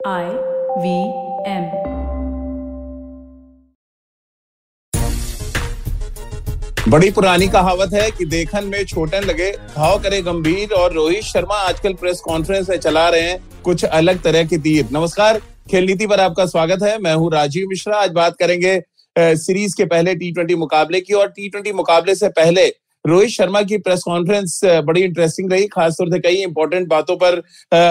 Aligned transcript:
I 0.00 0.26
V 0.78 0.90
M. 1.44 1.64
बड़ी 6.88 7.10
पुरानी 7.10 7.48
कहावत 7.48 7.94
है 7.94 8.10
कि 8.10 8.24
देखन 8.24 8.66
में 8.66 8.84
छोटन 8.84 9.24
लगे, 9.24 9.50
घाव 9.50 9.98
करे 10.02 10.20
गंभीर, 10.22 10.72
और 10.72 10.92
रोहित 10.92 11.24
शर्मा 11.24 11.56
आजकल 11.58 11.94
प्रेस 11.94 12.20
कॉन्फ्रेंस 12.20 12.68
में 12.70 12.76
चला 12.78 13.08
रहे 13.08 13.22
हैं 13.22 13.62
कुछ 13.62 13.84
अलग 13.84 14.22
तरह 14.22 14.44
की 14.44 14.58
तीर। 14.58 14.88
नमस्कार, 14.92 15.40
खेल 15.70 15.86
नीति 15.86 16.06
पर 16.06 16.20
आपका 16.20 16.46
स्वागत 16.46 16.82
है। 16.82 16.98
मैं 16.98 17.14
हूँ 17.14 17.32
राजीव 17.32 17.66
मिश्रा। 17.68 17.96
आज 17.96 18.10
बात 18.12 18.36
करेंगे 18.40 18.80
सीरीज़ 19.16 19.76
के 19.76 19.84
पहले 19.86 20.14
टी 20.14 20.30
ट्वेंटी 20.32 20.54
मुकाबले 20.56 21.00
की, 21.00 21.14
और 21.14 21.28
टी 21.28 21.48
ट्वेंटी 21.48 21.72
मुकाबले 21.72 22.14
से 22.14 22.28
पहले 22.30 22.72
रोहित 23.04 23.30
शर्मा 23.30 23.62
की 23.62 23.76
प्रेस 23.78 24.02
कॉन्फ्रेंस 24.04 24.60
बड़ी 24.64 25.02
इंटरेस्टिंग 25.02 25.52
रही, 25.52 25.66
खासतौर 25.68 26.10
से 26.10 26.18
कई 26.20 26.42
इंपॉर्टेंट 26.42 26.88
बातों 26.88 27.16
पर 27.16 27.36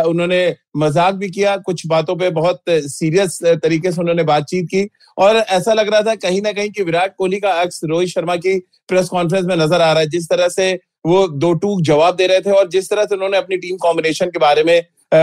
उन्होंने 0.08 0.56
मज़ाक 0.78 1.16
भी 1.16 1.30
किया, 1.30 1.56
कुछ 1.58 1.86
बातों 1.88 2.16
पे 2.16 2.30
बहुत 2.32 2.62
सीरियस 2.70 3.40
तरीके 3.44 3.92
से 3.92 4.02
उन्होंने 4.02 4.24
बातचीत 4.26 4.66
की 4.66 4.88
और 5.18 5.36
ऐसा 5.38 5.74
लग 5.74 5.90
रहा 5.90 6.02
था 6.02 6.16
कहीं 6.18 6.42
ना 6.42 6.52
कहीं 6.52 6.70
कि 6.72 6.84
विराट 6.84 7.16
कोहली 7.18 7.40
का 7.40 7.52
अक्स 7.62 7.80
रोहित 7.86 8.10
शर्मा 8.10 8.36
की 8.38 8.58
प्रेस 8.90 9.08
कॉन्फ्रेंस 9.10 9.46
में 9.46 9.56
नज़र 9.56 9.82
आ 9.82 9.92
रहा 9.92 10.00
है, 10.00 10.08
जिस 10.08 10.30
तरह 10.30 10.48
से 10.50 10.74
वो 11.06 11.28
दो 11.30 11.54
टूक 11.56 11.82
जवाब 11.84 12.16
दे 12.16 12.28
रहे 12.28 12.42
थे 12.42 12.52
और 12.52 12.68
जिस 12.70 12.90
तरह 12.90 13.06
से 13.06 13.16
उन्होंने 13.16 13.38
अपनी 13.38 13.58
टीम 13.58 13.78
कॉम्बिनेशन 13.78 14.30
के 14.30 14.40
बारे 14.40 14.64
में 14.64 14.82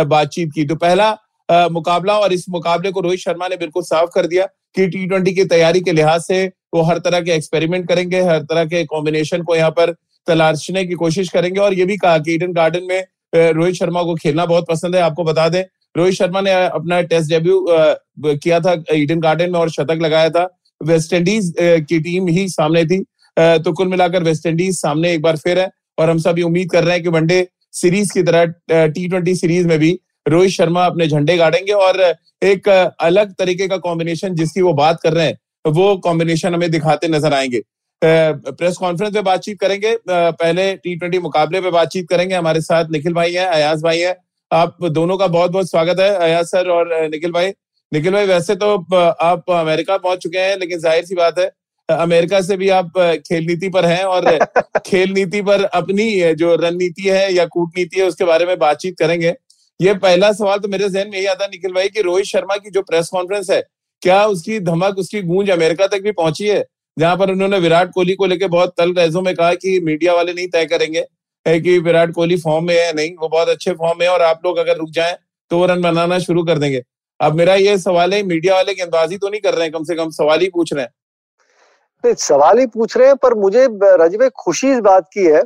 बातचीत 0.09 0.51
की। 0.55 0.65
तो 0.65 0.75
पहला 0.77 1.11
मुकाबला 1.49 2.19
और 2.19 2.33
इस 2.33 2.49
मुकाबले 2.51 2.91
को 2.93 3.01
रोहित 3.01 3.21
शर्मा 3.21 3.49
ने 3.49 3.57
बिल्कुल 3.57 3.83
साफ़ 3.83 4.11
कर 4.15 4.27
दिया 4.27 4.47
कि 4.77 4.87
टी 4.87 5.07
ट्वेंटी 5.07 5.33
की 5.35 5.45
तैयारी 5.47 5.81
के 5.81 5.93
लिहाज 5.93 6.21
से 6.23 6.47
वो 6.75 6.83
हर 6.83 6.99
तरह 6.99 7.21
के 7.21 7.33
एक्सपेरिमेंट 7.33 7.89
करेंगे, 7.89 8.21
हर 8.23 8.43
तरह 8.43 8.65
के 8.65 8.85
कॉम्बिनेशन 8.85 9.43
को 9.43 9.57
यहाँ 9.57 9.71
पर 9.71 9.93
तलाशने 10.27 10.85
की 10.85 10.95
कोशिश 10.95 11.29
करेंगे 11.29 11.61
और 11.61 11.75
ये 11.75 11.85
भी 11.85 11.97
कहा 11.97 12.19
कि 12.19 12.35
ईडन 12.35 12.53
गार्डन 12.53 12.87
में 12.89 13.53
रोहित 13.53 13.75
शर्मा 13.75 14.03
को 14.03 14.15
खेलना 14.15 14.47
बहुत 14.47 14.67
पसंद 14.69 14.97
है। 14.97 15.03
आपको 15.03 15.25
बता 15.25 15.49
दें, 15.49 15.63
रोहित 15.97 16.15
शर्मा 16.15 16.41
ने 16.41 16.53
अपना 16.53 17.01
टेस्ट 17.03 17.31
डेब्यू 17.31 17.65
किया 17.69 18.61
था 18.61 18.83
ईडन 18.95 19.21
गार्डन 19.21 19.51
में 19.53 19.59
और 19.61 19.71
शतक 19.71 19.99
लगाया 20.03 20.31
था। 20.31 20.49
वेस्ट 20.81 21.13
इंडीज 21.13 21.55
की 21.59 21.99
टीम 22.01 22.29
ही 22.29 22.49
सामने 22.49 22.85
थी। 22.85 22.99
तो 23.37 23.73
कुल 23.73 23.89
मिलाकर 23.89 24.23
वेस्ट 24.23 24.47
इंडीज 24.47 24.79
सामने 24.79 25.13
एक 25.13 25.23
बार 25.23 25.37
फिर 25.37 25.59
है 25.59 25.71
और 25.99 26.11
हम 26.11 26.19
सभी 26.19 26.43
उम्मीद 26.43 26.71
कर 26.71 26.85
रहे 26.85 26.95
हैं 26.95 27.03
कि 27.03 27.09
वनडे 27.11 27.47
सीरीज़ 27.73 28.13
की 28.13 28.23
तरह 28.23 28.45
टी 28.71 29.07
ट्वेंटी 29.09 29.35
सीरीज़ 29.37 29.69
में 29.69 29.79
भी 29.79 29.99
रोहित 30.27 30.51
शर्मा 30.51 30.85
अपने 30.87 31.07
झंडे 31.07 31.37
गाड़ेंगे 31.37 31.73
और 31.73 32.01
एक 32.43 32.69
अलग 32.69 33.33
तरीके 33.35 33.69
का 33.69 33.77
कॉम्बिनेशन 33.79 34.35
जिसकी 34.35 34.61
वो 34.63 34.73
बात 34.75 35.01
कर 35.03 35.13
रहे 35.13 35.27
हैं 35.27 35.73
वो 35.73 35.97
कॉम्बिनेशन 36.05 36.55
हमें 36.55 36.71
दिखाते 36.71 37.09
नज़र 37.09 37.35
आएँगे। 37.35 37.63
प्रेस 38.03 38.77
कॉन्फ्रेंस 38.77 39.15
में 39.15 39.25
बातचीत 39.25 39.59
करेंगे। 39.61 39.97
पहले 40.09 40.75
टी 40.77 40.95
ट्वेंटी 40.97 41.19
मुकाबले 41.19 41.61
पे 41.61 41.71
बातचीत 41.71 42.09
करेंगे। 42.09 42.35
हमारे 42.35 42.61
साथ 42.61 42.91
निखिल 42.91 43.13
भाई 43.13 43.33
हैं 43.33 43.47
अयाज 43.47 43.83
भाई 43.83 43.99
हैं। 43.99 44.15
आप 44.51 44.85
दोनों 44.85 45.17
का 45.19 45.27
बहुत 45.29 45.51
बहुत 45.51 45.71
स्वागत 45.71 46.01
है 46.01 46.11
अयाज 46.17 46.47
सर 46.47 46.69
और 46.71 46.93
निखिल 47.11 47.33
भाई। 47.33 47.53
निखिल 47.93 48.13
भाई 48.13 48.27
वैसे 48.27 48.55
तो 48.55 48.75
आप 48.95 49.51
अमेरिका 49.51 49.97
पहुँच 49.99 50.19
चुके 50.19 50.39
हैं 50.39 50.59
लेकिन 50.59 50.79
ज़ाहिर 50.79 51.05
सी 51.05 51.15
बात 51.15 51.39
है 51.39 51.51
अमेरिका 51.89 52.41
से 52.41 52.57
भी 52.57 52.69
आप 52.71 52.93
खेल 53.27 53.47
नीति 53.47 53.69
पर 53.69 53.85
हैं 53.85 54.05
और 54.05 54.27
खेल 54.87 55.13
नीति 55.13 55.43
पर 55.43 55.65
अपनी 55.65 56.35
जो 56.35 56.55
रणनीति 56.57 57.09
है 57.09 57.33
या 57.35 57.45
कूटनीति 57.47 58.01
है 58.01 58.07
उसके 58.07 58.25
बारे 58.25 58.47
में 58.47 58.59
बातचीत 58.59 58.99
करेंगे। 58.99 59.35
ये 59.81 59.95
पहला 59.95 60.31
सवाल 60.33 60.59
तो 60.59 60.69
मेरे 60.69 60.89
जहन 60.89 61.09
में 61.09 61.17
यही 61.17 61.27
आता 61.27 61.47
निखिल 61.47 61.73
भाई, 61.73 61.89
कि 61.89 62.03
रोहित 62.03 62.27
शर्मा 62.27 62.57
की 62.57 62.71
जो 62.71 62.83
प्रेस 62.83 63.09
कॉन्फ्रेंस 63.09 63.51
है, 63.51 63.63
क्या 64.03 64.25
उसकी 64.27 64.59
धमक, 64.61 64.99
उसकी 64.99 65.23
गूंज 65.23 65.51
अमेरिका 65.51 65.87
तक 65.87 66.03
भी 66.03 66.13
पहुँची 66.13 66.47
है? 66.47 66.65
जहाँ 66.97 67.17
पर 67.17 67.31
उन्होंने 67.31 67.59
विराट 67.59 67.91
कोहली 67.93 68.15
को 68.15 68.27
लेकर 68.27 68.49
बहुत 68.49 68.75
तल 68.79 68.93
रैजों 68.95 69.23
में 69.23 69.35
कहा 69.35 69.55
कि 69.57 69.79
मीडिया 69.81 70.15
वाले 70.15 70.33
नहीं 70.33 70.49
तय 70.49 70.67
करेंगे 70.67 71.05
कि 71.47 71.79
विराट 71.81 72.13
कोहली 72.13 72.37
फॉर्म 72.37 72.67
में 72.67 72.75
है 72.75 72.93
नहीं, 72.93 73.11
वो 73.13 73.29
बहुत 73.29 73.49
अच्छे 73.49 73.73
फॉर्म 73.73 73.99
में 73.99 74.07
है 74.07 74.13
और 74.13 74.23
आप 74.23 74.41
लोग 74.45 74.59
अगर 74.59 74.77
रुक 74.77 74.91
जाएँ 74.91 75.17
तो 75.51 75.59
वो 75.59 75.67
रन 75.67 75.81
बनाना 75.83 76.19
शुरू 76.19 76.45
कर 76.45 76.59
देंगे। 76.59 76.83
अब 77.21 77.35
मेरा 77.35 77.55
ये 77.55 77.77
सवाल 77.79 78.15
है, 78.15 78.23
मीडिया 78.23 78.55
वाले 78.55 78.75
गेंदबाजी 78.75 79.17
तो 79.19 79.29
नहीं 79.29 79.41
कर 79.41 79.55
रहे 79.55 79.63
हैं, 79.63 79.73
कम 79.73 79.85
से 79.85 79.95
कम 79.95 80.11
सवाल 80.13 80.41
ही 80.41 80.49
पूछ 80.49 80.73
रहे 80.73 80.85
हैं। 80.85 82.15
सवाल 82.15 82.59
ही 82.59 82.67
पूछ 82.67 82.97
रहे 82.97 83.09
हैं, 83.09 83.17
पर 83.17 83.35
मुझे, 83.35 83.67
राजीव 83.97 84.29
खुशी 84.37 84.71
इस 84.71 84.79
बात 84.81 85.09
की 85.15 85.25
है 85.25 85.43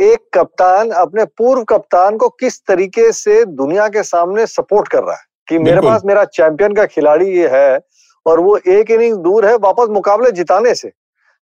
एक 0.00 0.18
कप्तान 0.34 0.90
अपने 0.90 1.24
पूर्व 1.24 1.64
कप्तान 1.64 2.16
को 2.16 2.28
किस 2.28 2.60
तरीके 2.66 3.12
से 3.12 3.44
दुनिया 3.44 3.88
के 3.88 4.02
सामने 4.02 4.46
सपोर्ट 4.46 4.88
कर 4.88 5.02
रहा 5.02 5.16
है? 5.16 5.24
कि 5.48 5.58
मेरे 5.58 5.80
पास 5.80 6.02
मेरा 6.04 6.24
चैंपियन 6.24 6.72
का 6.72 6.86
खिलाड़ी 6.86 7.26
ये 7.26 7.48
है 7.48 7.80
और 8.26 8.40
वो 8.40 8.56
एक 8.56 8.90
इनिंग 8.90 9.16
दूर 9.16 9.46
है 9.46 9.56
वापस 9.56 9.88
मुकाबले 9.88 10.30
जिताने 10.30 10.74
से। 10.74 10.88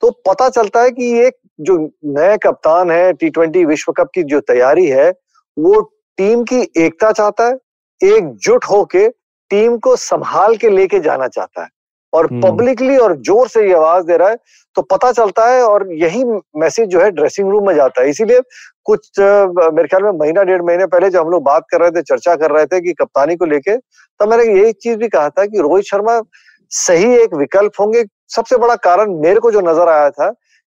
तो 0.03 0.11
पता 0.11 0.49
चलता 0.49 0.83
है 0.83 0.91
कि 0.91 1.05
ये 1.05 1.31
जो 1.61 1.77
नए 2.05 2.37
कप्तान 2.37 2.91
है 2.91 3.13
टी 3.13 3.31
ट्वेंटी 3.31 3.65
विश्व 3.65 3.93
कप 3.93 4.11
की 4.15 4.23
जो 4.23 4.41
तैयारी 4.41 4.87
है 4.87 5.11
वो 5.59 5.81
टीम 6.19 6.45
की 6.45 6.61
एकता 6.77 7.13
चाहता 7.13 7.47
है 7.47 7.59
एकजुट 8.03 8.65
होके 8.65 9.09
टीम 9.51 9.79
को 9.79 9.97
संभाल 9.97 10.57
के 10.57 10.71
लेके 10.71 11.01
जाना 11.01 11.29
चाहता 11.29 11.63
है। 11.63 11.69
और 12.13 12.27
पब्लिकली 12.35 12.89
हम्म। 12.89 13.03
और 13.03 13.17
ज़ोर 13.19 13.49
से 13.49 13.67
ये 13.67 13.75
आवाज़ 13.75 14.05
दे 14.07 14.17
रहा 14.17 14.29
है 14.29 14.37
तो 14.77 14.83
पता 14.85 15.11
चलता 15.13 15.47
है 15.47 15.63
और 15.63 15.87
यही 15.95 16.25
मैसेज 16.57 16.89
जो 16.89 17.01
है 17.01 17.11
ड्रेसिंग 17.11 17.51
रूम 17.51 17.67
में 17.67 17.75
जाता 17.75 18.03
है 18.03 18.11
इसीलिए 18.11 18.41
कुछ 18.85 19.21
मेरे 19.21 19.87
ख्याल 19.87 20.03
में 20.03 20.11
महीना 20.15 20.43
डेढ़ 20.43 20.63
महीने 20.63 20.87
पहले 20.87 21.11
जब 21.11 21.21
हम 21.21 21.31
लोग 21.31 21.43
बात 21.45 21.65
कर 21.71 21.81
रहे 21.81 21.91
थे 21.91 22.03
चर्चा 22.05 22.37
कर 22.37 22.51
रहे 22.51 22.67
थे 22.67 22.81
कि 22.81 22.93
कप्तानी 22.93 23.37
को 23.37 23.45
लेके 23.45 23.77
तब 23.77 24.29
मैंने 24.29 24.45
यही 24.53 24.73
चीज़ 24.75 24.97
भी 24.99 25.09
कहा 25.09 25.29
था 25.31 25.47
कि 25.47 25.61
रोहित 25.61 25.85
शर्मा 25.85 26.21
सही 26.73 27.15
एक 27.15 27.35
विकल्प 27.35 27.81
होंगे 27.81 28.05
सबसे 28.31 28.57
बड़ा 28.57 28.75
कारण 28.81 29.15
मेरे 29.21 29.41
को 29.41 29.51
जो 29.51 29.61
नज़र 29.63 29.89
आया 29.89 30.11
था 30.11 30.31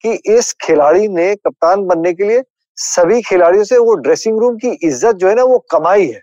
कि 0.04 0.12
इस 0.28 0.52
खिलाड़ी 0.62 1.08
ने 1.10 1.34
कप्तान 1.36 1.86
बनने 1.86 2.12
के 2.12 2.24
लिए 2.24 2.42
सभी 2.78 3.20
खिलाड़ियों 3.22 3.64
से 3.64 3.78
वो 3.80 3.94
ड्रेसिंग 3.96 4.38
रूम 4.40 4.56
की 4.56 4.68
इज़्ज़त 4.82 5.16
जो 5.16 5.28
है 5.28 5.34
ना 5.34 5.42
वो 5.44 5.58
कमाई 5.70 6.06
है 6.06 6.20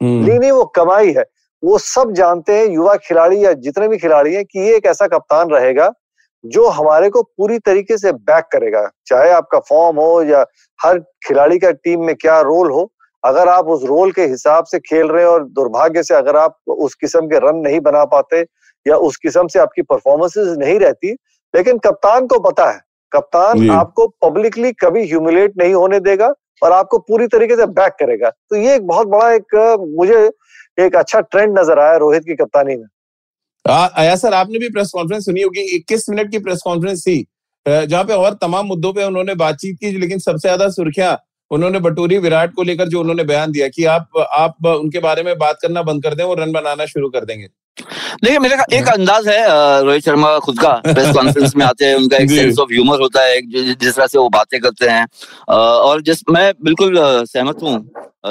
हम्म। 0.00 0.26
नहीं 0.26 0.50
वो 0.50 0.64
कमाई 0.76 1.12
है 1.12 1.24
वो 1.62 1.78
सब 1.78 2.12
जानते 2.12 2.56
हैं 2.56 2.66
युवा 2.66 2.94
खिलाड़ी 2.96 3.44
या 3.44 3.52
जितने 3.60 3.88
भी 3.88 3.98
खिलाड़ी 3.98 4.34
हैं 4.34 4.44
कि 4.44 4.58
ये 4.58 4.76
एक 4.76 4.86
ऐसा 4.86 5.06
कप्तान 5.06 5.50
रहेगा 5.50 5.92
जो 6.44 6.66
हमारे 6.68 7.08
को 7.10 7.22
पूरी 7.22 7.58
तरीके 7.58 7.96
से 7.98 8.12
बैक 8.12 8.44
करेगा। 8.52 8.88
चाहे 9.06 9.30
आपका 9.30 9.58
फॉर्म 9.60 9.96
हो 9.96 10.22
या 10.22 10.44
हर 10.80 10.98
खिलाड़ी 11.26 11.58
का 11.58 11.70
टीम 11.70 12.04
में 12.04 12.14
क्या 12.14 12.40
रोल 12.40 12.70
हो 12.70 12.90
अगर 13.24 13.48
आप 13.48 13.66
उस 13.66 13.84
रोल 13.84 14.12
के 14.12 14.24
हिसाब 14.24 14.64
से 14.64 14.78
खेल 14.78 15.06
रहे 15.08 15.22
हैं 15.22 15.30
और 15.30 15.44
दुर्भाग्य 15.46 16.02
से 16.02 16.14
अगर 16.14 16.36
आप 16.36 16.58
उस 16.68 16.94
किस्म 16.94 17.26
के 17.26 17.38
रन 17.38 17.56
नहीं 17.58 17.80
बना 17.80 18.04
पाते 18.06 18.40
या 18.86 18.96
उस 18.98 19.16
किस्म 19.16 19.46
से 19.46 19.58
आपकी 19.58 19.82
परफॉर्मेंसेस 19.82 20.56
नहीं 20.58 20.78
रहती 20.78 21.12
लेकिन 21.54 21.78
कप्तान 21.78 22.26
को 22.26 22.38
पता 22.40 22.70
है। 22.70 22.80
कप्तान 23.12 23.70
आपको 23.70 24.06
पब्लिकली 24.22 24.72
कभी 24.74 25.06
ह्यूमिलेट 25.06 25.52
नहीं 25.58 25.74
होने 25.74 26.00
देगा 26.00 26.32
और 26.62 26.72
आपको 26.72 26.98
पूरी 26.98 27.26
तरीके 27.26 27.56
से 27.56 27.66
बैक 27.68 27.92
करेगा। 27.98 28.30
तो 28.30 28.56
ये 28.56 28.74
एक 28.74 28.86
बहुत 28.86 29.06
बड़ा 29.08 29.32
एक 29.32 29.54
मुझे 29.98 30.28
एक 30.78 30.96
अच्छा 30.96 31.20
ट्रेंड 31.22 31.58
नज़र 31.58 31.78
आया 31.78 31.96
रोहित 31.96 32.22
की 32.22 32.34
कप्तानी 32.34 32.76
में। 32.76 32.86
आया 33.64 34.16
सर 34.16 34.34
आपने 34.34 34.58
भी 34.58 34.68
प्रेस 34.68 34.90
कॉन्फ्रेंस 34.94 35.24
सुनी 35.24 35.42
होगी 35.42 35.60
इक्कीस 35.76 36.08
मिनट 36.10 36.30
की 36.30 36.38
प्रेस 36.38 36.60
कॉन्फ्रेंस 36.64 37.02
थी 37.06 37.24
जहाँ 37.66 38.02
पे 38.04 38.14
और 38.14 38.34
तमाम 38.42 38.66
मुद्दों 38.66 38.92
पे 38.92 39.04
उन्होंने 39.04 39.34
बातचीत 39.36 39.78
की 39.80 39.90
लेकिन 39.98 40.18
सबसे 40.18 40.48
ज़्यादा 40.48 40.68
सुर्खियाँ 40.70 41.16
उन्होंने 41.50 41.78
बटोरी 41.80 42.18
विराट 42.18 42.52
को 42.54 42.62
लेकर 42.62 42.88
जो 42.88 43.00
उन्होंने 43.00 43.24
बयान 43.24 43.52
दिया 43.52 43.68
कि 43.68 43.84
आप 43.86 44.18
आप 44.18 44.66
उनके 44.66 44.98
बारे 45.00 45.22
में 45.22 45.36
बात 45.38 45.58
करना 45.62 45.82
बंद 45.82 46.02
कर 46.02 46.14
दें 46.14 46.22
और 46.24 46.40
रन 46.40 46.52
बनाना 46.52 46.86
शुरू 46.86 47.08
कर 47.10 47.24
देंगे। 47.24 47.46
देखिए 48.22 48.38
मेरे 48.38 48.54
एक 48.76 48.88
हाँ। 48.88 48.94
अंदाज 48.94 49.28
है 49.28 49.82
रोहित 49.84 50.04
शर्मा 50.04 50.38
खुद 50.38 50.58
का 50.60 50.72
प्रेस 50.84 51.14
कॉन्फ्रेंस 51.14 51.56
में 51.56 51.64
आते 51.66 51.84
हैं 51.84 51.94
उनका 51.94 52.16
एक 52.16 52.30
सेंस 52.30 52.58
ऑफ़ 52.58 52.72
ह्यूमर 52.72 53.00
होता 53.00 53.22
है 53.22 53.40
जिस 53.42 53.94
तरह 53.96 54.06
से 54.06 54.18
वो 54.18 54.28
बातें 54.28 54.60
करते 54.60 54.88
हैं। 54.88 55.06
और 55.48 56.02
जिस 56.02 56.22
मैं 56.30 56.52
बिल्कुल 56.64 56.96
सहमत 56.98 57.62
हूँ 57.62 57.78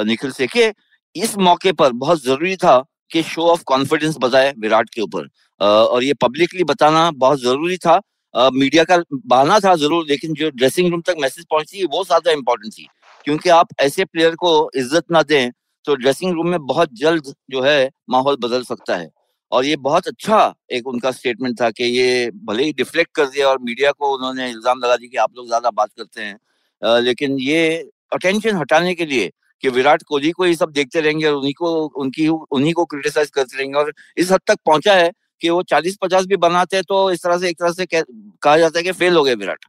निखिल 0.06 0.30
से 0.30 0.46
कि 0.46 0.68
इस 1.16 1.36
मौके 1.38 1.72
पर 1.74 1.92
बहुत 1.94 2.22
ज़रूरी 2.22 2.56
था 2.56 2.78
कि 3.10 3.22
शो 3.24 3.42
ऑफ़ 3.48 3.62
कॉन्फिडेंस 3.66 4.16
बताए 4.20 4.52
विराट 4.58 4.90
के 4.90 5.00
ऊपर। 5.02 5.28
और 5.60 6.04
ये 6.04 6.14
पब्लिकली 6.16 6.64
बताना 6.64 7.10
बहुत 7.16 7.40
ज़रूरी 7.40 7.76
था। 7.78 8.00
मीडिया 8.34 8.84
का 8.84 8.96
बहाना 9.12 9.58
था 9.60 9.74
ज़रूर, 9.76 10.04
लेकिन 10.08 10.34
जो 10.34 10.50
ड्रेसिंग 10.52 10.90
रूम 10.90 11.00
तक 11.02 11.14
मैसेज 11.18 11.44
पहुँची, 11.50 11.84
वो 11.84 12.04
ज़्यादा 12.04 12.32
इंपॉर्टेंट 12.32 12.72
थी। 12.72 12.86
क्योंकि 13.26 13.50
आप 13.50 13.68
ऐसे 13.80 14.04
प्लेयर 14.04 14.34
को 14.36 14.70
इज़्ज़त 14.76 15.04
ना 15.12 15.22
दें 15.24 15.50
तो 15.84 15.94
ड्रेसिंग 15.96 16.34
रूम 16.34 16.48
में 16.48 16.66
बहुत 16.66 16.94
जल्द 16.94 17.32
जो 17.50 17.62
है, 17.62 17.90
माहौल 18.10 18.36
बदल 18.42 18.62
सकता 18.64 18.96
है। 18.96 19.08
और 19.52 19.64
ये 19.64 19.76
बहुत 19.78 20.06
अच्छा 20.08 20.54
एक 20.72 20.86
उनका 20.88 21.10
स्टेटमेंट 21.12 21.60
था 21.60 21.70
कि 21.70 21.84
ये 21.86 22.30
भले 22.44 22.64
ही 22.64 22.72
डिफ्लेक्ट 22.74 23.14
कर 23.16 23.26
दिया 23.26 23.48
और 23.48 23.58
मीडिया 23.62 23.90
को 23.92 24.14
उन्होंने 24.16 24.48
इल्ज़ाम 24.50 24.78
लगा 24.78 24.96
दिया 24.96 25.08
कि 25.10 25.16
आप 25.18 25.36
लोग 25.36 25.46
ज़्यादा 25.46 25.70
बात 25.72 25.90
करते 25.98 26.22
हैं। 26.22 27.00
लेकिन 27.02 27.38
ये 27.40 27.76
अटेंशन 28.12 28.56
हटाने 28.56 28.94
के 28.94 29.06
लिए 29.06 29.30
कि 29.62 29.68
विराट 29.68 30.02
कोहली 30.02 30.30
को 30.30 30.46
ये 30.46 30.54
सब 30.54 30.70
देखते 30.70 31.00
रहेंगे 31.00 31.26
और 31.26 31.34
उन्हीं 31.34 31.52
को 31.52 31.84
उनकी 31.96 32.28
उन्हीं 32.28 32.72
को 32.72 32.84
क्रिटिसाइज 32.84 33.30
करते 33.30 33.56
रहेंगे 33.56 33.78
और 33.78 33.92
इस 34.16 34.32
हद 34.32 34.40
तक 34.46 34.58
पहुँचा 34.66 34.94
है 34.94 35.10
कि 35.40 35.50
वो 35.50 35.62
चालीस 35.62 35.96
पचास 36.02 36.26
भी 36.26 36.36
बनाते 36.36 36.76
हैं 36.76 36.84
तो 36.88 37.10
इस 37.10 37.22
तरह 37.22 37.38
से 37.38 37.48
एक 37.48 37.58
तरह 37.58 37.72
से 37.72 37.86
कहा 37.94 38.58
जाता 38.58 38.78
है 38.78 38.82
कि 38.82 38.92
फेल 38.92 39.16
हो 39.16 39.22
गए 39.22 39.34
विराट। 39.34 39.64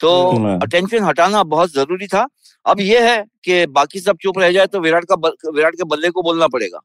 तो 0.00 0.10
अटेंशन 0.58 1.04
हटाना 1.04 1.42
बहुत 1.42 1.72
ज़रूरी 1.72 2.06
था। 2.06 2.26
अब 2.66 2.80
ये 2.80 3.10
है 3.10 3.24
कि 3.44 3.66
बाकी 3.66 4.00
सब 4.00 4.16
चुप 4.22 4.38
रह 4.38 4.52
जाए 4.52 4.66
तो 4.66 4.80
विराट 4.80 5.04
का 5.12 5.14
विराट 5.50 5.74
के 5.74 5.84
बल्ले 5.84 6.10
को 6.10 6.22
बोलना 6.22 6.46
पड़ेगा। 6.46 6.78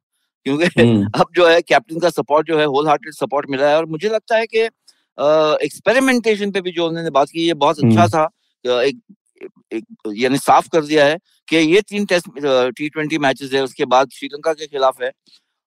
क्योंकि 0.46 0.66
हम्म। 0.66 1.10
अब 1.16 1.26
जो 1.36 1.48
है 1.48 1.62
कैप्टन 1.62 2.00
का 2.00 2.10
सपोर्ट 2.10 2.48
जो 2.48 2.60
है 2.60 2.66
होल 2.66 2.88
हार्टेड 2.88 3.14
सपोर्ट 3.14 3.50
मिला 3.50 3.70
है 3.70 3.78
और 3.78 3.86
मुझे 3.86 4.10
लगता 4.10 4.38
है 4.38 4.46
कि 4.46 4.60
एक्सपेरिमेंटेशन 5.66 6.52
पे 6.52 6.62
भी 6.62 6.72
जो 6.72 6.88
उन्होंने 6.88 7.10
बात 7.10 7.30
की 7.30 7.48
ये 7.48 7.54
बहुत 7.54 7.80
अच्छा 7.80 8.02
हम्म। 8.02 8.08
था। 8.08 8.30
एक, 8.66 8.86
एक 8.86 9.00
यानी 10.16 10.38
साफ़ 10.38 10.68
कर 10.70 10.86
दिया 10.86 11.06
है 11.06 11.18
कि 11.48 11.58
ये 11.58 11.82
तीन 11.82 12.06
टेस्ट 12.06 12.28
टी 12.78 12.90
ट्वेंटी 12.90 13.18
मैचेस 13.18 13.54
है 13.54 13.64
उसके 13.64 13.86
बाद 13.86 14.10
श्रीलंका 14.14 14.54
के 14.54 14.68
खिलाफ 14.68 15.02
है 15.02 15.12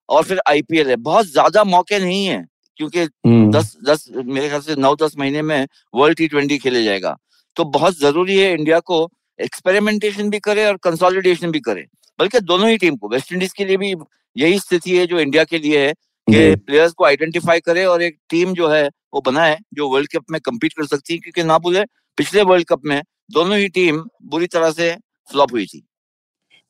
और 0.09 0.25
फिर 0.25 0.41
आईपीएल 0.49 0.89
है। 0.89 0.97
बहुत 0.99 1.27
ज़्यादा 1.27 1.65
मौके 1.65 1.99
नहीं 1.99 2.25
है 2.27 2.45
क्योंकि 2.79 3.01
हम्म, 3.01 3.51
दस 3.53 3.77
दस 3.85 4.07
मेरे 4.11 4.49
ख्याल 4.49 4.61
से 4.61 4.77
नौ 4.77 4.95
दस 4.97 5.17
महीने 5.19 5.43
में 5.43 5.67
वर्ल्ड 5.95 6.17
टी 6.19 6.29
ट्वेंटी 6.29 6.59
खेले 6.59 6.83
जाएगा। 6.85 7.17
तो 7.57 7.65
बहुत 7.71 7.99
ज़रूरी 7.99 8.39
है 8.39 8.53
इंडिया 8.55 8.79
को 8.81 9.09
एक्सपेरिमेंटेशन 9.39 10.31
भी 10.31 10.39
करे 10.41 10.65
और 10.67 10.77
कंसोलिडेशन 10.83 11.51
भी 11.51 11.61
करे 11.61 11.87
बल्कि 12.19 12.41
दोनों 12.43 12.69
ही 12.69 12.77
टीम 12.79 12.97
को 12.97 13.09
वेस्ट 13.09 13.33
इंडीज 13.33 13.53
के 13.53 13.65
लिए 13.65 13.77
भी 13.77 13.95
यही 14.37 14.59
स्थिति 14.59 14.97
है 14.97 15.07
जो 15.07 15.21
इंडिया 15.21 15.45
के 15.45 15.59
लिए 15.59 15.87
है 15.87 15.93
कि 15.93 16.55
प्लेयर्स 16.57 16.93
को 16.93 17.05
आइडेंटिफाई 17.05 17.61
करे 17.61 17.85
और 17.85 18.03
एक 18.03 18.19
टीम 18.31 18.53
जो 18.55 18.69
है 18.69 18.87
वो 19.15 19.21
बनाए 19.21 19.59
जो 19.75 19.89
वर्ल्ड 19.89 20.09
कप 20.13 20.31
में 20.31 20.41
कम्पीट 20.41 20.73
कर 20.73 20.87
सकती 20.87 21.15
है 21.15 21.19
क्योंकि 21.19 21.43
ना 21.43 21.59
भूले 21.59 21.85
पिछले 22.21 22.43
वर्ल्ड 22.43 22.67
कप 22.67 22.81
में 22.85 23.03
दोनों 23.31 23.59
ही 23.59 23.69
टीम 23.69 24.05
बुरी 24.23 24.47
तरह 24.47 24.71
से 24.71 24.97
फ्लॉप 25.33 25.53
हुई 25.53 25.67
थी। 25.67 25.89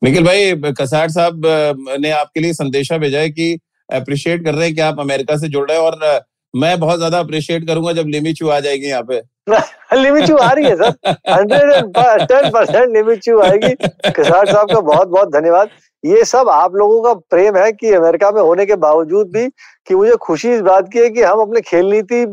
निखिल 0.04 0.24
भाई, 0.24 0.52
कसार 0.72 1.10
साहब 1.10 1.42
ने 2.00 2.10
आपके 2.10 2.40
लिए 2.40 2.52
संदेशा 2.52 2.98
भेजा 2.98 3.18
है 3.18 3.30
कि 3.30 3.58
अप्रिशिएट 3.92 4.44
कर 4.44 4.54
रहे 4.54 4.66
हैं 4.66 4.74
कि 4.74 4.80
आप 4.80 5.00
अमेरिका 5.00 5.36
से 5.36 5.48
जुड़ 5.48 5.70
रहे 5.70 5.78
हैं 5.78 5.84
और 5.84 6.24
मैं 6.54 6.78
बहुत 6.80 6.96
ज़्यादा 6.98 7.18
अप्रिशिएट 7.18 7.66
करूँगा 7.66 7.92
जब 7.92 8.06
लिमिचू 8.08 8.48
आ 8.48 8.58
जाएगी 8.60 8.86
यहाँ 8.86 9.02
पे। 9.10 9.20
लिमिचू 9.96 10.36
आ 10.36 10.50
रही 10.52 10.64
है 10.64 10.76
सर। 10.76 11.14
हंड्रेड 11.30 12.26
टेन 12.28 12.50
परसेंट 12.50 12.96
लिमिचू 12.96 13.38
आएगी। 13.40 13.74
किसार 14.10 14.46
साहब 14.46 14.72
का 14.72 14.80
बहुत 14.80 15.08
बहुत 15.08 15.32
धन्यवाद। 15.32 15.68
ये 16.04 16.24
सब 16.24 16.48
आप 16.48 16.74
लोगों 16.74 17.00
का 17.02 17.12
प्रेम 17.30 17.56
है 17.56 17.70
कि 17.72 17.92
अमेरिका 17.94 18.30
में 18.30 18.40
होने 18.42 18.66
के 18.66 18.76
बावजूद 18.76 19.30
भी 19.32 19.46
कि 19.88 19.94
मुझे 19.94 20.14
खुशी 20.22 20.52
इस 20.54 20.60
बात 20.62 20.88
की 20.92 20.98
है 20.98 21.08
कि 21.10 21.22
हम 21.22 21.40
अपने 21.40 21.60
खेल 21.60 21.86
नीति 21.86 22.24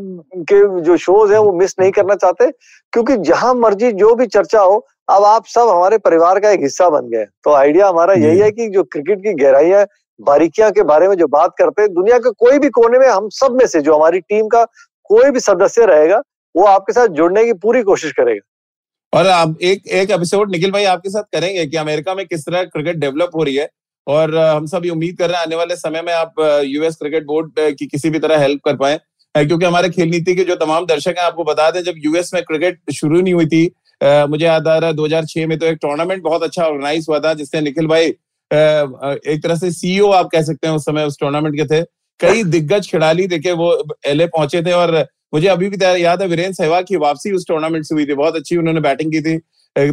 के 0.50 0.60
जो 0.82 0.96
शोज़ 0.96 1.32
है 1.32 1.40
वो 1.40 1.52
मिस 1.52 1.74
नहीं 1.80 1.90
करना 1.92 2.14
चाहते। 2.14 2.50
क्योंकि 2.92 3.16
जहाँ 3.30 3.54
मर्ज़ी 3.54 3.92
जो 3.94 4.14
भी 4.14 4.26
चर्चा 4.28 4.60
हो 4.60 4.86
अब 5.10 5.24
आप 5.24 5.46
सब 5.46 5.68
हमारे 5.68 5.98
परिवार 5.98 6.38
का 6.40 6.50
एक 6.50 6.60
हिस्सा 6.60 6.88
बन 6.90 7.08
गए 7.10 7.24
तो 7.44 7.52
आइडिया 7.54 7.88
हमारा 7.88 8.14
यही 8.14 8.38
है 8.38 8.50
कि 8.50 8.68
जो 8.70 8.82
क्रिकेट 8.84 9.18
की 9.18 9.32
गहराइयाँ 9.34 9.84
बारीकियाँ 10.20 10.70
के 10.72 10.82
बारे 10.82 11.08
में 11.08 11.14
जो 11.16 11.26
बात 11.28 11.54
करते 11.58 11.82
हैं, 11.82 11.92
दुनिया 11.94 12.18
के 12.18 12.30
कोई 12.38 12.58
भी 12.58 12.68
कोने 12.70 12.98
में 12.98 13.08
हम 13.08 13.28
सब 13.32 13.56
में 13.58 13.66
से, 13.66 13.80
जो 13.80 13.94
हमारी 13.94 14.20
टीम 14.20 14.48
का 14.48 14.64
कोई 15.04 15.30
भी 15.30 15.40
सदस्य 15.40 15.86
रहेगा, 15.86 16.22
वो 16.54 16.64
आपके 16.66 16.92
साथ 16.92 17.08
जुड़ने 17.08 17.44
की 17.44 17.52
पूरी 17.54 17.82
कोशिश 17.82 18.12
करेगा। 18.12 19.18
और 19.18 19.26
आप 19.26 19.58
एक 19.62 19.86
एक 19.88 20.10
एपिसोड 20.10 20.50
निखिल 20.50 20.70
भाई 20.70 20.84
आपके 20.86 21.10
साथ 21.10 21.22
करेंगे 21.32 21.66
कि 21.66 21.76
अमेरिका 21.76 22.14
में 22.14 22.24
किस 22.26 22.44
तरह 22.46 22.62
क्रिकेट 22.64 22.96
डेवलप 22.96 23.30
हो 23.36 23.42
रही 23.42 23.54
है? 23.56 23.68
और 24.06 24.36
हम 24.36 24.66
सब 24.66 24.84
ये 24.84 24.90
उम्मीद 24.90 25.16
कर 25.18 25.28
रहे 25.28 25.36
हैं 25.36 25.46
आने 25.46 25.56
वाले 25.56 25.76
समय 25.76 26.02
में 26.02 26.12
आप 26.12 26.34
यूएस 26.64 26.96
क्रिकेट 26.96 27.24
बोर्ड 27.26 27.52
की 27.78 27.86
किसी 27.86 28.10
भी 28.10 28.18
तरह 28.18 28.38
हेल्प 28.38 28.60
कर 28.64 28.76
पाए। 28.76 29.00
क्योंकि 29.34 29.64
हमारे 29.64 29.88
खेल 29.90 30.08
नीति 30.10 30.34
के 30.34 30.44
जो 30.44 30.54
तमाम 30.56 30.86
दर्शक 30.86 31.14
हैं, 31.18 31.24
आपको 31.24 31.44
बता 31.44 31.70
दें, 31.70 31.82
जब 31.82 31.94
यूएस 31.96 32.30
में 32.34 32.42
क्रिकेट 32.44 32.80
शुरू 32.92 33.20
नहीं 33.20 33.34
हुई 33.34 33.46
थी 33.46 33.64
मुझे 34.02 34.44
याद 34.44 34.68
आ 34.68 34.76
रहा 34.78 34.90
है 34.90 34.96
2006 34.96 35.46
में 35.46 35.58
तो 35.58 35.66
एक 35.66 35.78
टूर्नामेंट 35.82 36.22
बहुत 36.22 36.42
अच्छा 36.42 36.64
ऑर्गेनाइज 36.64 37.06
हुआ 37.08 37.18
था, 37.18 37.32
जिसने 37.34 37.60
निखिल 37.60 37.86
भाई 37.86 38.10
एक 38.50 39.40
तरह 39.42 39.56
से 39.56 39.70
सीईओ 39.72 40.10
आप 40.12 40.28
कह 40.32 40.42
सकते 40.42 40.66
हैं 40.68 40.74
उस 40.74 40.84
समय 40.84 41.04
उस 41.04 41.18
टूर्नामेंट 41.20 41.56
के 41.56 41.64
थे। 41.66 41.82
कई 42.20 42.42
दिग्गज 42.44 42.90
खिलाड़ी 42.90 43.26
देखे 43.26 43.52
वो 43.54 43.72
एलए 44.06 44.26
पहुँचे 44.28 44.62
थे 44.62 44.72
और 44.72 44.96
मुझे 45.34 45.48
अभी 45.48 45.68
भी 45.68 45.84
याद 46.04 46.22
है 46.22 46.28
वीरेंद्र 46.28 46.54
सहवाग 46.54 46.84
की 46.88 46.96
वापसी 46.98 47.32
उस 47.32 47.46
टूर्नामेंट 47.48 47.84
से 47.84 47.94
हुई 47.94 48.06
थी। 48.06 48.14
बहुत 48.14 48.36
अच्छी 48.36 48.56
उन्होंने 48.56 48.80
बैटिंग 48.80 49.12
की 49.12 49.20
थी। 49.20 49.36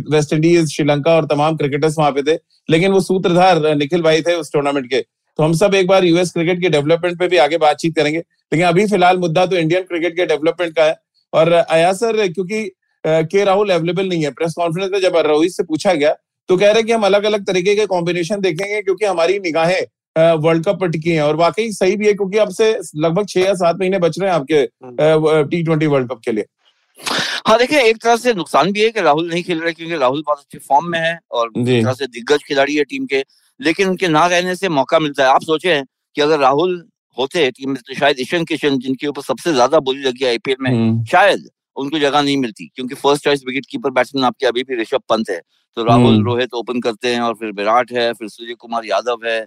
वेस्ट 0.10 0.34
इंडीज 0.34 0.72
श्रीलंका 0.74 1.16
और 1.16 1.26
तमाम 1.26 1.56
क्रिकेटर्स 1.58 1.98
वहाँ 2.00 2.12
पे 2.12 2.22
थे। 2.24 2.38
लेकिन 2.70 2.92
वो 2.92 3.00
सूत्रधार 3.02 3.60
निखिल 3.76 4.02
भाई 4.02 4.22
थे 4.22 4.34
उस 4.36 4.52
टूर्नामेंट 4.54 4.90
के। 4.90 5.02
तो 5.02 5.44
हम 5.44 5.54
सब 5.54 5.74
एक 5.76 5.88
बार 5.88 6.06
यूएस 6.06 6.32
क्रिकेट 6.32 6.62
के 6.62 6.70
डेवलपमेंट 6.70 7.20
पे 7.20 7.28
भी 7.28 7.38
आगे 7.38 7.58
बातचीत 7.58 7.96
करेंगे। 7.96 8.20
लेकिन 8.20 8.66
अभी 8.68 8.86
फ़िलहाल 8.88 9.18
मुद्दा 9.18 9.46
तो 9.46 9.56
इंडियन 9.58 9.84
क्रिकेट 9.84 10.16
के 10.16 10.26
डेवलपमेंट 10.26 10.76
का 10.76 10.84
है। 10.84 10.96
और 11.34 11.54
आया 11.54 11.92
सर, 11.94 12.28
क्योंकि 12.28 12.70
के 13.04 13.44
राहुल 13.44 13.70
अवेलेबल 13.70 14.08
नहीं 14.10 14.24
है। 14.24 14.32
प्रेस 14.32 14.54
कॉन्फ्रेंस 14.58 14.90
में 14.92 15.00
जब 15.02 15.18
रोहित 15.18 15.52
से 15.52 15.64
पूछा 15.64 15.94
गया 15.94 16.16
तो 16.50 16.58
कह 16.58 16.66
रहे 16.66 16.74
हैं 16.74 16.86
कि 16.86 16.92
हम 16.92 17.06
अलग 17.06 17.24
अलग 17.24 17.46
तरीके 17.46 17.76
के 17.76 17.86
कॉम्बिनेशन 17.86 18.42
देखेंगे 18.42 18.82
क्योंकि 18.82 19.06
हमारी 19.06 19.40
निगाहें 19.40 19.82
वर्ल्ड 20.16 20.66
कप 20.66 20.80
पर 20.80 20.90
टिकी 20.90 21.12
हैं 21.12 21.22
और 21.22 21.36
वाकई 21.36 21.72
सही 21.74 21.96
भी 21.98 22.08
है 22.08 22.14
क्योंकि 22.14 22.38
अब 22.38 22.50
से 22.50 22.72
लगभग 22.96 23.26
छह 23.30 23.40
या 23.40 23.54
सात 23.54 23.80
महीने 23.80 24.00
बच 24.00 24.20
रहे 24.20 24.30
हैं 24.30 24.36
आपके 24.36 24.66
टी 25.50 25.64
ट्वेंटी 25.64 25.88
वर्ल्ड 25.88 26.10
कप 26.12 26.20
के 26.26 26.32
लिए। 26.32 26.46
हाँ 27.48 27.58
देखिए 27.60 27.82
एक 27.82 27.98
तरह 28.04 28.16
से 28.18 28.34
नुकसान 28.34 28.72
भी 28.72 28.84
है 28.84 28.90
कि 28.90 29.02
राहुल 29.02 29.30
नहीं 29.30 29.44
खेल 29.44 29.60
रहे 29.62 29.74
क्योंकि 29.74 29.96
राहुल 29.96 30.24
बहुत 30.26 30.40
अच्छे 30.40 30.58
फॉर्म 30.68 30.88
में 30.92 31.00
है 31.00 31.18
और 31.32 31.48
एक 31.50 31.84
तरह 31.84 31.94
से 31.94 32.08
दिग्गज 32.08 32.44
खिलाड़ी 32.44 32.76
है 32.76 32.84
टीम 32.84 33.06
के 33.06 33.24
लेकिन 33.60 33.90
उनके 33.90 34.08
ना 34.08 34.26
रहने 34.28 34.56
से 34.56 34.70
मौका 34.70 35.00
मिलता 35.00 35.24
है। 35.24 35.30
आप 35.30 35.42
सोचे 35.44 35.82
कि 36.16 36.22
अगर 36.22 36.40
राहुल 36.40 36.84
होते 37.18 37.50
टीम 37.52 37.70
में 37.70 37.78
तो 37.78 37.96
शायद 37.96 38.20
ईशन 38.20 38.46
किशन 38.46 38.78
जिनके 38.80 39.08
ऊपर 39.08 39.22
सबसे 39.22 39.54
ज़्यादा 39.54 39.80
बोली 39.80 40.02
लगी 40.04 40.26
आईपीएल 40.26 40.58
में 40.62 40.72
हम्म, 40.72 41.04
शायद 41.06 41.50
उनको 41.78 42.00
जगह 42.00 42.22
नहीं 42.22 42.38
मिलती 42.38 42.68
क्योंकि 42.68 42.96
first 42.96 43.24
choice 43.24 43.44
wicket 43.48 43.66
keeper 43.70 43.90
batsman 43.92 44.26
आपके 44.26 44.46
अभी 44.46 44.64
भी 44.64 44.82
ऋषभ 44.82 45.02
पंत 45.10 45.30
है। 45.30 45.40
तो 45.78 45.84
राहुल 45.84 46.14
हम्म। 46.14 46.26
रोहित 46.26 46.54
ओपन 46.54 46.80
करते 46.82 47.14
हैं 47.14 47.22
और 47.22 47.34
फिर 47.34 47.52
विराट 47.52 47.92
है 47.92 48.12
फिर 48.14 48.30
सूर्य 48.30 48.54
कुमार 48.56 48.86
यादव 48.86 49.26
है 49.26 49.40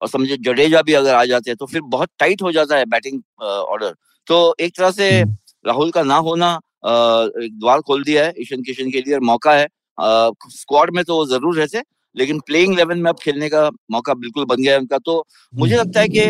और 0.00 0.08
समझे 0.08 0.36
जडेजा 0.40 0.82
भी 0.82 0.92
अगर 0.94 1.14
आ 1.14 1.24
जाते 1.24 1.50
हैं 1.50 1.56
तो 1.56 1.66
फिर 1.66 1.80
बहुत 1.88 2.08
टाइट 2.18 2.42
हो 2.42 2.52
जाता 2.52 2.76
है 2.76 2.84
बैटिंग 2.86 3.20
ऑर्डर। 3.42 3.94
तो 4.28 4.54
एक 4.60 4.76
तरह 4.76 4.90
से 4.90 5.10
हम्म। 5.12 5.36
राहुल 5.64 5.90
का 5.90 6.02
ना 6.02 6.16
होना 6.28 6.54
एक 6.84 7.58
द्वार 7.58 7.80
खोल 7.80 8.04
दिया 8.04 8.24
है 8.24 8.32
ईशन 8.40 8.62
किशन 8.62 8.90
के 8.90 9.00
लिए 9.00 9.14
और 9.14 9.20
मौका 9.24 9.52
है। 9.52 9.66
स्क्वाड 9.98 10.94
में 10.94 11.02
तो 11.04 11.16
वो 11.16 11.26
ज़रूर 11.26 11.56
रहते 11.56 11.82
लेकिन 12.16 12.40
प्लेइंग 12.46 12.74
लेवन 12.76 12.98
में 12.98 13.08
अब 13.10 13.18
खेलने 13.22 13.48
का 13.48 13.68
मौका 13.90 14.14
बिल्कुल 14.14 14.44
बन 14.44 14.62
गया 14.62 14.72
है 14.72 14.78
उनका। 14.80 14.98
तो 14.98 15.24
मुझे 15.52 15.76
लगता 15.76 16.00
है 16.00 16.08
कि 16.08 16.20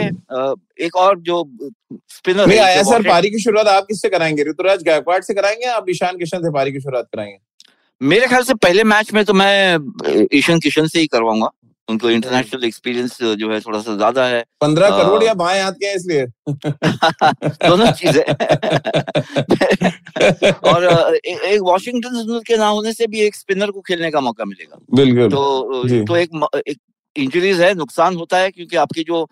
एक 0.84 0.96
और 0.96 1.18
जो 1.20 1.42
स्पिनर 2.10 2.58
आया 2.58 2.82
सर 2.82 3.08
पारी 3.08 3.30
की 3.30 3.42
शुरुआत 3.42 3.66
आप 3.68 3.84
किससे 3.84 4.08
कराएँगे? 4.08 4.42
ऋतुराज 4.50 4.82
गायकवाड़ 4.82 5.20
से 5.22 5.34
कराएँगे 5.34 5.66
आप 5.70 5.90
ईशान 5.90 6.18
किशन 6.18 6.42
से 6.42 6.50
पारी 6.52 6.72
की 6.72 6.80
शुरुआत 6.80 7.08
कराएँगे? 7.12 7.38
मेरे 8.02 8.26
ख्याल 8.26 8.42
से 8.42 8.54
पहले 8.54 8.84
मैच 8.84 9.12
में 9.12 9.24
तो 9.24 9.32
मैं 9.32 9.78
ईशन 10.34 10.58
किशन 10.58 10.86
से 10.86 11.00
ही 11.00 11.06
करवाऊँगा। 11.06 11.50
उनको 11.88 12.10
इंटरनेशनल 12.10 12.64
एक्सपीरियंस 12.64 13.22
जो 13.22 13.52
है 13.52 13.60
थोड़ा 13.60 13.80
सा 13.80 13.96
ज़्यादा 13.96 14.26
है। 14.26 14.44
पंद्रह। 14.60 14.90
करोड़ 14.90 15.24
या 15.24 15.34
बाएँ 15.34 15.62
हाथ 15.62 15.72
के 15.72 15.94
इसलिए। 15.94 16.26
दोनों 17.68 17.92
चीज़ें। 17.92 18.22
और 20.52 20.84
ए, 21.26 21.38
एक 21.44 21.60
वॉशिंगटन 21.60 22.08
सुंदर 22.08 22.38
के 22.38 22.56
ना 22.56 22.66
होने 22.66 22.92
से 22.92 23.06
भी 23.06 23.20
एक 23.20 23.36
स्पिनर 23.36 23.70
को 23.70 23.80
खेलने 23.80 24.10
का 24.10 24.20
मौका 24.20 24.44
मिलेगा। 24.44 24.78
बिल्कुल। 24.94 25.30
तो। 25.30 26.04
तो 26.04 26.16
एक 26.16 26.30
एक 26.68 26.78
इंजरीज 27.16 27.60
है 27.60 27.74
नुकसान 27.74 28.16
होता 28.16 28.38
है 28.38 28.50
क्योंकि 28.50 28.76
आपकी 28.76 29.02
जो 29.02 29.28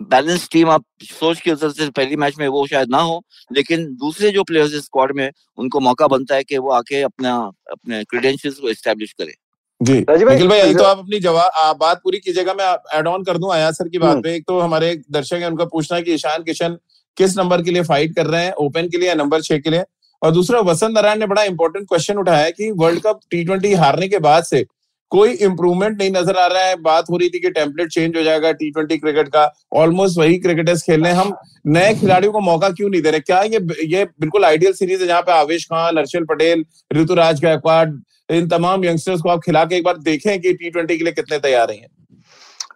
बैलेंस 0.00 0.48
टीम 0.52 0.70
आप 0.70 0.84
सोच 1.02 1.40
के 1.40 1.50
उतर 1.50 1.70
से 1.70 1.88
पहली 1.90 2.16
मैच 2.16 2.38
में 2.38 2.46
वो 2.48 2.66
शायद 2.66 2.90
ना 2.90 2.98
हो 2.98 3.20
लेकिन 3.50 3.84
दूसरे 3.96 4.30
जो 4.30 4.42
प्लेयर्स 4.44 4.74
स्क्वाड 4.84 5.12
में 5.16 5.30
उनको 5.58 5.80
मौका 5.80 6.06
बनता 6.06 6.34
है 6.34 6.44
कि 6.44 6.58
वो 6.58 6.70
आके 6.70 7.02
अपना 7.02 7.34
अपने 7.70 8.02
क्रेडेंशियल्स 8.04 8.58
को 8.58 8.68
एस्टेब्लिश 8.68 9.12
करे। 9.12 9.34
जी। 9.80 10.00
राजीव 10.00 10.26
भाई, 10.26 10.36
निखिल 10.36 10.48
भाई 10.48 10.60
एक 10.60 10.78
तो 10.78 10.84
आप 10.84 10.98
अपनी 10.98 11.20
जवाब 11.20 11.76
बात 11.80 12.00
पूरी 12.04 12.18
कीजिएगा 12.18 12.54
मैं 12.54 12.98
एड 12.98 13.06
ऑन 13.06 13.24
कर 13.24 13.38
दूँ 13.38 13.52
आया 13.52 13.70
सर 13.70 13.88
की 13.88 13.98
बात 13.98 14.10
हम्म। 14.10 14.22
पे। 14.22 14.34
एक 14.34 14.44
तो 14.48 14.58
हमारे 14.60 14.94
दर्शक 15.10 15.34
है 15.34 15.48
उनका 15.50 15.64
पूछना 15.64 15.96
है 15.96 16.02
कि 16.02 16.14
ईशान 16.14 16.42
किशन 16.42 16.76
किस 17.16 17.36
नंबर 17.38 17.62
के 17.62 17.70
लिए 17.70 17.82
फाइट 17.82 18.14
कर 18.16 18.26
रहे 18.26 18.44
हैं 18.44 18.52
ओपन 18.60 18.88
के 18.88 18.98
लिए 18.98 19.08
या 19.08 19.14
नंबर 19.14 19.42
छह 19.42 19.58
के 19.58 19.70
लिए? 19.70 19.84
और 20.22 20.30
दूसरा 20.30 20.60
वसंत 20.60 20.94
नारायण 20.94 21.18
ने 21.18 21.26
बड़ा 21.26 21.42
इंपॉर्टेंट 21.42 21.86
क्वेश्चन 21.88 22.18
उठाया 22.18 22.44
है 22.44 22.52
कि 22.52 22.70
वर्ल्ड 22.70 23.00
कप 23.02 23.20
टी 23.30 23.44
ट्वेंटी 23.44 23.72
हारने 23.74 24.08
के 24.08 24.18
बाद 24.18 24.44
से 24.44 24.64
कोई 25.12 25.30
इंप्रूवमेंट 25.32 25.98
नहीं 25.98 26.10
नज़र 26.10 26.36
आ 26.36 26.46
रहा 26.46 26.62
है। 26.62 26.76
बात 26.82 27.10
हो 27.10 27.16
रही 27.16 27.28
थी 27.28 27.38
कि 27.40 27.50
टेम्पलेट 27.50 27.88
चेंज 27.92 28.16
हो 28.16 28.22
जाएगा 28.22 28.52
टी 28.52 28.70
ट्वेंटी 28.70 28.96
क्रिकेट 28.98 29.28
का। 29.28 29.44
ऑलमोस्ट 29.76 30.18
वही 30.18 30.38
क्रिकेटर्स 30.38 30.82
खेल 30.82 31.02
रहे 31.02 31.12
हैं। 31.12 31.20
हम 31.20 31.34
नए 31.68 31.94
खिलाड़ियों 31.94 32.32
को 32.32 32.40
मौका 32.42 32.68
क्यों 32.70 32.88
नहीं 32.90 33.02
दे 33.02 33.10
रहे? 33.10 33.20
क्या 33.22 33.40
ये 33.42 33.60
ये 33.86 34.04
बिल्कुल 34.20 34.44
आइडियल 34.44 34.72
सीरीज़ 34.72 35.00
है 35.00 35.06
जहाँ 35.06 35.22
पे 35.22 35.32
आवेश 35.32 35.64
खान 35.64 35.98
हर्षल 35.98 36.24
पटेल 36.24 36.64
ऋतुराज 36.92 37.42
गायकवाड़ 37.42 37.88
इन 38.30 38.48
तमाम 38.48 38.84
यंगस्टर्स 38.84 39.20
को 39.20 39.28
आप 39.28 39.40
खिला 39.44 39.64
के 39.64 39.76
एक 39.76 39.84
बार 39.84 39.96
देखें 40.00 40.40
कि 40.40 40.52
टी 40.52 40.70
ट्वेंटी 40.70 40.98
के 40.98 41.04
लिए 41.04 41.12
कितने 41.12 41.38
तैयार 41.40 41.70
हैं। 41.70 41.86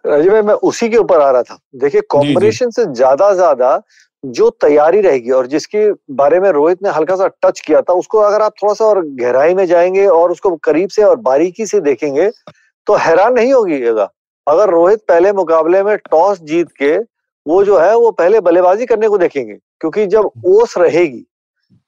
राजीव 0.05 0.31
भाई 0.31 0.41
मैं 0.41 0.53
उसी 0.63 0.89
के 0.89 0.97
ऊपर 0.97 1.21
आ 1.21 1.29
रहा 1.31 1.43
था। 1.43 1.57
देखिए 1.75 2.01
कॉम्बिनेशन 2.09 2.69
से 2.69 2.85
ज़्यादा 2.93 3.33
ज़्यादा 3.33 3.75
जो 4.27 4.49
तैयारी 4.61 5.01
रहेगी 5.01 5.31
और 5.31 5.47
जिसके 5.47 5.89
बारे 6.13 6.39
में 6.39 6.49
रोहित 6.49 6.83
ने 6.83 6.89
हल्का 6.89 7.15
सा 7.15 7.27
टच 7.43 7.59
किया 7.59 7.81
था, 7.81 7.93
उसको 7.93 8.19
अगर 8.19 8.41
आप 8.41 8.53
थोड़ा 8.63 8.73
सा 8.73 8.85
और 8.85 9.01
गहराई 9.05 9.53
में 9.53 9.65
जाएँगे 9.65 10.05
और 10.07 10.31
उसको 10.31 10.55
करीब 10.63 10.89
से 10.89 11.03
और 11.03 11.15
बारीकी 11.21 11.65
से 11.65 11.81
देखेंगे 11.81 12.29
तो 12.87 12.95
हैरान 12.95 13.33
नहीं 13.33 13.53
होगीगा 13.53 14.09
अगर 14.47 14.69
रोहित 14.69 14.99
पहले 15.07 15.31
मुकाबले 15.33 15.83
में 15.83 15.95
टॉस 16.11 16.41
जीत 16.41 16.67
के 16.79 16.97
वो 17.45 17.63
जो 17.63 17.77
है, 17.77 17.95
वो 17.95 18.11
पहले 18.11 18.39
बल्लेबाजी 18.39 18.85
करने 18.85 19.07
को 19.07 19.17
देखेंगे, 19.17 19.53
क्योंकि 19.53 20.05
जब 20.07 20.29
ओस 20.45 20.77
रहेगी, 20.77 21.25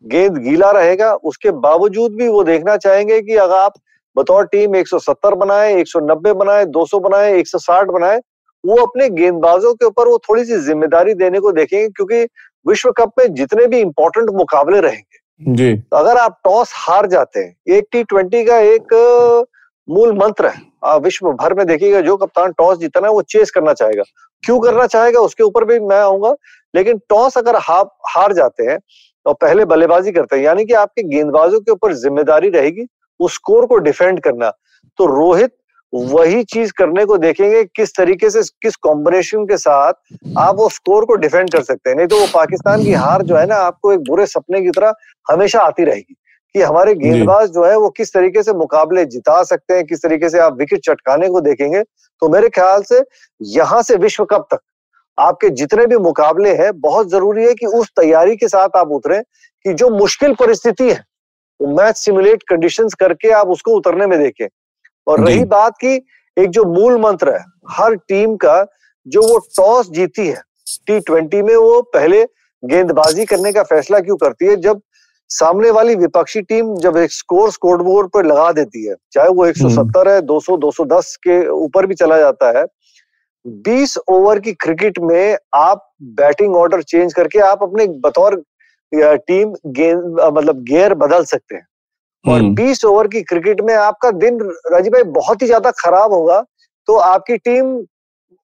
गेंद 0.06 0.38
गीला 0.38 0.70
रहेगा, 0.72 1.14
उसके 1.14 1.52
बावजूद 1.52 2.16
भी 2.16 2.28
वो 2.28 2.44
देखना 2.44 2.76
चाहेंगे 2.78 3.22
कि 3.22 3.36
अगर 3.36 3.56
आप 3.56 3.74
बतौर 4.16 4.46
टीम 4.46 4.76
170 4.76 5.34
बनाए 5.36 5.74
190 5.76 6.34
बनाए 6.34 6.66
200 6.68 7.00
बनाए 7.00 7.34
160 7.34 7.88
बनाए 7.88 8.20
वो 8.64 8.76
अपने 8.78 9.10
गेंदबाजों 9.12 9.74
के 9.74 9.86
ऊपर 9.86 10.08
वो 10.08 10.18
थोड़ी 10.20 10.44
सी 10.46 10.58
ज़िम्मेदारी 10.62 11.14
देने 11.16 11.40
को 11.40 11.52
देखेंगे 11.52 11.88
क्योंकि 11.90 12.24
विश्व 12.66 12.92
कप 12.92 13.12
में 13.20 13.34
जितने 13.34 13.68
भी 13.68 13.80
इंपॉर्टेंट 13.80 14.30
मुकाबले 14.36 14.80
रहेंगे 14.82 15.54
जी। 15.56 15.74
तो 15.76 15.98
अगर 15.98 16.18
आप 16.18 16.40
टॉस 16.44 16.72
हार 16.76 17.08
जाते 17.08 17.40
हैं 17.40 17.76
एक 17.78 17.88
टी 17.92 18.04
ट्वेंटी 18.04 18.44
का 18.44 18.58
एक 18.60 18.94
मूल 19.88 20.12
मंत्र 20.14 20.48
है। 20.48 20.62
आप 20.86 21.04
विश्व 21.04 21.32
भर 21.34 21.54
में 21.54 21.66
देखिएगा 21.68 22.02
जो 22.02 22.16
कप्तान 22.18 22.52
टॉस 22.52 22.78
जीतना 22.78 23.08
है 23.08 23.14
वो 23.14 23.22
चेस 23.24 23.52
करना 23.52 23.74
चाहेगा। 23.74 24.04
क्यों 24.44 24.60
करना 24.60 24.86
चाहेगा 24.88 25.20
उसके 25.20 25.44
ऊपर 25.44 25.66
भी 25.66 25.80
मैं 25.82 26.00
आऊँगा 26.00 26.34
लेकिन 26.74 26.98
टॉस 27.10 27.38
अगर 27.38 27.56
हार 27.60 27.86
हार 28.10 28.34
जाते 28.34 28.64
हैं 28.64 28.78
और 29.26 29.34
पहले 29.34 29.66
बल्लेबाजी 29.66 30.12
करते 30.12 30.36
हैं। 30.36 30.44
यानी 30.44 30.66
कि 30.66 30.74
आपके 30.76 31.04
गेंदबाजों 31.06 31.60
के 31.60 31.72
ऊपर 31.72 31.94
ज़िम्मेदारी 31.96 32.50
रहेगी 32.50 32.88
उस 33.20 33.34
स्कोर 33.34 33.66
को 33.66 33.78
डिफेंड 33.80 34.20
करना। 34.20 34.50
तो 35.00 35.06
रोहित 35.08 35.52
वही 35.94 36.44
चीज़ 36.44 36.72
करने 36.78 37.06
को 37.06 37.18
देखेंगे 37.18 37.64
किस 37.66 37.96
तरीके 37.98 38.30
से 38.30 38.42
किस 38.62 38.76
कॉम्बिनेशन 38.78 39.46
के 39.46 39.58
साथ 39.58 39.94
आप 40.38 40.56
वो 40.56 40.68
स्कोर 40.70 41.06
को 41.06 41.16
डिफेंड 41.16 41.52
कर 41.52 41.62
सकते 41.62 41.90
हैं। 41.90 41.98
नहीं 41.98 42.08
तो 42.08 42.20
वो 42.20 42.28
पाकिस्तान 42.34 42.84
की 42.84 42.94
हार 42.94 43.22
जो 43.24 43.36
है 43.36 43.46
ना 43.46 43.56
आपको 43.58 43.94
एक 43.94 44.00
बुरे 44.10 44.26
सपने 44.26 44.62
की 44.62 44.70
तरह 44.70 44.94
हमेशा 45.26 45.62
आती 45.62 45.84
रहेगी 45.84 46.16
कि 46.56 46.62
हमारे 46.62 46.94
गेंदबाज 46.96 47.50
जो 47.52 47.66
है 47.66 47.78
वो 47.78 47.90
किस 47.90 48.14
तरीके 48.14 48.44
से 48.44 48.54
मुकाबले 48.56 49.06
जिता 49.08 49.42
सकते 49.44 49.74
हैं 49.74 49.86
किस 49.86 50.02
तरीके 50.04 50.30
से 50.30 50.40
आप 50.40 50.58
विकेट 50.60 50.80
चटकाने 50.86 51.28
को 51.30 51.42
देखेंगे। 51.42 51.82
तो 51.82 52.30
मेरे 52.30 52.50
ख्याल 52.50 52.84
से 52.84 53.04
यहाँ 53.42 53.82
से 53.82 53.96
विश्व 53.98 54.26
कप 54.26 54.48
तक 54.52 54.60
आपके 55.18 55.50
जितने 55.52 55.86
भी 55.86 55.98
मुकाबले 55.98 56.54
हैं 56.56 56.72
बहुत 56.80 57.10
ज़रूरी 57.10 57.46
है 57.46 57.54
कि 57.54 57.66
उस 57.66 57.90
तैयारी 58.00 58.36
के 58.36 58.48
साथ 58.48 58.78
आप 58.78 58.92
उतरे 58.92 59.20
कि 59.66 59.74
जो 59.74 59.90
मुश्किल 59.90 60.34
परिस्थिति 60.34 60.90
है 60.90 61.04
वो 61.60 61.76
मैच 61.76 61.98
सिमुलेट 61.98 62.44
कंडीशंस 62.50 62.94
करके 62.94 63.30
आप 63.32 63.48
उसको 63.48 63.76
उतरने 63.76 64.08
में 64.08 64.18
देखें। 64.20 64.48
और 65.08 65.20
रही 65.26 65.44
बात 65.46 65.78
की 65.78 65.96
एक 66.38 66.50
जो 66.50 66.64
मूल 66.64 66.98
मंत्र 67.02 67.34
है 67.34 67.44
हर 67.72 67.96
टीम 67.96 68.36
का 68.36 68.66
जो 69.08 69.22
वो 69.22 69.38
टॉस 69.58 69.90
जीती 69.90 70.28
है 70.28 70.42
टी 70.88 71.00
ट्वेंटी 71.00 71.42
में 71.42 71.56
वो 71.56 71.82
पहले 71.82 72.24
गेंदबाजी 72.64 73.26
करने 73.26 73.52
का 73.52 73.64
फैसला 73.64 74.00
क्यों 74.00 74.18
करती 74.18 74.46
है? 74.46 74.56
जब 74.56 74.82
सामने 75.30 75.70
वाली 75.72 75.96
विपक्षी 75.96 76.42
टीम 76.42 76.76
जब 76.76 76.98
एक 76.98 77.12
स्कोर 77.12 77.52
स्कोर 77.52 77.82
बोर्ड 77.82 78.10
पर 78.10 78.26
लगा 78.26 78.52
देती 78.52 78.86
है 78.86 78.96
चाहे 79.12 79.30
वो 79.30 79.48
170 79.48 80.08
है 80.08 80.22
200 80.22 80.58
210 80.58 81.16
के 81.16 81.48
ऊपर 81.48 81.86
भी 81.86 81.96
चला 81.96 82.18
जाता 82.18 82.60
है 82.60 82.66
20 83.68 83.98
ओवर 84.10 84.40
की 84.40 84.54
क्रिकेट 84.54 85.00
में 85.00 85.38
आप 85.54 85.90
बैटिंग 86.02 86.56
ऑर्डर 86.56 86.82
चेंज 86.82 87.14
करके 87.14 87.40
आप 87.40 87.64
अपने 87.64 87.88
बतौर 87.88 88.44
टीम 88.94 89.54
गेंद 89.66 90.20
मतलब 90.34 90.64
गेयर 90.64 90.94
बदल 90.94 91.24
सकते 91.24 91.56
हैं। 91.56 91.68
और 92.28 92.42
20 92.56 92.84
ओवर 92.86 93.08
की 93.08 93.22
क्रिकेट 93.24 93.62
में 93.62 93.74
आपका 93.76 94.12
दिन 94.14 94.40
राजीव 94.72 94.92
भाई 94.94 95.04
बहुत 95.14 95.42
ही 95.42 95.48
ज़्यादा 95.48 95.72
खराब 95.78 96.14
होगा 96.14 96.42
तो 96.88 96.96
आपकी 97.06 97.38
टीम 97.40 97.76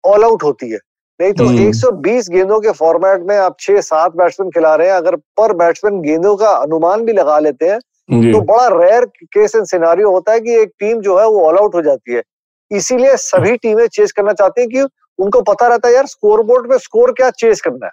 ऑल 0.04 0.24
आउट 0.24 0.44
होती 0.44 0.70
है। 0.70 0.80
नहीं 1.20 1.34
तो 1.34 1.46
120 1.62 2.30
गेंदों 2.30 2.60
के 2.60 2.72
फॉर्मेट 2.74 3.22
में 3.28 3.36
आप 3.38 3.56
छह 3.60 3.80
सात 3.82 4.16
बैट्समैन 4.16 4.50
खिला 4.52 4.75
रहे 4.75 4.88
हैं 4.88 4.96
अगर 4.96 5.16
पर 5.38 5.54
बैट्समैन 5.56 6.02
गेंदों 6.02 6.36
का 6.36 6.50
अनुमान 6.50 7.06
भी 7.06 7.13
लगा 7.13 7.40
लेते 7.40 7.70
हैं 7.70 7.80
तो 8.32 8.42
बड़ा 8.44 8.68
रेयर 8.70 9.06
केस 9.06 9.56
एंड 9.56 9.66
सिनारियो 9.66 10.12
होता 10.12 10.32
है 10.32 10.40
कि 10.40 10.56
एक 10.62 10.72
टीम 10.80 11.02
जो 11.02 11.18
है 11.20 11.28
वो 11.28 11.46
ऑल 11.48 11.58
आउट 11.58 11.75
हो 11.75 11.82
जाती 11.82 12.13
है। 12.13 12.22
इसीलिए 12.72 13.16
सभी 13.18 13.56
टीमें 13.58 13.86
चेस 13.90 14.12
करना 14.12 14.34
चाहती 14.34 14.62
हैं 14.62 14.70
कि 14.70 14.82
उनको 15.20 15.42
पता 15.44 15.68
रहता 15.68 15.88
है 15.88 15.94
यार 15.94 16.06
स्कोर 16.08 16.42
बोर्ड 16.44 16.70
में 16.72 16.78
स्कोर 16.80 17.12
क्या 17.12 17.30
चेस 17.32 17.62
करना 17.62 17.86
है? 17.86 17.92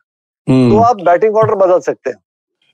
तो 0.71 0.79
आप 0.81 1.03
बैटिंग 1.03 1.37
ऑर्डर 1.37 1.55
बदल 1.57 1.81
सकते 1.81 2.11
हैं। 2.11 2.17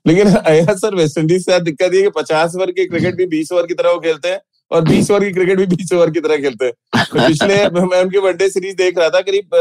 लेकिन 0.07 0.29
सर 0.77 0.95
वेस्ट 0.95 1.17
इंडीज 1.17 1.45
से 1.45 1.59
दिक्कत 1.59 1.93
ये 1.93 2.01
कि 2.01 2.09
पचास 2.15 2.55
ओवर 2.55 2.71
की 2.71 2.85
क्रिकेट 2.85 3.15
भी 3.15 3.25
बीस 3.25 3.51
ओवर 3.51 3.65
की 3.67 3.73
तरह 3.73 3.91
वो 3.91 3.99
खेलते 3.99 4.29
हैं 4.29 4.39
और 4.71 4.81
बीस 4.81 5.11
ओवर 5.11 5.23
की 5.23 5.31
क्रिकेट 5.31 5.57
भी 5.57 5.65
बीस 5.75 5.93
ओवर 5.93 6.11
की 6.11 6.19
तरह 6.19 6.37
खेलते 6.37 6.65
हैं। 6.65 7.03
तो 7.05 7.27
पिछले 7.27 7.55
मैं 7.81 8.01
उनकी 8.03 8.17
वनडे 8.17 8.49
सीरीज़ 8.49 8.75
देख 8.75 8.97
रहा 8.97 9.09
था 9.09 9.21
करीब 9.21 9.55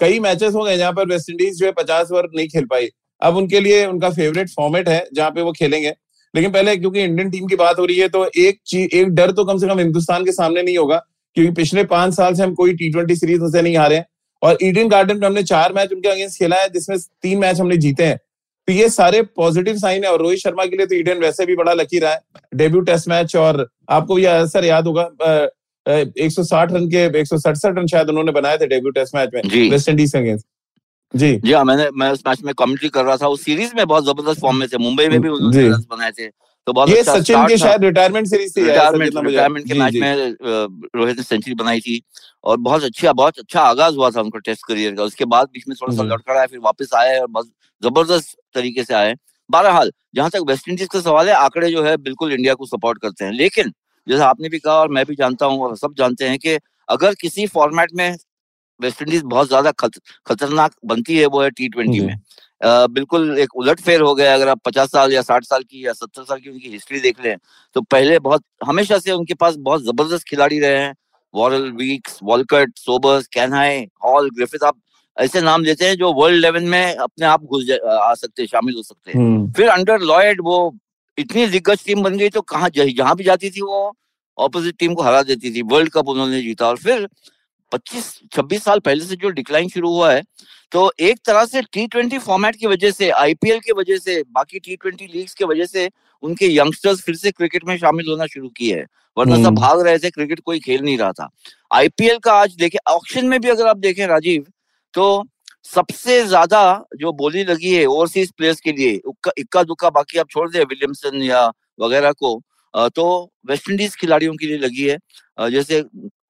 कई 0.00 0.18
मैचेस 0.20 0.54
हो 0.54 0.62
गए 0.64 0.76
जहाँ 0.76 0.92
पर 0.92 1.06
वेस्ट 1.08 1.30
इंडीज 1.30 1.58
जो 1.58 1.66
है 1.66 1.72
पचास 1.72 2.10
ओवर 2.12 2.28
नहीं 2.36 2.48
खेल 2.48 2.64
पाई। 2.64 2.88
अब 3.22 3.36
उनके 3.36 3.60
लिए 3.60 3.84
उनका 3.86 4.10
फेवरेट 4.10 4.48
फॉर्मेट 4.50 4.88
है 4.88 5.06
जहाँ 5.14 5.30
पे 5.30 5.42
वो 5.42 5.52
खेलेंगे। 5.52 5.92
लेकिन 6.34 6.50
पहले 6.50 6.76
क्योंकि 6.76 7.02
इंडियन 7.02 7.30
टीम 7.30 7.46
की 7.46 7.56
बात 7.56 7.78
हो 7.78 7.84
रही 7.84 7.98
है 7.98 8.08
तो 8.08 8.24
एक 8.36 8.58
चीज़ 8.66 8.96
एक 8.96 9.08
डर 9.14 9.30
तो 9.32 9.44
कम 9.44 9.58
से 9.58 9.68
कम 9.68 9.78
हिंदुस्तान 9.78 10.24
के 10.24 10.32
सामने 10.32 10.62
नहीं 10.62 10.78
होगा 10.78 10.96
क्योंकि 11.36 11.52
पिछले 11.52 11.84
पाँच 11.84 12.14
साल 12.14 12.34
से 12.34 12.42
हम 12.42 12.54
कोई 12.54 12.74
टी 12.74 12.90
ट्वेंटी 12.90 13.16
सीरीज़ 13.16 13.40
उनसे 13.40 13.62
नहीं 13.62 13.76
हारे 13.76 13.96
हैं। 13.96 14.06
और 14.42 14.58
ईडन 14.62 14.88
गार्डन 14.88 15.18
में 15.18 15.26
हमने 15.26 15.42
चार 15.42 15.72
मैच 15.72 15.92
उनके 15.92 16.08
अगेंस्ट 16.08 16.38
खेला 16.38 16.56
है 16.56 16.68
जिसमें 16.68 16.98
तीन 17.22 17.38
मैच 17.38 17.60
हमने 17.60 17.76
जीते 17.76 18.04
हैं। 18.04 18.18
तो 18.68 18.72
ये 18.72 18.88
सारे 18.90 19.20
पॉजिटिव 19.36 19.76
साइन 19.78 20.04
है 20.04 20.10
और 20.10 20.22
रोहित 20.22 20.38
शर्मा 20.38 20.64
के 20.64 20.76
लिए 20.76 20.86
तो 20.86 20.94
ईडन 20.94 21.18
वैसे 21.20 21.46
भी 21.46 21.56
बड़ा 21.56 21.72
लकी 21.72 21.98
रहा 21.98 22.12
है। 22.12 22.20
डेब्यू 22.54 22.80
टेस्ट 22.82 23.08
मैच 23.08 23.36
और 23.36 23.66
आपको 23.90 24.18
ये 24.18 24.26
असर 24.26 24.64
याद 24.64 24.86
होगा 24.86 25.02
एक 25.86 26.32
सौ 26.32 26.42
साठ 26.44 26.72
रन 26.72 26.88
के 26.90 27.04
एक 27.20 27.26
सौ 27.26 27.38
सड़सठ 27.38 27.78
रन 27.78 27.86
शायद 27.86 28.08
उन्होंने 28.08 28.32
बनाए 28.32 28.58
थे 28.58 28.66
डेब्यू 28.66 28.90
टेस्ट 28.92 29.14
मैच 29.16 29.30
में 29.34 29.70
वेस्ट 29.70 29.88
इंडीज 29.88 30.12
के 30.12 30.18
अगेंस्ट 30.18 30.46
जी। 31.14 31.34
जी 31.36 31.52
हाँ 31.52 31.64
मैंने 31.64 31.88
मैं 31.94 32.10
उस 32.10 32.22
मैच 32.26 32.42
में 32.44 32.52
कमेंट्री 32.54 32.88
कर 32.88 33.04
रहा 33.04 33.16
था। 33.16 33.26
उस 33.28 33.42
सीरीज़ 33.44 33.74
में 33.76 33.86
बहुत 33.86 34.04
ज़बरदस्त 34.04 34.40
फॉर्म 34.40 34.56
में 34.56 34.68
थे। 34.68 34.78
मुंबई 34.78 35.08
में 35.08 35.20
भी 35.20 35.28
उन्होंने 35.28 35.66
रन 35.68 35.84
बनाए 35.90 36.10
थे। 36.10 36.28
तो 36.66 36.72
बहुत 36.72 36.88
ये 36.88 36.98
अच्छा 36.98 37.18
सचिन 37.18 37.46
की 37.46 37.56
शायद 37.58 37.84
रिटायरमेंट 37.84 38.26
सीरीज़ 38.26 38.52
थी 38.56 38.62
रिटायरमेंट 38.62 39.12
रिटायरमेंट 39.16 39.66
के 39.68 39.78
मैच 39.78 39.94
में 39.94 40.36
रोहित 40.96 41.16
ने 41.16 41.22
सेंचुरी 41.22 41.54
बनाई 41.54 41.80
थी। 41.80 42.00
और 42.44 42.56
बहुत 42.58 42.84
अच्छा 42.84 43.12
बहुत 43.14 43.38
अच्छा 43.38 43.60
आगाज़ 43.62 43.96
हुआ 43.96 44.10
था 44.10 44.20
उनका 44.20 44.38
टेस्ट 44.40 44.66
करियर 44.68 44.94
का। 44.94 45.02
उसके 45.04 45.24
बाद 45.26 45.48
बीच 45.48 45.64
में 45.68 45.76
थोड़ा 45.80 45.94
सा 45.94 46.02
लड़खड़ा 46.04 46.40
है 46.40 46.46
फिर 46.46 46.58
वापस 46.60 46.90
आए 46.94 47.18
और 47.18 47.42
ज़बरदस्त 47.82 48.36
तरीके 48.54 48.84
से 48.84 48.94
आए 48.94 49.14
बहरहाल 49.50 49.90
जहाँ 50.14 50.30
तक 50.30 50.44
वेस्ट 50.48 50.68
इंडीज 50.68 50.88
का 50.88 51.00
सवाल 51.00 51.28
है 51.28 51.34
आंकड़े 51.36 51.70
जो 51.70 51.82
है 51.84 51.96
बिल्कुल 51.98 52.32
इंडिया 52.32 52.54
को 52.54 52.66
सपोर्ट 52.66 53.00
करते 53.02 53.24
हैं। 53.24 53.32
लेकिन 53.32 53.72
जैसे 54.06 54.22
आपने 54.24 54.48
भी 54.48 54.58
कहा 54.58 54.74
और 54.74 54.88
मैं 54.90 55.04
भी 55.06 55.14
जानता 55.16 55.46
हूँ 55.46 55.62
और 55.64 55.76
सब 55.76 55.94
जानते 55.98 56.28
हैं 56.28 56.38
कि 56.38 56.58
अगर 56.88 57.14
किसी 57.14 57.46
फॉर्मेट 57.48 57.90
में 57.94 58.16
वेस्ट 58.80 59.02
इंडीज 59.02 59.22
बहुत 59.24 59.48
ज़्यादा 59.48 59.70
खत, 59.72 59.92
खतरनाक 60.26 60.72
बनती 60.86 61.16
है 61.18 61.26
वो 61.26 61.42
है 61.42 61.50
टी 61.50 61.68
ट्वेंटी 61.68 62.00
में। 62.00 62.14
आ, 62.60 62.86
बिल्कुल 62.88 63.38
एक 63.38 63.54
उलट 63.56 63.80
फेर 63.80 64.00
हो 64.00 64.14
गया 64.14 64.34
अगर 64.34 64.48
आप 64.48 64.60
पचास 64.64 64.90
साल 64.92 65.12
या 65.12 65.22
साठ 65.22 65.44
साल 65.44 65.62
की 65.62 65.86
या 65.86 65.92
सत्तर 65.92 66.24
साल 66.24 66.38
की 66.40 66.50
उनकी 66.50 66.68
हिस्ट्री 66.70 67.00
देख 67.00 67.20
लें 67.24 67.36
तो 67.76 67.82
पहले 67.82 68.18
बहुत 68.20 68.44
हमेशा 68.66 68.98
से 68.98 69.12
उनके 69.12 69.34
पास 69.36 69.56
बहुत 69.60 69.82
ज़बरदस्त 69.84 70.24
खिलाड़ी 70.28 70.58
रहे 70.60 70.78
हैं 70.78 70.94
Worrell 71.34 71.70
Weekes 71.72 72.18
Walcott 72.22 72.78
Sobers 72.78 73.26
Kanhai 73.28 73.84
Hall 74.04 74.30
Griffith 74.30 74.64
आप 74.64 74.76
ऐसे 75.16 75.40
नाम 75.40 75.64
देते 75.64 75.84
हैं 75.84 75.96
जो 75.96 76.12
वर्ल्ड 76.12 76.40
लेवल 76.40 76.64
में 76.66 76.94
अपने 76.96 77.26
आप 77.26 77.42
घुस 77.44 77.70
आ 77.90 78.14
सकते 78.14 78.46
शामिल 78.46 78.74
हो 78.76 78.82
सकते 78.82 79.10
हैं 79.10 79.18
हम्म। 79.18 79.50
फिर 79.52 79.68
अंडर 79.68 80.00
लॉयड 80.02 80.40
वो 80.44 80.56
इतनी 81.18 81.46
दिग्गज 81.48 81.84
टीम 81.84 82.02
बन 82.02 82.16
गई 82.16 82.28
तो 82.30 82.40
कहाँ 82.44 82.70
जहाँ 82.70 83.14
भी 83.16 83.24
जाती 83.24 83.50
थी 83.50 83.60
वो 83.62 83.92
ऑपोजिट 84.38 84.76
टीम 84.78 84.94
को 84.94 85.02
हरा 85.02 85.22
देती 85.24 85.54
थी 85.54 85.62
वर्ल्ड 85.64 85.90
कप 85.92 86.08
उन्होंने 86.08 86.40
जीता 86.42 86.68
और 86.68 86.76
फिर 86.78 87.08
25 87.72 88.08
26 88.32 88.60
साल 88.60 88.80
पहले 88.80 89.04
से 89.04 89.16
जो 89.16 89.28
डिक्लाइन 89.30 89.68
शुरू 89.68 89.90
हुआ 89.90 90.12
है 90.12 90.22
तो 90.72 90.90
एक 91.00 91.18
तरह 91.26 91.44
से 91.44 91.62
टी 91.64 91.86
ट्वेंटी 91.86 92.18
फॉर्मेट 92.20 92.56
की 92.56 92.66
वजह 92.66 92.90
से 92.90 93.10
आईपीएल 93.12 93.58
की 93.60 93.72
वजह 93.72 93.98
से 93.98 94.22
बाकी 94.30 94.58
टी 94.58 94.76
ट्वेंटी 94.76 95.06
लीग्स 95.06 95.34
की 95.34 95.44
वजह 95.44 95.66
से 95.66 95.88
उनके 96.24 96.46
यंगस्टर्स 96.48 97.02
फिर 97.02 97.14
से 97.16 97.30
क्रिकेट 97.32 97.64
में 97.64 97.76
शामिल 97.78 98.10
होना 98.10 98.26
शुरू 98.26 98.48
किए 98.56 98.76
हैं 98.76 98.86
वरना 99.16 99.36
सब 99.36 99.44
हम्म। 99.44 99.54
भाग 99.56 99.80
रहे 99.80 99.98
थे 99.98 100.10
क्रिकेट 100.10 100.40
कोई 100.40 100.58
खेल 100.60 100.82
नहीं 100.82 100.96
रहा 100.98 101.12
था 101.12 101.28
आईपीएल 101.70 102.18
का 102.18 102.32
आज 102.34 102.54
देखे 102.56 102.78
ऑक्शन 102.88 103.26
में 103.26 103.40
भी 103.40 103.48
अगर 103.48 103.66
आप 103.66 103.76
देखें 103.78 104.06
राजीव 104.06 104.44
तो 104.94 105.06
सबसे 105.66 106.22
ज़्यादा 106.24 106.62
जो 106.96 107.12
बोली 107.14 107.44
लगी 107.44 107.74
है 107.74 107.84
ओवरसीज 107.86 108.32
प्लेयर्स 108.32 108.60
के 108.60 108.72
लिए 108.72 109.00
इक्का 109.38 109.62
दुक्का 109.62 109.90
बाकी 109.90 110.18
आप 110.18 110.28
छोड़ 110.30 110.48
दे 110.50 110.64
विलियमसन 110.64 111.22
या 111.22 111.46
वगैरह 111.78 112.12
को 112.14 112.40
तो 112.90 113.06
वेस्ट 113.46 113.70
इंडीज 113.70 113.94
खिलाड़ियों 113.96 114.34
के 114.34 114.46
लिए 114.46 114.58
लगी 114.58 114.88
है 114.88 115.50
जैसे 115.50 115.82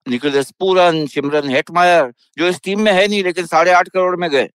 निकोलस 0.07 0.51
पूरन 0.61 1.07
सिमरन 1.07 1.51
हेटमायर 1.51 2.13
जो 2.39 2.49
इस 2.49 2.61
टीम 2.65 2.81
में 2.81 2.93
है 2.93 3.07
नहीं 3.07 3.23
लेकिन 3.25 3.47
साढ़े 3.47 3.73
आठ 3.73 3.89
करोड़ 3.89 4.17
में 4.17 4.31
गए 4.31 4.49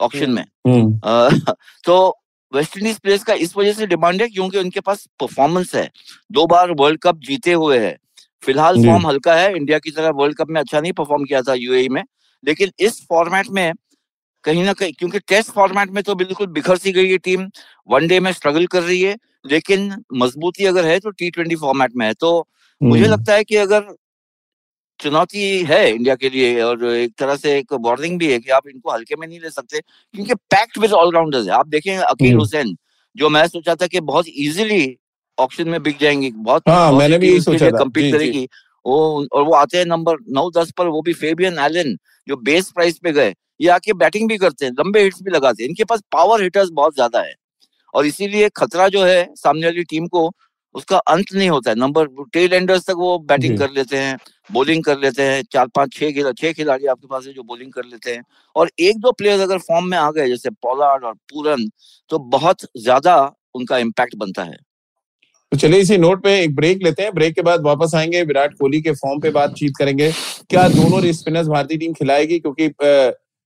ऑप्शन 0.00 0.30
में 0.30 0.44
हम्म। 0.66 1.52
तो 1.84 2.17
वेस्ट 2.52 2.76
इंडीज 2.78 2.98
प्लेयर्स 2.98 3.24
का 3.24 3.34
इस 3.34 3.56
वजह 3.56 3.72
से 3.72 3.86
डिमांड 3.86 4.22
है 4.22 4.28
क्योंकि 4.28 4.58
उनके 4.58 4.80
पास 4.80 5.06
परफॉर्मेंस 5.20 5.74
है। 5.74 5.90
दो 6.32 6.46
बार 6.46 6.70
वर्ल्ड 6.70 7.00
कप 7.00 7.18
जीते 7.18 7.52
हुए 7.52 7.78
है। 7.78 7.96
फ़िलहाल 8.42 8.84
फॉर्म 8.86 9.06
हल्का 9.06 9.34
है। 9.34 9.56
इंडिया 9.56 9.78
की 9.78 9.90
तरह 9.90 10.10
वर्ल्ड 10.10 10.36
कप 10.36 10.48
में 10.50 10.60
अच्छा 10.60 10.80
नहीं 10.80 10.92
परफॉर्म 10.92 11.24
किया 11.24 11.42
था 11.42 11.54
यूएई 11.54 11.88
में। 11.88 12.02
लेकिन 12.44 12.70
इस 12.80 13.00
फॉर्मेट 13.08 13.46
में 13.50 13.72
कहीं 14.44 14.64
ना 14.64 14.72
कहीं 14.72 14.92
क्योंकि 14.92 15.18
टेस्ट 15.18 15.50
फॉर्मेट 15.50 15.90
में 15.90 16.02
तो 16.02 16.14
बिल्कुल 16.14 16.46
बिखर 16.46 16.76
सी 16.76 16.92
गई 16.92 17.10
है 17.10 17.18
टीम 17.18 17.48
वनडे 17.88 18.20
में 18.20 18.32
स्ट्रगल 18.32 18.66
कर 18.66 18.82
रही 18.82 19.02
है। 19.02 19.16
लेकिन 19.46 20.04
मजबूती 20.14 20.64
अगर 20.64 20.86
है 20.86 20.98
तो 21.00 21.10
टी 21.10 21.30
ट्वेंटी 21.30 21.56
फॉर्मेट 21.56 21.92
में 21.96 22.06
है। 22.06 22.14
तो 22.14 22.48
मुझे 22.82 23.02
हम्म। 23.04 23.12
लगता 23.12 23.34
है 23.34 23.44
कि 23.44 23.56
अगर 23.56 23.84
चुनौती 25.00 25.42
है 25.64 25.90
इंडिया 25.90 26.14
के 26.14 26.28
लिए 26.30 26.60
और 26.62 26.84
एक 26.86 27.12
तरह 27.18 27.36
से 27.36 27.56
एक 27.58 27.72
वार्निंग 27.80 28.18
भी 28.18 28.32
है 28.32 28.38
कि 28.38 28.50
आप 28.50 28.68
इनको 28.68 28.92
हल्के 28.92 29.16
में 29.16 29.26
नहीं 29.26 29.40
ले 29.40 29.50
सकते 29.50 29.80
क्योंकि 29.80 30.34
पैक्ट 30.34 30.78
विद 30.78 30.92
ऑलराउंडर्स 30.92 31.46
है। 31.46 31.52
आप 31.54 31.68
देखें 31.68 31.96
अकील 31.96 32.28
हम्म। 32.28 32.40
हुसैन 32.40 32.76
जो 33.16 33.28
मैं 33.28 33.46
सोचा 33.48 33.74
था 33.74 33.86
कि 33.86 34.00
बहुत 34.02 34.28
इजीली 34.28 34.96
ऑप्शन 35.38 35.68
में 35.68 35.82
बिक 35.82 35.98
जाएँगी 36.00 36.30
बहुत 36.32 36.68
हाँ, 36.68 36.92
मैंने 36.92 37.18
भी 37.18 37.40
सोचा 37.40 37.70
कम्पीट 37.70 38.12
करेगी। 38.12 38.48
वो 38.86 39.26
और 39.32 39.42
वो 39.42 39.54
आते 39.54 39.78
हैं 39.78 39.84
नंबर 39.86 40.16
नौ 40.30 40.48
दस 40.50 40.70
पर 40.78 40.86
वो 40.86 41.02
भी 41.02 41.12
फेबियन 41.14 41.58
एलन 41.58 41.96
जो 42.28 42.36
बेस 42.42 42.70
प्राइस 42.70 42.98
पे 42.98 43.12
गए 43.12 43.34
ये 43.60 43.68
आके 43.68 43.92
बैटिंग 43.94 44.28
भी 44.28 44.36
करते 44.38 44.64
हैं 44.66 44.72
लंबे 44.72 45.02
हिट्स 45.02 45.22
भी 45.22 45.30
लगाते 45.30 45.62
हैं। 45.62 45.68
इनके 45.68 45.84
पास 45.84 46.02
पावर 46.12 46.42
हिटर्स 46.42 46.68
बहुत 46.72 46.94
ज़्यादा 46.94 47.20
है। 47.20 47.34
और 47.94 48.06
इसीलिए 48.06 48.48
खतरा 48.56 48.88
जो 48.88 49.04
है 49.04 49.28
सामने 49.34 49.66
वाली 49.66 49.84
टीम 49.84 50.06
को 50.06 50.28
उसका 50.78 50.98
अंत 51.08 51.32
नहीं 51.34 51.48
होता 51.50 51.70
है। 51.70 51.76
नंबर 51.76 52.06
टेल 52.32 52.52
एंडर्स 52.54 52.86
तक 52.86 52.94
वो 52.98 53.18
बैटिंग 53.28 53.58
कर 53.58 53.70
लेते 53.72 53.96
हैं 53.96 54.16
बॉलिंग 54.50 54.82
कर 54.84 54.98
लेते 54.98 55.22
हैं 55.22 55.42
चार 55.52 55.66
पाँच 55.74 55.92
छह 55.92 56.10
खिला 56.12 56.32
छह 56.34 56.52
खिलाड़ी 56.52 56.86
आपके 56.86 57.06
पास 57.08 57.26
है 57.26 57.32
जो 57.32 57.42
बॉलिंग 57.44 57.72
कर 57.72 57.84
लेते 57.84 58.10
हैं। 58.10 58.22
और 58.56 58.70
एक 58.80 58.98
दो 59.00 59.12
प्लेयर 59.14 59.40
अगर 59.40 59.58
फॉर्म 59.60 59.86
में 59.86 59.98
आ 59.98 60.10
गए 60.10 60.28
जैसे 60.28 60.50
पोलार्ड 60.62 61.04
और 61.04 61.14
पूरन 61.32 61.68
तो 62.10 62.18
बहुत 62.30 62.66
ज़्यादा 62.78 63.16
उनका 63.54 63.78
इम्पैक्ट 63.78 64.14
बनता 64.16 64.42
है। 64.44 64.56
तो 65.52 65.56
चलिए 65.56 65.80
इसी 65.80 65.96
नोट 65.98 66.22
पे 66.24 66.38
एक 66.40 66.54
ब्रेक 66.56 66.82
लेते 66.84 67.02
हैं। 67.02 67.12
ब्रेक 67.14 67.34
के 67.34 67.42
बाद 67.42 67.62
वापस 67.64 67.94
आएँगे 67.94 68.22
विराट 68.24 68.54
कोहली 68.54 68.80
के 68.82 68.92
फॉर्म 68.94 69.20
पे 69.20 69.30
बातचीत 69.32 69.72
करेंगे। 69.78 70.10
क्या 70.50 70.66
दोनों 70.70 71.00
स्पिनर्स 71.12 71.46
भारतीय 71.48 71.78
टीम 71.78 71.92
खिलाएगी? 71.94 72.38
क्योंकि 72.38 72.66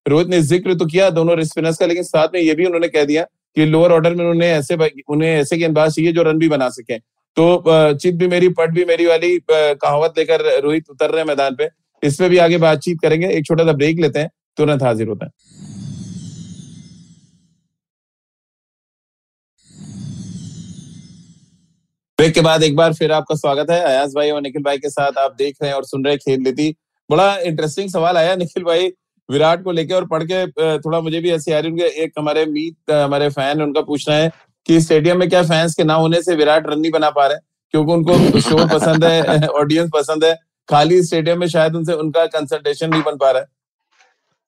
रोहित 0.06 0.28
ने 0.28 0.40
ज़िक्र 0.42 0.74
तो 0.74 0.86
किया 0.86 1.08
दोनों 1.12 1.42
स्पिनर्स 1.44 1.76
का 1.78 1.86
लेकिन 1.86 2.02
साथ 2.04 2.28
में 2.34 2.40
ये 2.40 2.54
भी 2.54 2.66
उन्होंने 2.66 2.88
कह 2.88 3.04
दिया 3.04 3.22
कि 3.56 3.64
लोअर 3.66 3.92
ऑर्डर 3.92 4.14
में 4.14 4.20
उन्होंने 4.20 4.50
ऐसे 4.50 4.76
उन्हें 5.08 5.30
ऐसे 5.30 5.56
गेंदबाज 5.56 5.94
चाहिए 5.94 6.12
जो 6.12 6.22
रन 6.22 6.38
भी 6.38 6.48
बना 6.48 6.68
सके। 6.70 6.98
तो 7.36 7.94
चित 7.94 8.14
भी 8.14 8.26
मेरी, 8.28 8.48
पट 8.50 8.70
भी 8.70 8.84
मेरी 8.84 9.06
वाली 9.06 9.38
कहावत 9.50 10.18
लेकर 10.18 10.42
रोहित 10.62 10.90
उतर 10.90 11.10
रहे 11.10 11.20
हैं 11.20 11.26
मैदान 11.28 11.54
पे। 11.56 11.68
इस 12.02 12.16
पे 12.18 12.28
भी 12.28 12.38
आगे 12.38 12.58
बातचीत 12.58 12.98
करेंगे। 13.02 13.28
एक 13.28 13.46
छोटा 13.46 13.64
सा 13.64 13.72
ब्रेक 13.74 14.00
लेते 14.00 14.18
हैं, 14.18 14.30
तुरंत 14.56 14.82
हाजिर 14.82 15.08
होते 15.08 15.24
हैं। 15.24 15.32
ब्रेक 22.18 22.34
के 22.34 22.40
बाद 22.40 22.62
एक 22.62 22.76
बार 22.76 22.92
फिर 22.94 23.12
आपका 23.12 23.34
स्वागत 23.34 23.70
है। 23.70 23.80
अयाज 23.82 24.14
भाई 24.16 24.30
और 24.30 24.40
निखिल 24.42 24.62
भाई 24.62 24.78
के 24.78 24.90
साथ 24.90 25.18
आप 25.18 25.34
देख 25.38 25.56
रहे 25.62 25.70
हैं 25.70 25.76
और 25.76 25.84
सुन 25.84 26.04
रहे 26.04 26.16
खेल 26.18 26.42
लेती। 26.42 26.74
बड़ा 27.10 27.36
इंटरेस्टिंग 27.38 27.88
सवाल 27.90 28.16
आया 28.16 28.34
निखिल 28.36 28.64
भाई, 28.64 28.92
विराट 29.28 29.62
को 29.64 29.72
लेके 29.72 29.94
और 29.94 30.06
पढ़ 30.06 30.22
के 30.24 30.46
थोड़ा 30.78 31.00
मुझे 31.00 31.20
भी 31.20 31.30
ऐसी 31.30 31.52
आ 31.52 31.58
रही 31.58 31.70
उनके 31.70 31.84
एक 32.04 32.12
हमारे 32.18 32.44
मीत, 32.46 32.90
हमारे 32.90 33.28
फ़ैन 33.30 33.62
उनका 33.62 33.80
पूछना 33.82 34.14
है 34.14 34.30
कि 34.66 34.80
स्टेडियम 34.80 35.18
में 35.18 35.28
क्या 35.28 35.42
फैंस 35.42 35.74
के 35.74 35.84
ना 35.84 35.94
होने 35.94 36.22
से 36.22 36.34
विराट 36.36 36.66
रन 36.66 36.80
नहीं 36.80 36.90
बना 36.90 37.10
पा 37.10 37.26
रहे 37.26 37.38
क्योंकि 37.74 37.92
उनको 37.92 38.40
शो 38.40 38.66
पसंद 38.68 39.04
है 39.04 39.46
ऑडियंस 39.60 39.90
पसंद 39.94 40.24
है। 40.24 40.34
खाली 40.68 41.02
स्टेडियम 41.02 41.40
में 41.40 41.46
शायद 41.48 41.76
उनसे 41.76 41.92
उनका 41.92 42.24
कंसल्टेशन 42.26 42.90
नहीं 42.90 43.02
बन 43.02 43.16
पा 43.16 43.30
रहा 43.30 43.42
है। 43.42 43.46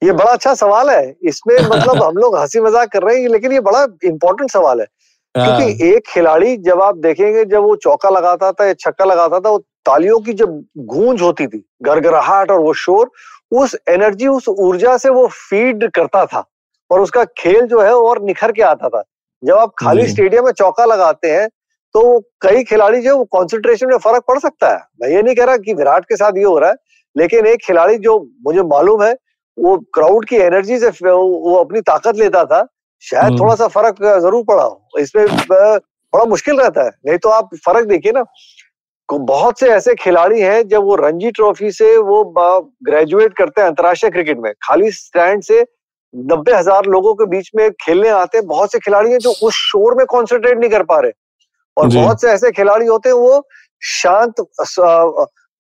ये 0.03 0.13
बड़ा 0.13 0.33
अच्छा 0.33 0.55
सवाल 0.55 0.91
है। 0.91 1.15
इसमें 1.23 1.57
मतलब 1.69 2.03
हम 2.03 2.17
लोग 2.17 2.37
हँसी 2.39 2.61
मज़ाक 2.61 2.93
कर 2.93 3.03
रहे 3.03 3.21
हैं 3.21 3.29
लेकिन 3.29 3.53
ये 3.53 3.61
बड़ा 3.61 3.87
इंपॉर्टेंट 4.05 4.51
सवाल 4.51 4.81
है। 4.81 4.87
क्योंकि 5.35 5.63
हाँ। 5.63 5.91
एक 5.91 6.07
खिलाड़ी 6.07 6.57
जब 6.57 6.81
आप 6.83 6.97
देखेंगे 6.97 7.45
जब 7.45 7.63
वो 7.63 7.77
चौका 7.77 8.11
लगाता 8.11 8.51
था 8.53 8.67
या 8.67 8.73
छक्का 8.73 9.05
लगाता 9.05 9.41
था 9.41 9.51
वो 9.51 9.59
तालियों 9.87 10.21
की 10.21 10.33
जब 10.33 10.63
गूंज 10.79 11.23
होती 11.23 11.47
थी 11.47 11.65
गरगराहट 11.83 12.51
और 12.51 12.61
वो 12.61 12.73
शोर 12.75 13.11
उस 13.53 13.77
एनर्जी 13.89 14.27
उस 14.27 14.49
ऊर्जा 14.49 14.97
से 14.97 15.09
वो 15.09 15.27
फ़ीड 15.27 15.91
करता 15.91 16.25
था। 16.27 16.45
और 16.91 17.01
उसका 17.01 17.25
खेल 17.39 17.67
जो 17.67 17.81
है 17.81 17.95
और 17.97 18.23
निखर 18.23 18.53
के 18.53 18.63
आता 18.63 18.89
था। 18.89 19.03
जब 19.43 19.57
आप 19.57 19.73
खाली 19.79 20.07
स्टेडियम 20.09 20.45
में 20.45 20.53
चौका 20.53 20.85
लगाते 20.85 21.31
हैं 21.31 21.49
तो 21.95 22.19
कई 22.43 22.63
खिलाड़ी 22.65 23.01
जो 23.01 23.17
वो 23.19 23.25
कॉन्सेंट्रेशन 23.33 23.89
में 23.89 23.97
फ़र्क 23.99 24.25
पड़ 24.29 24.39
सकता 24.39 24.71
है। 24.71 24.79
मैं 25.01 25.09
ये 25.11 25.23
नहीं 25.23 25.35
कह 25.35 25.45
रहा 25.45 25.57
कि 25.59 25.75
विराट 25.75 26.05
के 26.05 26.17
साथ 26.17 26.37
ये 26.37 26.45
हो 26.45 26.59
रहा 26.59 26.71
है 26.71 26.77
लेकिन 27.17 27.47
एक 27.47 27.65
खिलाड़ी 27.65 27.99
जो 27.99 28.19
मुझे 28.47 28.63
मालूम 28.65 29.03
है 29.03 29.13
वो 29.59 29.77
क्राउड 29.95 30.25
की 30.29 30.37
एनर्जी 30.39 30.79
से 30.79 30.89
वो 31.03 31.55
अपनी 31.57 31.81
ताकत 31.83 32.17
लेता 32.17 32.45
था 32.45 32.67
शायद 33.03 33.25
हम्म। 33.25 33.41
थोड़ा 33.41 33.55
सा 33.55 33.69
फ़र्क 33.69 34.03
ज़रूर 34.03 34.45
पड़ा 34.45 34.63
हो। 34.63 35.01
इसमें 35.01 35.27
बड़ा 35.27 36.25
मुश्किल 36.27 36.61
रहता 36.61 36.85
है 36.85 36.91
नहीं 37.07 37.19
तो 37.19 37.29
आप 37.31 37.55
फ़र्क 37.65 37.87
देखिए 37.89 38.13
ना। 38.13 38.25
बहुत 39.09 39.59
से 39.61 39.69
ऐसे 39.71 39.95
खिलाड़ी 39.95 40.41
हैं 40.41 40.67
जब 40.69 40.85
वो 40.85 40.95
रणजी 40.97 41.31
ट्रॉफी 41.31 41.71
से 41.73 41.97
वो 41.99 42.23
ग्रेजुएट 42.85 43.37
करते 43.37 43.61
हैं 43.61 43.69
अंतर्राष्ट्रीय 43.69 44.11
क्रिकेट 44.11 44.39
में 44.39 44.53
खाली 44.63 44.91
स्टैंड 44.93 45.43
से 45.43 45.63
नब्बे 46.15 46.53
हज़ार 46.55 46.87
लोगों 46.87 47.15
के 47.15 47.27
बीच 47.27 47.51
में 47.57 47.71
खेलने 47.83 48.09
आते 48.11 48.39
हैं। 48.39 48.47
बहुत 48.47 48.73
से 48.73 48.79
खिलाड़ी 48.79 49.11
हैं 49.11 49.19
जो 49.19 49.31
उस 49.43 49.55
शोर 49.55 49.95
में 49.97 50.05
कॉन्सेंट्रेट 50.07 50.59
नहीं 50.59 50.71
कर 50.71 50.83
पा 50.83 50.99
रहे। 51.01 51.13
और 51.77 51.87
बहुत 51.95 52.21
से 52.21 52.29
ऐसे 52.31 52.51
खिलाड़ी 52.53 52.87
होते 52.87 53.09
हैं 53.09 53.17
वो 53.17 53.47
शांत 53.83 54.41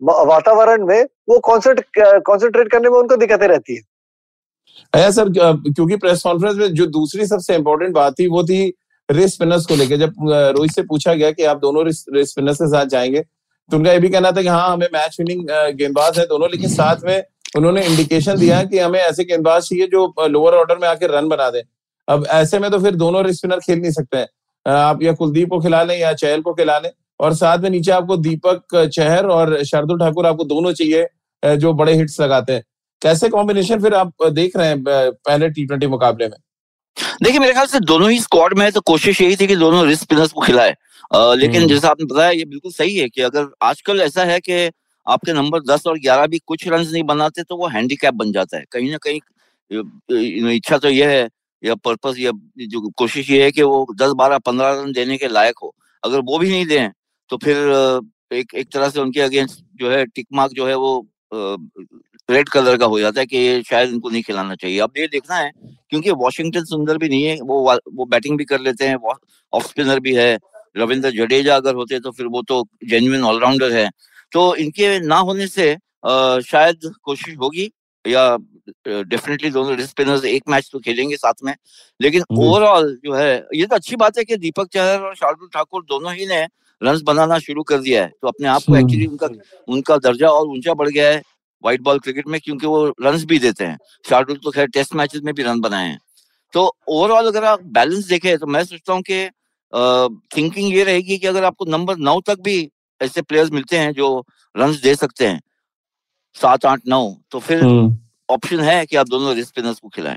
वातावरण 0.00 0.86
में 0.86 1.02
वो 1.28 1.38
कॉन्सेंट्रेट 1.40 2.70
करने 2.72 2.88
में 2.88 2.98
उनको 2.98 3.16
दिक्कतें 3.16 3.46
रहती 3.48 3.76
है। 3.76 3.82
अया 4.92 5.10
सर 5.10 5.28
क्योंकि 5.30 5.96
प्रेस 5.96 6.22
कॉन्फ्रेंस 6.22 6.56
में 6.56 6.72
जो 6.74 6.86
दूसरी 6.92 7.26
सबसे 7.26 7.54
इम्पोर्टेंट 7.54 7.94
बात 7.94 8.14
थी 8.18 8.26
वो 8.28 8.42
थी 8.44 8.62
रेस 9.08 9.34
स्पिनर्स 9.34 9.66
को 9.66 9.76
लेकर 9.76 9.96
जब 9.96 10.14
रोहित 10.28 10.72
से 10.72 10.82
पूछा 10.84 11.14
गया 11.14 11.30
कि 11.30 11.44
आप 11.44 11.58
दोनों 11.58 11.84
रेस 11.86 12.04
स्पिनर्स 12.30 12.56
के 12.56 12.68
साथ 12.68 12.86
जाएँगे 12.86 13.20
तो 13.70 13.76
उनका 13.76 13.92
ये 13.92 13.98
भी 13.98 14.08
कहना 14.08 14.30
था 14.32 14.42
कि 14.42 14.48
हाँ 14.48 14.72
हमें 14.72 14.86
मैच 14.94 15.16
विनिंग 15.20 15.46
गेंदबाज 15.78 16.18
है 16.18 16.24
दोनों 16.26 16.48
लेकिन 16.50 16.70
साथ 16.70 17.04
में 17.04 17.22
उन्होंने 17.54 17.82
इंडिकेशन 17.86 18.36
दिया 18.36 18.62
कि 18.64 18.78
हमें 18.78 18.98
ऐसे 19.00 19.24
गेंदबाज 19.24 19.62
चाहिए 19.62 19.86
जो 19.86 20.26
लोअर 20.28 20.54
ऑर्डर 20.54 20.78
में 20.78 20.88
आके 20.88 21.06
रन 21.06 21.28
बना 21.28 21.48
दे। 21.50 21.62
अब 22.08 22.26
ऐसे 22.32 22.58
में 22.58 22.70
तो 22.70 22.78
फिर 22.78 22.94
दोनों 22.96 23.22
स्पिनर 23.32 23.60
खेल 23.60 23.78
नहीं 23.80 23.92
सकते 23.92 24.16
हैं। 24.16 24.28
आप 24.66 25.02
या 25.02 25.12
कुलदीप 25.14 25.48
को 25.50 25.60
खिला 25.60 25.82
लें 25.82 25.98
या 25.98 26.12
चहल 26.14 26.40
को 26.40 26.54
खिला 26.54 26.78
लें। 26.78 26.90
और 27.20 27.34
साथ 27.34 27.58
में 27.58 27.68
नीचे 27.70 27.90
आपको 27.92 28.16
दीपक 28.16 28.76
चहर 28.86 29.26
और 29.26 29.62
शार्दुल 29.64 29.98
ठाकुर 29.98 30.26
आपको 30.26 30.44
दोनों 30.44 30.72
चाहिए 30.72 31.56
जो 31.56 31.72
बड़े 31.72 31.94
हिट्स 31.94 32.20
लगाते 32.20 32.52
हैं। 32.52 32.62
कैसे 33.02 33.28
कॉम्बिनेशन 33.28 33.82
फिर 33.82 33.94
आप 33.94 34.12
देख 34.24 34.56
रहे 34.56 34.68
हैं 34.68 34.82
पहले 34.86 35.48
टी 35.48 35.66
ट्वेंटी 35.66 35.86
मुकाबले 35.86 36.28
में? 36.28 36.36
देखिए 37.22 37.40
मेरे 37.40 37.52
ख्याल 37.52 37.66
से 37.66 37.80
दोनों 37.82 38.10
ही 38.10 38.18
स्क्वाड 38.20 38.54
में 38.58 38.64
है 38.64 38.70
तो 38.70 38.80
कोशिश 38.80 39.20
यही 39.20 39.36
थी 39.36 39.46
कि 39.46 39.56
दोनों 39.56 39.86
रिस्क 39.86 40.02
स्पिनर्स 40.02 40.32
को 40.32 40.40
खिलाए। 40.40 40.74
लेकिन 41.14 41.56
हम्म। 41.56 41.68
जैसा 41.68 41.88
आपने 41.88 42.04
बताया 42.04 42.30
ये 42.30 42.44
बिल्कुल 42.44 42.72
सही 42.72 42.96
है 42.96 43.08
कि 43.08 43.20
अगर 43.22 43.46
आजकल 43.62 44.00
ऐसा 44.00 44.24
है 44.24 44.38
कि 44.40 44.66
आपके 45.06 45.32
नंबर 45.32 45.60
दस 45.64 45.86
और 45.86 45.98
ग्यारह 46.00 46.26
भी 46.26 46.38
कुछ 46.46 46.66
रन 46.68 46.80
नहीं 46.82 47.02
बनाते 47.04 47.42
तो 47.44 47.56
वो 47.56 47.68
हैंडीकैप 47.68 48.14
बन 48.14 48.32
जाता 48.32 48.58
है। 48.58 48.64
कहीं 48.72 48.90
ना 48.90 48.98
कहीं 48.98 49.20
इच्छा 50.50 50.78
तो 50.78 50.88
यह 50.90 51.08
है, 51.08 51.28
या 51.62 51.74
पर्पस 51.76 52.18
या 52.18 52.30
जो 52.60 52.88
कोशिश 52.98 53.30
ये 53.30 53.42
है 53.44 53.50
कि 53.52 53.62
वो 53.64 53.86
दस, 53.94 54.12
बारह, 54.12 54.38
पंद्रह 54.40 54.70
रन 54.72 54.92
देने 54.92 55.16
के 55.18 55.28
लायक 55.28 55.58
हो। 55.62 55.74
अगर 56.02 56.20
वो 56.22 56.38
भी 56.38 56.50
नहीं 56.50 56.66
दें 56.66 56.90
तो 57.30 57.36
फिर 57.38 57.56
एक 58.32 58.54
एक 58.54 58.68
तरह 58.72 58.88
से 58.90 59.00
उनके 59.00 59.20
अगेंस्ट 59.20 59.60
जो 59.76 59.90
है 59.90 60.04
टिक 60.06 60.26
मार्क 60.34 60.52
जो 60.52 60.66
है 60.66 60.74
वो 60.76 61.06
रेड 62.28 62.48
कलर 62.48 62.76
का 62.78 62.86
हो 62.86 62.98
जाता 63.00 63.20
है 63.20 63.26
कि 63.26 63.36
ये 63.36 63.62
शायद 63.62 63.90
इनको 63.90 64.10
नहीं 64.10 64.22
खिलाना 64.22 64.54
चाहिए। 64.54 64.78
अब 64.80 64.92
ये 64.98 65.06
देखना 65.08 65.36
है, 65.36 65.50
क्योंकि 65.90 66.10
वॉशिंगटन 66.12 66.64
सुंदर 66.64 66.98
भी 66.98 67.08
नहीं 67.08 67.24
है, 67.24 67.36
वो 67.36 67.78
वो 67.94 68.04
बैटिंग 68.06 68.38
भी 68.38 68.44
कर 68.44 68.60
लेते 68.60 68.86
हैं 68.86 68.96
ऑफ़ 69.52 69.66
स्पिनर 69.66 70.00
भी 70.00 70.14
है। 70.14 70.38
रविंद्र 70.76 71.10
जडेजा 71.12 71.56
अगर 71.56 71.74
होते 71.74 71.98
तो 72.00 72.10
फिर 72.12 72.26
वो 72.26 72.42
तो 72.44 72.62
जेन्युइन 72.86 73.24
ऑलराउंडर 73.24 73.72
है। 73.72 73.88
तो 74.34 74.54
इनके 74.56 74.98
ना 75.00 75.16
होने 75.20 75.46
से 75.48 75.72
आ, 75.72 76.40
शायद 76.42 76.90
कोशिश 77.02 77.36
होगी 77.40 77.70
या 78.04 78.36
डेफिनेटली 78.78 79.50
दोनों 79.50 79.76
स्पिनर्स 79.86 80.24
एक 80.24 80.42
मैच 80.48 80.68
तो 80.72 80.78
खेलेंगे 80.80 81.16
साथ 81.16 81.34
में। 81.44 81.54
लेकिन 82.00 82.22
ओवरऑल 82.32 82.94
जो 83.04 83.14
है 83.14 83.32
ये 83.54 83.66
तो 83.66 83.74
अच्छी 83.76 83.96
बात 83.96 84.18
है 84.18 84.24
कि 84.24 84.36
दीपक 84.36 84.68
चहर 84.72 85.00
और 85.00 85.14
शार्दुल 85.16 85.48
ठाकुर 85.54 85.84
दोनों 85.88 86.14
ही 86.14 86.26
ने 86.26 86.42
रन 86.82 87.00
बनाना 87.04 87.38
शुरू 87.38 87.62
कर 87.62 87.78
दिया 87.78 88.02
है। 88.02 88.12
तो 88.12 88.28
अपने 88.28 88.48
आप 88.48 88.62
को 88.62 88.76
एक्चुअली 88.76 89.06
उनका 89.06 89.28
उनका 89.68 89.96
दर्जा 89.98 90.28
और 90.28 90.46
ऊँचा 90.48 90.74
बढ़ 90.74 90.88
गया 90.88 91.08
है 91.08 91.16
व्हाइट 91.18 91.80
बॉल 91.80 91.98
क्रिकेट 91.98 92.26
में 92.28 92.40
क्योंकि 92.40 92.66
वो 92.66 92.84
रन 93.02 93.24
भी 93.26 93.38
देते 93.38 93.64
हैं। 93.64 93.78
शार्दुल 94.04 94.36
तो 94.36 94.50
खैर 94.50 94.66
टेस्ट 94.68 94.94
मैचेस 94.94 95.22
में 95.24 95.34
भी 95.34 95.42
रन 95.42 95.60
बनाए 95.60 95.88
हैं। 95.88 95.98
तो 96.54 96.70
ओवरऑल 96.88 97.26
अगर 97.26 97.44
आप 97.44 97.62
बैलेंस 97.72 98.06
देखें 98.06 98.36
तो 98.38 98.46
मैं 98.46 98.64
सोचता 98.64 98.92
हूँ 98.92 99.02
कि 99.02 99.24
थिंकिंग 100.36 100.74
ये 100.74 100.84
रहेगी 100.84 101.18
कि 101.18 101.26
अगर 101.26 101.44
आपको 101.44 101.64
नंबर 101.66 101.96
नौ 101.98 102.20
तक 102.20 102.40
भी 102.40 102.60
ऐसे 103.00 103.22
प्लेयर्स 103.22 103.50
मिलते 103.52 103.78
हैं 103.78 103.92
जो 103.92 104.08
रन 104.54 104.76
दे 104.82 104.94
सकते 104.96 105.26
हैं 105.26 105.40
सात 106.36 106.66
आठ 106.66 106.80
नौ 106.88 107.02
तो 107.30 107.38
फिर 107.40 107.64
ऑप्शन 108.28 108.56
हम्म। 108.56 108.64
है 108.64 108.86
कि 108.86 108.96
आप 108.96 109.08
दोनों 109.08 109.34
स्पिनर्स 109.42 109.78
को 109.78 109.88
खिलाएँ 109.88 110.16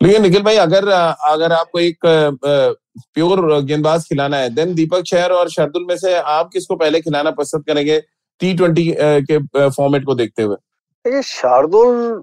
लेकिन 0.00 0.22
निखिल 0.22 0.42
भाई 0.42 0.56
अगर 0.58 0.88
अगर 0.88 1.52
आपको 1.52 1.78
एक 1.80 2.06
प्योर 2.06 3.62
गेंदबाज 3.62 4.04
खिलाना 4.04 4.36
है 4.36 4.48
देन 4.50 4.74
दीपक 4.74 5.02
चहर 5.02 5.32
और 5.32 5.50
शरदुल 5.50 5.84
में 5.84 5.96
से 5.96 6.14
आप 6.30 6.50
किसको 6.52 6.76
पहले 6.76 7.00
खिलाना 7.00 7.30
पसंद 7.32 7.64
करेंगे 7.64 8.00
टी 8.40 8.52
ट्वेंटी 8.54 8.92
के 8.98 9.38
फॉर्मेट 9.68 10.04
को 10.04 10.14
देखते 10.14 10.42
हुए 10.42 10.56
देखिए 11.04 11.22
शार्दुल 11.24 12.22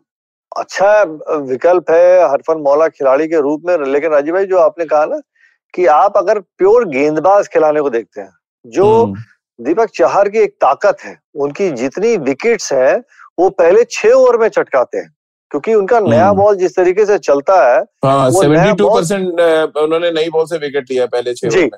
अच्छा 0.51 0.91
विकल्प 1.43 1.89
है 1.91 2.29
हरफन 2.29 2.61
मौला 2.61 2.87
खिलाड़ी 2.89 3.27
के 3.27 3.41
रूप 3.41 3.63
में 3.65 3.85
लेकिन 3.87 4.11
राजीव 4.11 4.33
भाई 4.33 4.45
जो 4.45 4.57
आपने 4.59 4.85
कहा 4.85 5.05
ना 5.05 5.19
कि 5.73 5.85
आप 5.93 6.17
अगर 6.17 6.39
प्योर 6.39 6.87
गेंदबाज 6.89 7.47
खिलाने 7.47 7.81
को 7.81 7.89
देखते 7.89 8.21
हैं 8.21 8.31
जो 8.65 8.85
हम्म। 8.95 9.23
दीपक 9.59 9.89
चहर 9.89 10.29
की 10.29 10.39
एक 10.39 10.53
ताकत 10.61 10.97
है। 11.03 11.17
उनकी 11.35 11.69
जितनी 11.73 12.15
विकेट्स 12.23 12.71
है 12.73 12.95
वो 13.39 13.49
पहले 13.51 13.83
छह 13.91 14.11
ओवर 14.11 14.37
में 14.37 14.47
चटकाते 14.49 14.97
हैं 14.97 15.09
क्योंकि 15.51 15.73
उनका 15.73 15.99
नया 16.01 16.31
बॉल 16.33 16.47
हम्म। 16.47 16.59
जिस 16.59 16.75
तरीके 16.75 17.05
से 17.05 17.17
चलता 17.19 17.55
है 17.65 17.79
हाँ, 18.05 18.29
उन्होंने 18.29 20.11
नई 20.11 20.29
बॉल 20.29 20.45
से 20.45 20.57
विकेट 20.57 20.91
लिया 20.91 21.05
पहले 21.07 21.33
छह 21.33 21.49
जी। 21.49 21.69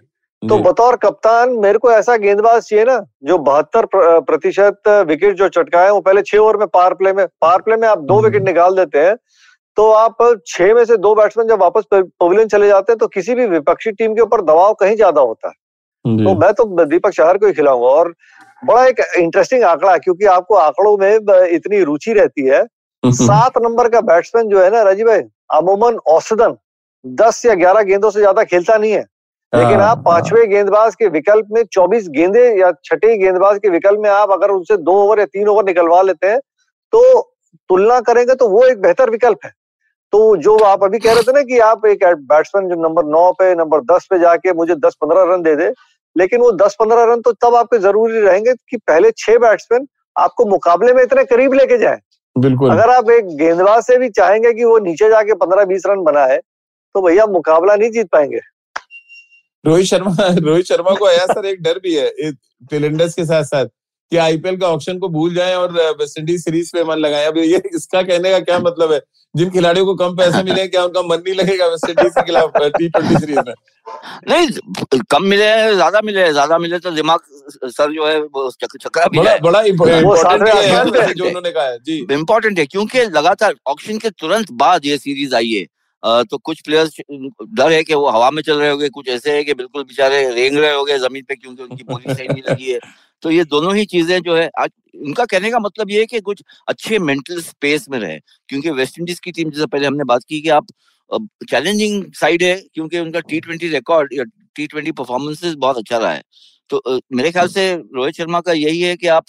तो 0.42 0.58
बतौर 0.60 0.96
कप्तान 0.96 1.50
मेरे 1.60 1.78
को 1.78 1.92
ऐसा 1.92 2.16
गेंदबाज 2.18 2.62
चाहिए 2.64 2.86
ना 2.86 3.00
जो 3.24 3.38
बहत्तर 3.46 3.88
प्रतिशत 3.96 4.88
विकेट 5.08 5.36
जो 5.38 5.48
चटकाए 5.50 5.90
वो 5.90 6.00
पहले 6.02 6.22
छह 6.22 6.38
ओवर 6.38 6.58
में 6.58 6.68
पार 6.68 6.94
प्ले 6.94 7.14
में 7.14 7.26
पार 7.42 7.62
प्ले 7.62 7.78
में 7.78 7.88
आप 7.88 8.00
दो 8.02 8.22
विकेट 8.22 8.36
हम्म। 8.36 8.50
निकाल 8.50 8.76
देते 8.76 9.00
हैं 9.00 9.16
तो 9.78 9.90
आप 9.94 10.18
छह 10.48 10.74
में 10.74 10.84
से 10.86 10.98
दो 10.98 11.14
बैट्समैन 11.16 11.48
जब 11.48 11.60
वापस 11.62 11.84
पवेलियन 11.94 12.48
चले 12.48 12.68
जाते 12.68 12.92
हैं 12.92 12.98
तो 12.98 13.08
किसी 13.10 13.36
भी 13.36 13.46
विपक्षी 13.48 13.92
टीम 13.92 14.16
के 14.16 14.22
ऊपर 14.22 14.42
दबाव 14.44 14.74
कहीं 14.74 14.96
ज़्यादा 14.96 15.22
होता 15.22 15.48
है। 15.48 15.54
तो 16.06 16.34
मैं 16.36 16.52
तो 16.54 16.86
दीपक 16.86 17.12
शहर 17.12 17.38
को 17.38 17.48
ही 17.48 17.54
खिलाऊँगा 17.54 17.88
और 17.90 18.14
बड़ा 18.62 18.86
एक 18.86 19.00
इंटरेस्टिंग 19.18 19.64
आंकड़ा 19.64 19.92
है 19.92 20.00
क्योंकि 20.00 20.26
आपको 20.28 20.56
आंकड़ों 20.58 20.98
में 20.98 21.46
इतनी 21.48 21.84
रुचि 21.84 22.14
रहती 22.14 22.46
है। 22.46 22.64
सात 23.04 23.58
नंबर 23.58 23.90
का 23.90 24.02
बैट्समैन 24.04 24.50
जो 24.50 24.64
है 24.64 24.70
ना 24.72 24.82
राजीव 24.84 25.08
भाई 25.08 25.22
अमूमन 25.54 25.98
औसतन 26.10 26.56
दस 27.06 27.46
या 27.46 27.54
ग्यारह 27.56 27.82
गेंदों 27.84 28.10
से 28.10 28.20
ज़्यादा 28.20 28.44
खेलता 28.46 28.78
नहीं 28.78 28.92
है। 28.92 29.06
लेकिन 29.54 29.74
आप 29.74 29.98
हाँ, 29.98 30.04
पाँचवें 30.06 30.40
हाँ। 30.40 30.48
गेंदबाज 30.48 30.96
के 30.96 31.08
विकल्प 31.10 31.48
में 31.52 31.64
चौबीस 31.64 32.08
गेंदे 32.10 32.44
या 32.60 32.72
छठे 32.86 33.16
गेंदबाज 33.18 33.60
के 33.60 33.70
विकल्प 33.70 34.00
में 34.00 34.10
आप 34.10 34.32
अगर 34.32 34.52
उनसे 34.52 34.78
दो 34.80 34.94
ओवर 35.04 35.20
या 35.20 35.26
तीन 35.28 35.48
ओवर 35.48 35.66
निकलवा 35.66 36.02
लेते 36.02 36.28
हैं 36.28 36.40
तो 36.94 37.22
तुलना 37.70 38.00
करेंगे 38.02 38.36
तो 38.36 38.48
वो 38.50 38.66
एक 38.66 38.82
बेहतर 38.82 39.10
विकल्प 39.10 39.46
है। 39.46 39.52
तो 40.14 40.20
जो 40.38 40.58
आप 40.66 40.84
अभी 40.84 41.00
कह 41.00 41.14
रहे 41.14 41.24
थे 41.24 41.32
ना 41.32 41.42
कि 41.44 41.60
आप 41.64 41.86
एक 41.86 42.04
बैट्समैन 42.30 42.70
जो 42.70 42.76
नंबर 42.82 43.06
नौ 43.08 43.32
पे 43.40 43.54
नंबर 43.56 43.82
दस 43.92 44.08
पे 44.10 44.20
जाके 44.20 44.54
मुझे 44.54 44.76
दस 44.78 44.96
पंद्रह 45.02 45.34
रन 45.34 45.42
दे 45.44 45.56
दे 45.56 45.70
लेकिन 46.16 46.42
वो 46.42 46.52
दस 46.58 46.76
पंद्रह 46.80 47.04
रन 47.12 47.22
तो 47.22 47.32
तब 47.44 47.56
आपके 47.56 47.78
ज़रूरी 47.80 48.22
रहेंगे 48.22 48.54
कि 48.70 48.78
पहले 48.80 49.12
छह 49.18 49.38
बैट्समैन 49.40 49.88
आपको 50.16 50.46
मुकाबले 50.48 50.94
में 50.94 51.02
इतने 51.04 51.24
करीब 51.26 51.54
लेके 51.54 51.78
जाए। 51.78 52.00
बिल्कुल। 52.36 52.72
अगर 52.72 52.90
आप 52.90 53.10
एक 53.12 53.26
गेंदबाज 53.38 53.84
से 53.84 53.98
भी 53.98 54.10
चाहेंगे 54.12 54.54
कि 54.54 54.64
वो 54.64 54.78
नीचे 54.80 55.10
जाके 55.10 55.34
पंद्रह 55.36 55.66
बीस 55.66 55.84
रन 55.88 56.04
बनाए 56.04 56.38
तो 56.38 57.02
भैया 57.02 57.26
मुकाबला 57.28 57.76
नहीं 57.76 57.92
जीत 57.92 58.08
पाएँगे। 58.14 58.40
रोहित 59.64 59.86
शर्मा 59.86 60.16
रोहित 60.40 60.66
शर्मा 60.66 60.96
को 60.96 61.06
आया 61.08 61.26
सर 61.26 61.46
एक 61.46 61.62
डर 61.64 61.80
भी 61.84 61.96
है 61.96 62.32
टिलेंडर्स 62.72 63.14
के 63.14 63.26
साथ 63.26 63.44
साथ 63.46 63.66
कि 64.12 64.18
आईपीएल 64.18 64.58
का 64.58 64.68
ऑप्शन 64.68 64.98
को 65.00 65.10
भूल 65.10 65.34
जाएँ 65.36 65.56
और 65.56 65.72
वेस्ट 66.00 66.20
इंडीज 66.20 66.44
सीरीज़ 66.44 66.72
पे 66.74 66.84
मन 66.84 66.98
लगाएँ। 66.98 67.26
अब 67.28 67.38
ये 67.38 67.62
इसका 67.76 68.02
कहने 68.04 68.32
का 68.32 68.40
क्या 68.42 68.60
मतलब 68.60 68.94
है? 68.94 69.02
जिन 69.36 69.50
खिलाड़ियों 69.52 69.86
को 69.86 69.94
कम 69.96 70.16
पैसे 70.18 70.42
मिले 70.44 70.68
क्या 70.68 70.84
उनका 70.84 71.02
मन 71.02 71.22
नहीं 71.26 71.36
लगेगा 71.36 71.66
वेस्ट 71.68 71.90
इंडीज 71.90 72.14
के 72.14 72.22
खिलाफ 72.26 72.52
टी 72.58 72.88
ट्वेंटी 72.90 73.16
सीरीज़ 73.16 73.40
में? 73.40 73.54
नहीं 74.30 75.00
कम 75.12 75.24
मिले 75.24 75.50
ज़्यादा 75.74 76.02
मिले 76.06 76.32
ज़्यादा 76.32 76.58
मिले 76.58 76.80
तो 76.80 76.92
दिमाग 76.92 77.20
सर 77.68 77.92
जो 77.94 78.08
है 78.08 78.20
वो 78.22 78.50
चक्रा 78.54 79.06
भी 79.06 79.20
बड़ा 79.20 79.38
बड़ा 79.44 79.62
इम्पोर्टेंट 79.64 80.48
है 80.48 81.14
जो 81.14 81.26
उन्होंने 81.26 81.52
कहा 81.52 81.64
है। 81.64 81.78
जी। 81.80 81.98
इम्पोर्टेंट 82.12 82.60
है 82.60 82.66
क्योंकि 82.66 83.04
लगातार 83.18 83.56
ऑप्शन 83.68 83.98
के 83.98 84.10
तुरंत 84.12 84.52
बाद 84.62 84.86
ये 84.86 84.98
सीरीज़ 84.98 85.36
आई 85.36 85.50
है। 85.50 85.66
तो 86.24 86.38
कुछ 86.40 86.62
प्लेयर्स 86.66 86.96
डर 87.54 87.72
है 87.72 87.84
कि 87.84 87.94
वो 87.94 88.10
हवा 88.10 88.30
में 88.32 88.42
चल 88.42 88.60
रहे 88.60 88.70
होंगे 88.70 88.90
कुछ 88.90 89.08
ऐसे 89.10 89.32
है 89.32 89.44
कि 89.44 89.54
बिल्कुल 89.54 89.84
बेचारे 89.84 90.28
रेंग 90.34 90.58
रहे 90.58 90.74
होंगे 90.74 90.98
ज़मीन 91.00 91.24
पे 91.30 91.36
क्योंकि 91.36 91.64
उनकी 91.64 91.84
बोली 91.84 92.14
सही 92.14 92.28
नहीं 92.28 92.44
लगी 92.50 92.72
है। 92.72 92.80
तो 93.24 93.32
ये 93.32 93.44
दोनों 93.46 93.76
ही 93.76 93.86
चीज़ें 93.86 94.20
जो 94.22 94.36
है, 94.36 94.50
आज 94.60 94.70
उनका 94.98 95.26
कहने 95.26 95.52
का 95.52 95.60
मतलब 95.60 95.92
ये 95.92 96.00
है 96.00 96.06
कि 96.06 96.20
कुछ 96.22 96.44
अच्छे 96.68 97.00
मेंटल 97.00 97.42
स्पेस 97.42 97.86
में 97.90 97.98
रहे। 98.00 98.18
क्योंकि 98.50 98.72
वेस्ट 98.72 99.00
इंडीज 99.00 99.20
की 99.20 99.32
टीम 99.32 99.50
जैसे 99.52 99.66
पहले 99.68 99.88
हमने 99.88 100.04
बात 100.04 100.24
की 100.30 100.42
कि 100.42 100.50
आप 100.50 100.66
चैलेंजिंग 101.50 102.04
साइड 102.16 102.44
है, 102.44 102.56
क्योंकि 102.74 103.00
उनका 103.00 103.20
टी 103.22 103.40
ट्वेंटी 103.40 103.68
रिकॉर्ड 103.70 104.14
या 104.14 104.24
टी 104.56 104.68
ट्वेंटी 104.68 104.92
परफॉर्मेंसेज 104.92 105.56
बहुत 105.60 105.78
अच्छा 105.78 105.98
रहा 105.98 106.12
है। 106.12 106.24
तो 106.70 107.00
मेरे 107.14 107.32
ख्याल 107.32 107.48
से 107.48 107.74
रोहित 107.96 108.16
शर्मा 108.16 108.40
का 108.42 108.54
यही 108.54 108.82
है 108.82 108.96
कि 108.96 109.08
आप 109.10 109.26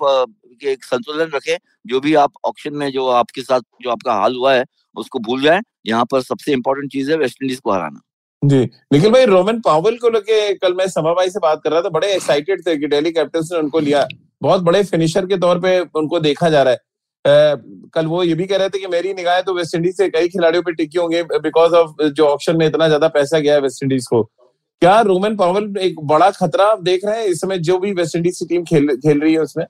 एक 0.63 0.85
संतुलन 0.85 1.31
रखें, 1.35 1.57
जो 1.87 2.01
भी 2.01 2.15
आप 2.15 2.33
ऑप्शन 2.45 2.75
में, 2.77 2.91
जो 2.93 3.07
आपके 3.09 3.43
साथ, 3.43 3.61
जो 3.83 3.91
आपका 3.91 4.15
हाल 4.15 4.37
हुआ 4.37 4.55
है, 4.55 4.65
उसको 4.97 5.19
भूल 5.19 5.43
जाए। 5.43 5.61
यहाँ 5.87 6.05
पर 6.05 6.23
सबसे 6.23 6.53
इम्पोर्टेंट 6.53 6.91
चीज़ 6.93 7.11
है 7.11 7.17
वेस्ट 7.19 7.43
इंडीज 7.43 7.61
को 7.61 7.73
हराना। 7.73 8.01
जी 8.43 8.59
निखिल 8.93 9.11
भाई 9.13 9.25
रोमन 9.27 9.61
पावल 9.61 9.97
को 9.97 10.09
लेके 10.11 10.55
कल 10.57 10.75
मैं 10.75 10.87
समा 10.89 11.13
भाई 11.15 11.31
से 11.31 11.39
बात 11.39 11.61
कर 11.65 11.71
रहा 11.71 11.81
था 11.83 11.89
बड़े 11.91 12.13
एक्साइटेड 12.15 12.67
थे 12.67 12.77
कि 12.77 12.87
डेली 12.89 13.11
कैपिटल्स 13.13 13.53
ने 13.53 13.59
उनको 13.59 13.81
लिया। 13.81 14.07
बहुत 14.43 14.63
बड़े 14.63 14.83
फिनिशर 14.85 15.27
के 15.27 15.37
तौर 15.39 15.59
पे 15.61 15.79
उनको 15.81 16.21
देखा 16.21 16.49
जा 16.49 16.63
रहा 16.63 16.73
है। 16.73 16.79
आ, 17.25 17.55
कल 17.95 18.07
वो 18.07 18.23
ये 18.23 18.35
भी 18.35 18.47
कह 18.47 18.57
रहे 18.57 18.69
थे 18.69 18.79
कि 18.79 18.87
मेरी 18.89 19.13
निगाहें 19.15 19.43
तो 19.45 19.55
वेस्ट 19.55 19.75
इंडीज 19.75 19.97
से 19.97 20.09
कई 20.09 20.29
खिलाड़ियों 20.29 20.63
पे 20.63 20.73
टिकी 20.73 20.99
होंगे 20.99 21.23
बिकॉज़ 21.25 21.75
ऑफ़ 21.75 22.03
जो 22.03 22.27
ऑप्शन 22.27 22.57
में 22.57 22.67
इतना 22.67 22.87
ज़्यादा 22.89 23.09
पैसा 23.09 23.39
गया 23.39 23.55
है 23.55 23.61
वेस्ट 23.61 23.83
इंडीज 23.83 24.07
को। 24.07 24.23
क्या 24.23 25.01
रोमन 25.03 25.37
पावल 25.37 25.75
एक 25.81 26.01
बड़ा 26.07 26.31
खतरा 26.31 26.75
देख 26.83 27.05
रहे 27.05 27.21
हैं 27.21 27.27
इस 27.27 27.41
समय 27.41 27.59
जो 27.61 27.79
भी 27.79 27.93
वेस्ट 27.93 28.17
इंडीज 28.17 28.39
की 28.39 28.47
टीम 28.47 28.65
खेल 28.65 28.89
खेल 28.97 29.21
रही 29.21 29.33
है 29.33 29.41
उसमें? 29.41 29.65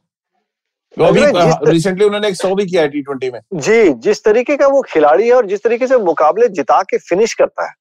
रिसेंटली 0.96 2.04
उन्होंने 2.04 2.28
एक 2.28 2.36
सौ 2.36 2.54
भी 2.54 2.66
किया 2.66 2.82
है 2.82 2.88
टी 2.88 3.02
ट्वेंटी 3.02 3.30
में। 3.30 3.40
जी 3.54 3.92
जिस 4.04 4.24
तरीके 4.24 4.56
का 4.56 4.66
वो 4.66 4.82
खिलाड़ी 4.82 5.26
है 5.26 5.32
और 5.32 5.46
जिस 5.46 5.62
तरीके 5.62 5.86
से 5.86 5.96
मुकाबले 5.98 6.48
जिता 6.50 6.80
के 6.82 6.98
फिनिश 7.00 7.34
करता 7.34 7.66
है। 7.66 7.72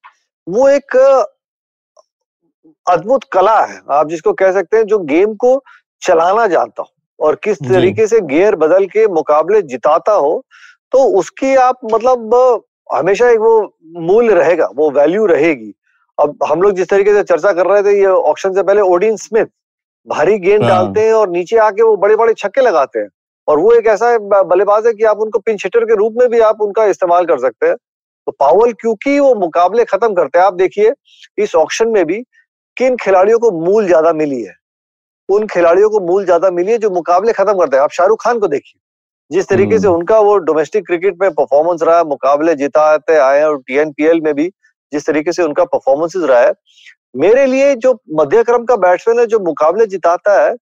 वो 0.50 0.68
एक 0.70 0.96
अद्भुत 2.86 3.24
कला 3.34 3.60
है 3.62 3.80
आप 3.92 4.08
जिसको 4.10 4.34
कह 4.34 4.52
सकते 4.52 4.78
हैं 4.78 4.84
जो 4.86 5.00
गेम 5.06 5.34
को 5.36 5.52
चलाना 6.02 6.46
जानता 6.48 6.84
हो 6.84 7.26
और 7.26 7.36
किस 7.44 7.58
तरीके 7.64 8.08
से 8.08 8.20
गियर 8.24 8.56
बदल 8.56 8.86
के 8.88 9.08
मुकाबले 9.14 9.62
जिताता 9.64 10.14
हो 10.14 10.32
तो 10.94 11.04
उसकी 11.20 11.54
आप 11.58 11.80
मतलब 11.92 12.64
हमेशा 12.90 13.30
एक 13.30 13.40
वो 13.40 13.60
मूल्य 14.02 14.34
रहेगा 14.34 14.70
वो 14.76 14.90
वैल्यू 14.92 15.26
रहेगी। 15.26 15.74
अब 16.18 16.38
हम 16.50 16.62
लोग 16.62 16.72
जिस 16.72 16.90
तरीके 16.90 17.14
से 17.14 17.24
चर्चा 17.24 17.52
कर 17.54 17.68
रहे 17.68 17.84
थे 17.84 17.98
ये 18.00 18.06
ऑप्शन 18.06 18.54
से 18.54 18.64
पहले 18.64 18.82
ओडिन 18.84 19.16
स्मिथ 19.18 19.46
भारी 20.08 20.38
गेंद 20.40 20.64
हाँ। 20.64 20.70
डालते 20.70 21.06
हैं 21.06 21.14
और 21.14 21.30
नीचे 21.30 21.58
आके 21.58 21.84
वो 21.84 21.96
बड़े 21.98 22.16
बड़े 22.16 22.34
छक्के 22.34 22.62
लगाते 22.62 23.00
हैं। 23.00 23.08
और 23.48 23.60
वो 23.60 23.74
एक 23.74 23.88
ऐसा 23.88 24.18
बल्लेबाज 24.20 24.88
है 24.88 24.94
कि 24.94 25.04
आप 25.04 25.20
उनको 25.20 25.40
पिंच 25.40 25.64
हिटर 25.64 25.86
के 25.86 25.96
रूप 25.96 26.16
में 26.20 26.28
भी 26.30 26.40
आप 26.40 26.62
उनका 26.62 26.86
इस्तेमाल 26.86 27.26
कर 27.26 27.40
सकते 27.40 27.68
हैं। 27.68 27.76
तो 28.30 28.34
पावल 28.40 28.72
क्योंकि 28.74 29.20
वो 29.20 29.34
मुकाबले 29.36 29.84
खत्म 29.86 30.14
करते 30.14 30.40
हैं 30.40 30.46
आप 30.46 30.54
देखिए 30.56 30.92
इस 31.38 31.56
ऑप्शन 31.56 31.88
में 31.90 32.06
भी 32.06 32.22
किन 32.78 32.96
खिलाड़ियों 32.96 33.40
को 33.40 33.52
मूल 33.54 33.86
ज़्यादा 33.86 34.12
मिली 34.14 34.42
है 34.42 34.54
उन 35.30 35.48
खिलाड़ियों 35.48 35.90
को 35.90 36.00
मूल 36.02 36.26
ज़्यादा 36.26 36.52
मिली 36.52 36.72
है 36.72 36.78
जो 36.78 36.90
मुकाबले 36.90 37.34
खत्म 37.34 37.54
करते 37.54 37.78
हैं 37.78 37.84
आप 37.84 37.92
शाहरुख 37.92 38.24
खान 38.24 38.40
को 38.40 38.48
देखिए 38.48 38.80
जिस 39.32 39.48
तरीके 39.48 39.80
से 39.80 39.88
हम्म। 39.88 39.98
उनका 39.98 40.20
वो 40.20 40.38
डोमेस्टिक 40.44 40.86
क्रिकेट 40.86 41.22
में 41.22 41.30
परफॉर्मेंस 41.32 41.82
रहा 41.84 41.98
है 41.98 42.04
मुकाबले 42.06 42.56
जिताते 42.56 43.18
आए 43.20 43.42
और 43.44 43.58
टीएनपीएल 43.62 44.22
में 44.22 44.34
भी 44.36 44.48
जिस 44.94 45.06
तरीके 45.06 45.32
से 45.32 45.44
उनका 45.44 45.64
परफॉर्मेंसेज 45.68 46.24
रहा 46.24 46.40
है 46.40 46.54
मेरे 47.18 47.46
लिए 47.46 47.76
जो 47.78 47.94
मध्य 48.16 48.44
क्रम 48.44 48.66
का 48.66 48.76
बैट्समैन 48.80 49.20
है 49.20 49.26
जो 49.28 49.40
मुकाबले 49.42 49.86
जिताता 49.88 50.42
है 50.42 50.54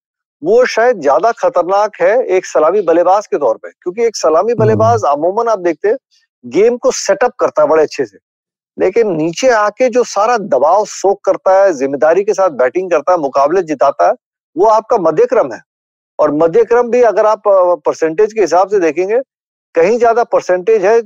वो 0.41 0.65
शायद 0.67 0.99
ज़्यादा 1.01 1.31
खतरनाक 1.33 2.01
है 2.01 2.15
एक 2.31 2.45
सलामी 2.45 2.81
बल्लेबाज 2.83 3.27
के 3.27 3.37
तौर 3.37 3.57
पे 3.57 3.69
क्योंकि 3.71 4.05
एक 4.05 4.15
सलामी 4.15 4.51
हम्म। 4.51 4.59
बल्लेबाज 4.59 5.03
अमूमन 5.07 5.47
आप 5.47 5.59
देखते 5.61 5.87
हैं 5.87 5.97
गेम 6.49 6.77
को 6.77 6.91
सेटअप 6.93 7.33
करता 7.39 7.61
है 7.61 7.67
बड़े 7.67 7.83
अच्छे 7.83 8.05
से। 8.05 8.17
लेकिन 8.77 9.15
नीचे 9.15 9.49
आके 9.51 9.89
जो 9.89 10.03
सारा 10.05 10.37
दबाव 10.37 10.85
सोख 10.87 11.19
करता 11.25 11.51
है, 11.55 11.71
ज़िम्मेदारी 11.73 12.23
के 12.23 12.33
साथ 12.33 12.49
बैटिंग 12.57 12.89
करता 12.91 13.11
है, 13.11 13.17
मुकाबले 13.19 13.61
जिताता 13.63 14.07
है, 14.07 14.13
वो 14.55 14.65
आपका 14.67 14.97
मध्य 14.99 15.25
क्रम 15.25 15.53
है। 15.53 15.59
और 16.19 16.31
मध्य 16.33 16.63
क्रम 16.65 16.89
भी 16.89 17.01
अगर 17.03 17.25
आप 17.25 17.41
परसेंटेज 17.85 18.33
के 18.33 18.41
हिसाब 18.41 18.69
से 18.69 18.79
देखेंगे, 18.79 19.19
कहीं 19.75 19.97
ज़्यादा 19.97 20.23
परसेंटेज 20.25 20.85
है 20.85 21.01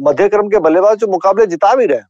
मध्य 0.00 0.28
क्रम 0.28 0.48
के 0.48 0.58
बल्लेबाज 0.60 0.98
जो 0.98 1.06
मुकाबले 1.06 1.46
जिता 1.46 1.74
भी 1.74 1.86
रहे 1.86 2.00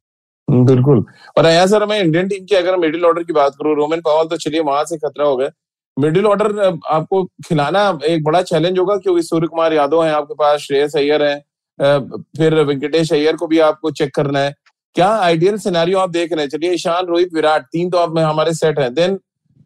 बिल्कुल। 0.49 1.05
और 1.38 1.46
यहाँ 1.46 1.66
सर, 1.66 1.85
मैं 1.87 2.01
इंडियन 2.01 2.29
टीम 2.29 2.44
की 2.44 2.55
अगर 2.55 2.77
मिडिल 2.79 3.05
ऑर्डर 3.05 3.22
की 3.22 3.33
बात 3.33 3.53
करूँ, 3.53 3.75
रोमन 3.77 4.01
पावल 4.01 4.29
तो 4.29 4.37
चलिए 4.37 4.61
वहाँ 4.62 4.85
से 4.85 4.96
खतरा 4.99 5.25
हो 5.25 5.37
गया। 5.37 5.49
मिडिल 5.96 6.27
ऑर्डर 6.27 6.79
आपको 6.88 7.22
खिलाना 7.46 7.99
एक 8.05 8.25
बड़ा 8.25 8.42
चैलेंज 8.44 8.79
होगा, 8.79 8.96
क्योंकि 8.96 9.22
सूर्य 9.22 9.46
कुमार 9.46 9.72
यादव 9.72 10.05
है 10.05 10.12
आपके 10.12 10.35
पास, 10.35 10.61
श्रेयस 10.61 10.96
अय्यर 10.96 11.22
है। 11.22 11.37
फिर 11.79 12.55
वेंकटेश 12.62 13.12
अय्यर 13.12 13.37
को 13.37 13.47
भी 13.47 13.59
आपको 13.61 13.91
चेक 13.93 14.15
करना 14.15 14.39
है। 14.39 14.55
क्या 14.97 15.09
आइडियल 15.11 15.57
सिनारियो 15.59 15.99
आप 15.99 16.11
देख 16.11 16.33
रहे 16.33 16.43
हैं? 16.43 16.49
चलिए 16.51 16.73
ईशान 16.75 17.07
रोहित 17.07 17.35
विराट 17.35 17.65
तीन 17.73 17.91
तो 17.91 17.99
आप 17.99 18.19
हमारे 18.21 18.55
सेट 18.55 18.79
हैं। 18.79 18.93
देन 18.95 19.19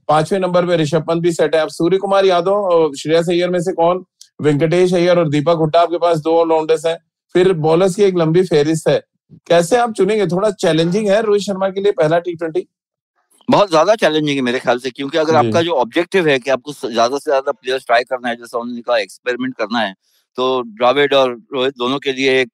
पाँचवें 0.08 0.38
नंबर 0.40 0.66
पे 0.66 0.76
ऋषभ 0.76 1.04
पंत 1.08 1.22
भी 1.22 1.32
सेट 1.32 1.54
है। 1.54 1.60
आप 1.60 1.68
सूर्य 1.70 1.98
कुमार 1.98 2.24
यादव 2.26 2.52
और 2.52 2.96
श्रेयस 2.96 3.28
अय्यर 3.28 3.50
में 3.50 3.60
से 3.60 3.72
कौन? 3.72 4.04
वेंकटेश 4.40 4.94
अय्यर 4.94 5.18
और 5.18 5.28
दीपक 5.28 5.56
हुड्डा 5.58 5.80
आपके 5.80 5.98
पास 5.98 6.18
दो 6.20 6.36
ऑलराउंडर्स 6.38 6.86
हैं। 6.86 6.96
फिर 7.34 7.52
बॉलर्स 7.60 7.94
की 7.94 8.02
एक 8.02 8.16
लंबी 8.18 8.42
फेरिस्त 8.44 8.88
है। 8.88 9.00
कैसे 9.46 9.76
आप 9.76 9.92
चुनेंगे? 9.92 10.26
थोड़ा 10.26 10.50
चैलेंजिंग 10.52 11.08
है 11.08 11.20
रोहित 11.22 11.42
शर्मा 11.42 11.68
के 11.68 11.80
लिए 11.80 11.92
पहला 11.92 12.18
टी 12.18 12.34
ट्वेंटी 12.34 12.66
बहुत 13.48 13.68
ज़्यादा 13.70 13.94
चैलेंजिंग 13.96 14.36
है 14.36 14.42
मेरे 14.42 14.58
ख्याल 14.58 14.78
से 14.78 14.90
क्योंकि 14.90 15.18
अगर 15.18 15.34
आपका 15.36 15.62
जो 15.62 15.72
ऑब्जेक्टिव 15.74 16.28
है 16.28 16.38
कि 16.38 16.50
आपको 16.50 16.72
ज़्यादा 16.72 17.18
से 17.18 17.30
ज़्यादा 17.30 17.52
प्लेयर्स 17.52 17.86
ट्राई 17.86 18.02
करना 18.04 18.28
है 18.28 18.36
जैसा 18.36 18.58
उन्होंने 18.58 18.82
कहा 18.82 18.98
एक्सपेरिमेंट 18.98 19.54
करना 19.56 19.78
है 19.78 19.94
तो 20.38 20.60
ड्राविड 20.62 21.14
और 21.14 21.32
रोहित 21.54 21.74
दोनों 21.78 21.98
के 21.98 22.12
लिए 22.12 22.40
एक 22.40 22.50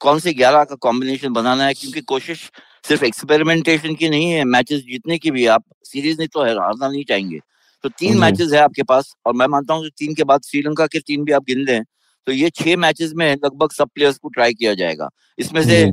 कौन 0.00 0.18
से 0.18 0.32
ग्यारह 0.34 0.64
का 0.64 0.74
कॉम्बिनेशन 0.76 1.32
बनाना 1.32 1.66
है? 1.66 1.74
क्योंकि 1.74 2.00
कोशिश 2.02 2.50
सिर्फ़ 2.84 3.04
एक्सपेरिमेंटेशन 3.04 3.94
की 3.94 4.08
नहीं 4.08 4.30
है 4.30 4.44
मैचेस 4.46 4.80
जीतने 4.82 5.18
की 5.18 5.30
भी 5.30 5.46
आप 5.48 5.64
सीरीज़ 5.84 6.18
नहीं 6.18 6.28
तो 6.28 6.42
है 6.42 6.54
हारना 6.56 6.88
नहीं 6.88 7.04
चाहेंगे। 7.04 7.38
तो 7.84 7.88
तीन 7.90 8.18
मैचेस 8.18 8.52
है 8.52 8.58
आपके 8.60 8.82
पास 8.82 9.12
और 9.26 9.34
मैं 9.34 9.46
मानता 9.46 9.74
हूँ 9.74 9.88
तीन 9.98 10.14
के 10.14 10.24
बाद 10.24 10.42
श्रीलंका 10.44 10.86
के 10.86 11.00
तीन 11.00 11.24
भी 11.24 11.32
आप 11.32 11.44
गिन 11.44 11.64
लें 11.64 11.82
तो 12.26 12.32
ये 12.32 12.50
छह 12.50 12.76
मैचेस 12.76 13.12
में 13.16 13.30
लगभग 13.34 13.70
सब 13.72 13.88
प्लेयर्स 13.94 14.18
को 14.18 14.28
ट्राई 14.28 14.54
किया 14.54 14.74
जाएगा। 14.74 15.08
इसमें 15.38 15.62
से 15.64 15.90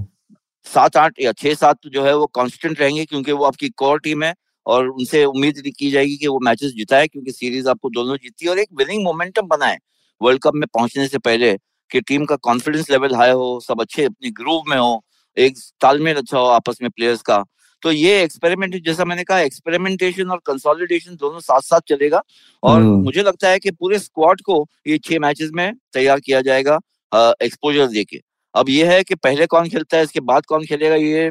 सात 0.65 0.97
आठ 0.97 1.19
या 1.21 1.31
छह 1.33 1.53
सात 1.53 1.87
जो 1.87 2.03
है 2.03 2.15
वो 2.17 2.25
कांस्टेंट 2.35 2.79
रहेंगे 2.79 3.05
क्योंकि 3.05 3.31
वो 3.31 3.45
आपकी 3.45 3.69
कोर 3.69 3.99
टीम 3.99 4.23
है 4.23 4.33
और 4.65 4.87
उनसे 4.87 5.23
उम्मीद 5.25 5.61
की 5.77 5.89
जाएगी 5.91 6.15
कि 6.17 6.27
वो 6.27 6.39
मैचेस 6.43 6.71
जिताए 6.71 7.07
क्योंकि 7.07 7.31
सीरीज़ 7.31 7.69
आपको 7.69 7.89
दोनों 7.89 8.17
जीती 8.17 8.47
और 8.47 8.59
एक 8.59 8.67
विनिंग 8.73 9.03
मोमेंटम 9.03 9.47
बनाए। 9.47 9.77
वर्ल्ड 10.23 10.41
कप 10.43 10.53
में 10.55 10.67
पहुँचने 10.73 11.07
से 11.07 11.17
पहले 11.19 11.53
कि 11.91 12.01
टीम 12.01 12.25
का 12.25 12.35
कॉन्फिडेंस 12.43 12.89
लेवल 12.91 13.15
हाई 13.15 13.31
हो 13.31 13.59
सब 13.63 13.81
अच्छे 13.81 14.05
अपने 14.05 14.29
ग्रूव 14.33 14.63
में 14.69 14.77
हो 14.77 15.03
एक 15.37 15.57
तालमेल 15.81 16.17
अच्छा 16.17 16.37
हो 16.37 16.45
आपस 16.47 16.77
में 16.81 16.89
प्लेयर्स 16.91 17.21
का। 17.21 17.43
तो 17.83 17.91
ये 17.91 18.21
एक्सपेरिमेंट 18.23 18.75
जैसा 18.85 19.05
मैंने 19.05 19.23
कहा 19.23 19.39
एक्सपेरिमेंटेशन 19.41 20.29
और 20.31 20.39
कंसोलिडेशन 20.45 21.15
दोनों 21.15 21.39
साथ 21.41 21.61
साथ 21.61 21.81
चलेगा 21.87 22.21
और 22.63 22.83
मुझे 22.83 23.23
लगता 23.23 23.49
है 23.49 23.59
कि 23.59 23.71
पूरे 23.71 23.99
स्क्वाड 23.99 24.41
को 24.41 24.65
ये 24.87 24.97
छह 24.99 25.19
मैचेस 25.19 25.49
में 25.53 25.73
तैयार 25.93 26.19
किया 26.19 26.41
जाएगा 26.41 26.79
एक्सपोजर 27.11 27.87
देके 27.87 28.21
अब 28.55 28.69
ये 28.69 28.85
है 28.87 29.03
कि 29.03 29.15
पहले 29.17 29.45
कौन 29.45 29.69
खेलता 29.69 29.97
है 29.97 30.03
इसके 30.03 30.19
बाद 30.21 30.45
कौन 30.45 30.65
खेलेगा 30.65 30.95
ये 30.95 31.29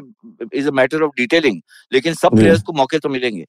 is 0.53 0.67
a 0.67 0.71
matter 0.71 1.03
of 1.03 1.11
detailing 1.17 1.61
लेकिन 1.91 2.13
सब 2.13 2.35
प्लेयर्स 2.35 2.61
को 2.61 2.73
मौके 2.73 2.99
तो 2.99 3.09
मिलेंगे। 3.09 3.45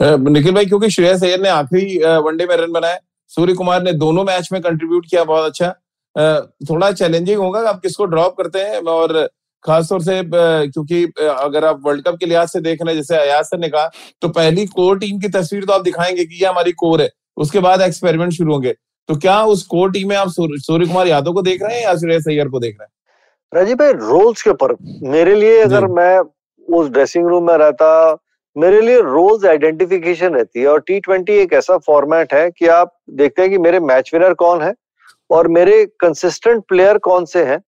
निखिल 0.00 0.52
भाई 0.52 0.66
क्योंकि 0.66 0.90
श्रेयस 0.90 1.22
अय्यर 1.24 1.40
ने 1.42 1.48
आखिरी 1.48 1.98
वनडे 2.24 2.46
में 2.46 2.56
रन 2.56 2.72
बनाए 2.72 2.98
सूर्य 3.30 3.54
कुमार 3.54 3.82
ने 3.82 3.92
दोनों 3.94 4.24
मैच 4.24 4.48
में 4.52 4.60
कंट्रीब्यूट 4.62 5.06
किया 5.10 5.24
बहुत 5.24 5.44
अच्छा। 5.44 5.70
थोड़ा 6.70 6.90
चैलेंजिंग 6.92 7.38
होगा 7.38 7.68
आप 7.68 7.80
किसको 7.80 8.04
ड्रॉप 8.06 8.36
करते 8.36 8.58
हैं 8.58 8.80
और 8.82 9.28
खासतौर 9.64 10.02
से 10.02 10.20
क्योंकि 10.24 11.02
अगर 11.20 11.64
आप 11.64 11.80
वर्ल्ड 11.84 12.04
कप 12.04 12.16
के 12.20 12.26
लिहाज 12.26 12.48
से 12.48 12.60
देख 12.60 12.82
रहे 12.82 12.94
हैं 12.94 13.00
जैसे 13.00 13.16
अयाज 13.16 13.44
सर 13.44 13.58
ने 13.58 13.68
कहा 13.68 13.90
तो 14.22 14.28
पहली 14.30 14.66
कोर 14.68 14.98
टीम 14.98 15.18
की 15.20 15.28
तस्वीर 15.28 15.64
तो 15.64 15.72
आप 15.72 15.82
दिखाएँगे 15.82 16.24
कि 16.24 16.34
ये 16.34 16.46
हमारी 16.46 16.72
कोर 16.74 17.02
है 17.02 17.10
उसके 17.36 17.60
बाद 17.60 17.80
एक्सपेरिमेंट 17.82 18.32
शुरू 18.32 18.52
होंगे। 18.52 18.74
तो 19.08 19.16
क्या 19.16 19.42
उस 19.44 19.62
कोर 19.64 19.90
टीम 19.92 20.08
में 20.08 20.16
आप 20.16 20.28
सूर्य 20.28 20.86
कुमार 20.86 21.06
यादव 21.06 21.32
को 21.32 21.42
देख 21.42 21.62
रहे 21.62 21.76
हैं 21.76 21.82
या 21.84 21.94
श्रेयस 21.96 22.24
अय्यर 22.28 22.48
को 22.48 22.60
देख 22.60 22.76
रहे 22.80 22.84
हैं? 22.84 22.92
राजीव 23.52 23.76
भाई 23.76 23.92
रोल्स 23.92 24.42
के 24.42 24.50
ऊपर। 24.50 24.76
मेरे 25.08 25.34
लिए 25.34 25.60
अगर 25.62 25.86
मैं 25.88 26.18
उस 26.68 26.88
ड्रेसिंग 26.88 27.26
रूम 27.28 27.46
में 27.46 27.56
रहता 27.56 27.88
मेरे 28.56 28.80
लिए 28.80 29.00
रोल्स 29.00 29.44
आइडेंटिफिकेशन 29.44 30.34
रहती 30.34 30.60
है 30.60 30.66
और 30.66 30.80
टी 30.80 31.00
ट्वेंटी 31.00 31.32
एक 31.32 31.52
ऐसा 31.52 31.76
फॉर्मेट 31.78 32.34
है 32.34 32.50
कि 32.50 32.66
आप 32.66 32.92
देखते 33.10 33.42
हैं 33.42 33.50
कि 33.50 33.58
मेरे 33.58 33.80
मैच 33.80 34.10
विनर 34.14 34.34
कौन 34.34 34.62
है 34.62 34.74
और 35.30 35.48
मेरे 35.48 35.84
कंसिस्टेंट 36.00 36.62
प्लेयर 36.68 36.98
कौन 36.98 37.24
से 37.24 37.44
हैं 37.44 37.60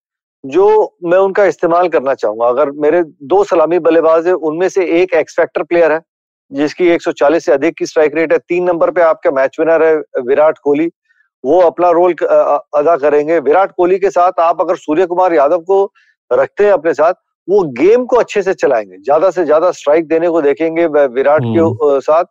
जो 0.45 0.97
मैं 1.05 1.19
उनका 1.19 1.45
इस्तेमाल 1.45 1.89
करना 1.89 2.15
चाहूँगा। 2.15 2.47
अगर 2.47 2.71
मेरे 2.71 3.03
दो 3.03 3.43
सलामी 3.45 3.79
बल्लेबाज 3.79 4.27
है, 4.27 4.33
उनमें 4.33 4.69
से 4.69 4.85
एक 5.03 5.15
एक्सफैक्टर 5.15 5.63
प्लेयर 5.63 5.93
है, 5.93 6.01
जिसकी 6.51 6.89
140 6.89 7.45
से 7.45 7.53
अधिक 7.53 7.75
की 7.79 7.87
स्ट्राइक 7.87 8.15
रेट 8.15 8.33
है। 8.33 8.39
तीन 8.39 8.65
नंबर 8.65 8.91
पे 8.91 9.01
आपका 9.01 9.31
मैच 9.31 9.57
विनर 9.61 9.83
है, 9.83 9.97
विराट 10.27 10.59
कोहली। 10.59 10.91
वो 11.45 11.61
अपना 11.61 11.91
रोल 11.91 12.13
अदा 12.13 12.97
करेंगे। 12.97 13.39
विराट 13.41 13.73
कोहली 13.73 13.99
के 13.99 14.11
साथ 14.11 14.41
आप 14.41 14.61
अगर 14.61 14.77
सूर्य 14.77 15.07
कुमार 15.07 15.35
यादव 15.35 15.59
को 15.59 15.85
रखते 16.33 16.65
हैं 16.65 16.73
अपने 16.73 16.95
साथ 16.95 17.15
वो 17.49 17.63
गेम 17.75 18.05
को 18.07 18.17
अच्छे 18.17 18.43
से 18.43 18.55
चलाएँगे। 18.55 18.97
ज़्यादा 18.99 19.31
से 19.31 19.45
ज़्यादा 19.45 19.71
स्ट्राइक 19.73 20.09
देने 20.09 20.29
को 20.29 20.43
देखेंगे 20.43 20.87
विराट 20.87 21.43
के 21.43 21.59
हम्म। 21.59 22.01
साथ। 22.01 22.25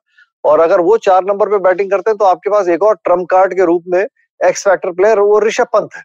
और 0.44 0.60
अगर 0.60 0.82
वो 0.82 0.98
चार 1.00 1.24
नंबर 1.26 1.50
पे 1.50 1.58
बैटिंग 1.60 1.90
करते 1.92 2.10
हैं 2.12 2.18
तो 2.18 2.26
आपके 2.26 2.50
पास 2.50 2.68
एक 2.70 2.84
और 2.84 2.96
ट्रंप 2.98 3.28
कार्ड 3.30 3.54
के 3.54 3.66
रूप 3.66 3.84
में 3.88 4.04
एक्स 4.40 4.64
फैक्टर 4.64 4.92
प्लेयर 4.92 5.20
वो 5.22 5.40
ऋषभ 5.40 5.68
पंत 5.74 5.96
है। 5.96 6.04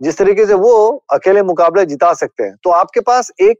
जिस 0.00 0.18
तरीके 0.18 0.46
से 0.46 0.54
वो 0.56 0.72
अकेले 1.12 1.42
मुकाबले 1.44 1.84
जिता 1.86 2.12
सकते 2.14 2.44
हैं। 2.44 2.54
तो 2.64 2.70
आपके 2.72 3.00
पास 3.02 3.30
एक 3.42 3.58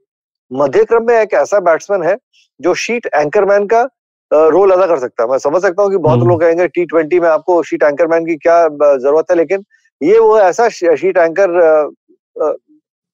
मध्य 0.50 0.84
क्रम 0.84 1.06
में 1.06 1.14
एक 1.14 1.34
ऐसा 1.34 1.60
बैट्समैन 1.60 2.02
है 2.02 2.16
जो 2.60 2.74
शीट 2.76 3.06
एंकरमैन 3.14 3.66
का 3.66 3.82
रोल 4.30 4.70
अदा 4.70 4.86
कर 4.86 4.98
सकता 4.98 5.22
है। 5.22 5.28
मैं 5.30 5.38
समझ 5.38 5.62
सकता 5.62 5.82
हूँ 5.82 5.90
कि 5.90 5.96
बहुत 5.98 6.18
हम्म। 6.18 6.28
लोग 6.28 6.40
कहेंगे 6.40 6.66
टी 6.68 6.84
ट्वेंटी 6.86 7.20
में 7.20 7.28
आपको 7.28 7.62
शीट 7.62 7.82
एंकरमैन 7.82 8.26
की 8.26 8.36
क्या 8.38 8.66
ज़रूरत 8.68 9.30
है 9.30 9.36
लेकिन 9.36 9.64
ये 10.00 10.18
वो 10.18 10.38
ऐसा 10.40 10.68
शीट 10.70 11.18
एंकर 11.18 11.50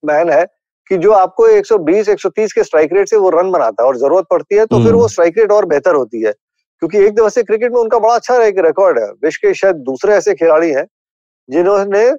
मैन 0.02 0.30
है 0.30 0.44
कि 0.92 0.96
जो 0.98 1.12
आपको 1.12 1.48
120 1.48 2.08
130 2.08 2.52
के 2.52 2.64
स्ट्राइक 2.64 2.92
रेट 2.92 3.08
से 3.08 3.16
वो 3.16 3.28
रन 3.30 3.50
बनाता 3.50 3.82
है 3.82 3.88
और 3.88 3.96
ज़रूरत 3.96 4.24
पड़ती 4.30 4.54
है 4.54 4.64
तो 4.66 4.82
फिर 4.84 4.92
वो 4.92 5.08
स्ट्राइक 5.08 5.32
हम्म। 5.32 5.40
रेट 5.40 5.52
और 5.52 5.64
बेहतर 5.64 5.94
होती 5.94 6.22
है। 6.22 6.32
क्योंकि 6.78 6.98
एक 6.98 7.14
दिवसीय 7.14 7.44
क्रिकेट 7.44 7.72
में 7.72 7.80
उनका 7.80 7.98
बड़ा 7.98 8.14
अच्छा 8.14 8.36
एक 8.44 8.58
रिकॉर्ड 8.58 8.98
है 8.98 9.06
विश्व 9.24 9.46
के 9.46 9.54
शायद 9.54 9.76
दूसरे 9.76 10.14
ऐसे 10.14 10.34
खिलाड़ी 10.34 10.70
हैं 10.70 10.84
जिन्होंने 11.50 12.16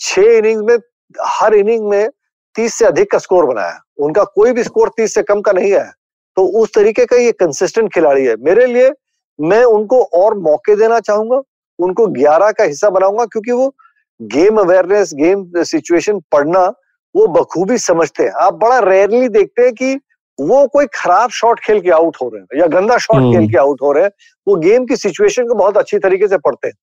छह 0.00 0.22
इनिंग 0.22 0.62
में 0.64 0.76
हर 1.20 1.54
इनिंग 1.54 1.88
में 1.88 2.08
तीस 2.54 2.74
से 2.74 2.84
अधिक 2.84 3.10
का 3.10 3.18
स्कोर 3.18 3.46
बनाया। 3.46 3.80
उनका 3.98 4.24
कोई 4.24 4.52
भी 4.52 4.62
स्कोर 4.62 4.88
तीस 4.88 5.14
से 5.14 5.22
कम 5.22 5.40
का 5.40 5.52
नहीं 5.52 5.72
है। 5.72 5.92
तो 6.36 6.46
उस 6.60 6.74
तरीके 6.74 7.06
का 7.06 7.16
ये 7.16 7.32
कंसिस्टेंट 7.32 7.94
खिलाड़ी 7.94 8.26
है। 8.26 8.36
मेरे 8.36 8.66
लिए 8.66 8.92
मैं 9.40 9.64
उनको 9.64 10.02
और 10.02 10.38
मौके 10.38 10.76
देना 10.76 11.00
चाहूँगा 11.00 11.42
उनको 11.78 12.06
ग्यारह 12.06 12.50
का 12.50 12.64
हिस्सा 12.64 12.90
बनाऊँगा 12.90 13.24
क्योंकि 13.24 13.52
वो 13.52 13.74
गेम 14.20 14.56
अवेयरनेस 14.56 15.14
गेम 15.14 15.50
सिचुएशन 15.56 16.20
पढ़ना 16.32 16.72
वो 17.14 17.26
बखूबी 17.30 17.78
समझते 17.80 18.22
हैं। 18.22 18.32
आप 18.42 18.54
बड़ा 18.56 18.78
रेयरली 18.80 19.28
देखते 19.30 19.62
हैं 19.62 19.72
कि 19.74 19.94
वो 20.38 20.66
कोई 20.68 20.86
खराब 20.94 21.30
शॉट 21.32 21.60
खेल 21.60 21.80
के 21.80 21.90
आउट 21.92 22.16
हो 22.22 22.28
रहे 22.28 22.40
हैं 22.42 22.60
या 22.60 22.66
गंदा 22.70 22.96
शॉट 22.98 23.16
खेल 23.16 23.36
हम्म। 23.36 23.48
के 23.48 23.58
आउट 23.58 23.82
हो 23.82 23.92
रहे 23.92 24.04
हैं 24.04 24.10
वो 24.46 24.56
गेम 24.58 24.86
की 24.86 24.96
सिचुएशन 24.98 25.46
को 25.48 25.54
बहुत 25.54 25.76
अच्छी 25.76 25.98
तरीके 26.00 26.28
से 26.28 26.38
पढ़ते 26.38 26.68
हैं। 26.68 26.74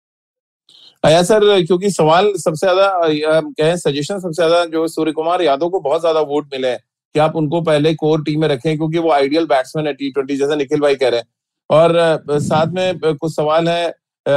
आया 1.03 1.21
सर 1.23 1.41
क्योंकि 1.61 1.89
सवाल 1.91 2.31
सबसे 2.37 2.67
ज़्यादा 2.67 3.41
कहें 3.53 3.75
सजेशन 3.77 4.19
सबसे 4.19 4.35
ज़्यादा 4.35 4.63
जो 4.67 4.87
सूर्य 4.89 5.11
कुमार 5.11 5.41
यादव 5.41 5.69
को 5.69 5.79
बहुत 5.81 6.01
ज़्यादा 6.01 6.21
वोट 6.29 6.47
मिले 6.53 6.67
हैं 6.67 6.79
कि 7.15 7.19
आप 7.19 7.35
उनको 7.35 7.61
पहले 7.63 7.93
कोर 7.95 8.23
टीम 8.23 8.41
में 8.41 8.47
रखें 8.47 8.75
क्योंकि 8.77 8.97
वो 8.97 9.11
आइडियल 9.11 9.45
बैट्समैन 9.47 9.87
है 9.87 9.93
टी 9.93 10.11
ट्वेंटी 10.11 10.35
जैसा 10.37 10.55
निखिल 10.55 10.79
भाई 10.79 10.95
कह 10.95 11.09
रहे 11.09 11.19
हैं। 11.19 11.27
और 11.69 12.39
साथ 12.41 12.73
में 12.73 12.99
कुछ 13.15 13.35
सवाल 13.35 13.69
है 13.69 13.93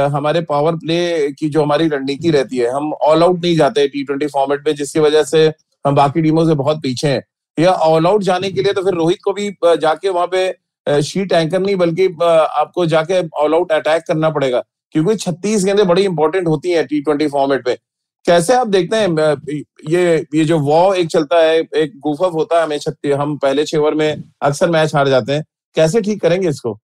हमारे 0.09 0.41
पावर 0.43 0.75
प्ले 0.77 1.31
की 1.31 1.49
जो 1.49 1.61
हमारी 1.61 1.87
रणनीति 1.87 2.31
रहती 2.31 2.57
है 2.57 2.69
हम 2.71 2.91
ऑल 3.03 3.23
आउट 3.23 3.43
नहीं 3.43 3.55
जाते 3.55 3.87
टी 3.87 4.03
ट्वेंटी 4.03 4.27
फॉर्मेट 4.29 4.67
में 4.67 4.75
जिसकी 4.75 4.99
वजह 4.99 5.23
से 5.25 5.47
हम 5.85 5.95
बाकी 5.95 6.21
टीमों 6.21 6.45
से 6.47 6.55
बहुत 6.55 6.81
पीछे 6.83 7.07
हैं। 7.07 7.23
या 7.57 7.71
ऑल 7.71 8.07
आउट 8.07 8.23
जाने 8.23 8.51
के 8.51 8.61
लिए 8.63 8.73
तो 8.73 8.81
फिर 8.83 8.93
रोहित 8.93 9.17
को 9.23 9.33
भी 9.33 9.49
जाके 9.63 10.09
वहाँ 10.09 10.27
पे 10.27 11.01
शीट 11.03 11.31
एंकर 11.31 11.59
नहीं, 11.59 11.75
बल्कि 11.75 12.05
आपको 12.23 12.85
जाके 12.85 13.21
ऑल 13.37 13.53
आउट 13.53 13.71
अटैक 13.71 14.03
करना 14.07 14.29
पड़ेगा। 14.29 14.63
क्योंकि 14.95 15.15
छत्तीस 15.15 15.63
गेंदें 15.65 15.87
बड़ी 15.87 16.03
इंपॉर्टेंट 16.03 16.47
होती 16.47 16.71
हैं 16.71 16.85
टी 16.87 17.01
ट्वेंटी 17.01 17.27
फॉर्मेट 17.27 17.67
में 17.67 17.75
कैसे 18.25 18.53
आप 18.53 18.67
देखते 18.67 18.97
हैं 18.97 19.35
ये 19.89 20.15
ये 20.35 20.43
जो 20.45 20.57
वॉ 20.59 20.93
एक 20.93 21.07
चलता 21.09 21.37
है, 21.37 21.57
एक 21.75 21.99
गुफअप 21.99 22.33
होता 22.33 22.57
है 22.57 22.63
हमें 22.63 22.77
छत्तीस 22.79 23.15
हम 23.15 23.35
पहले 23.37 23.65
छह 23.65 23.77
ओवर 23.77 23.93
में 23.93 24.23
अक्सर 24.41 24.69
मैच 24.69 24.95
हार 24.95 25.09
जाते 25.09 25.33
हैं। 25.33 25.43
कैसे 25.75 26.01
ठीक 26.01 26.21
करेंगे 26.21 26.49
इसको? 26.49 26.77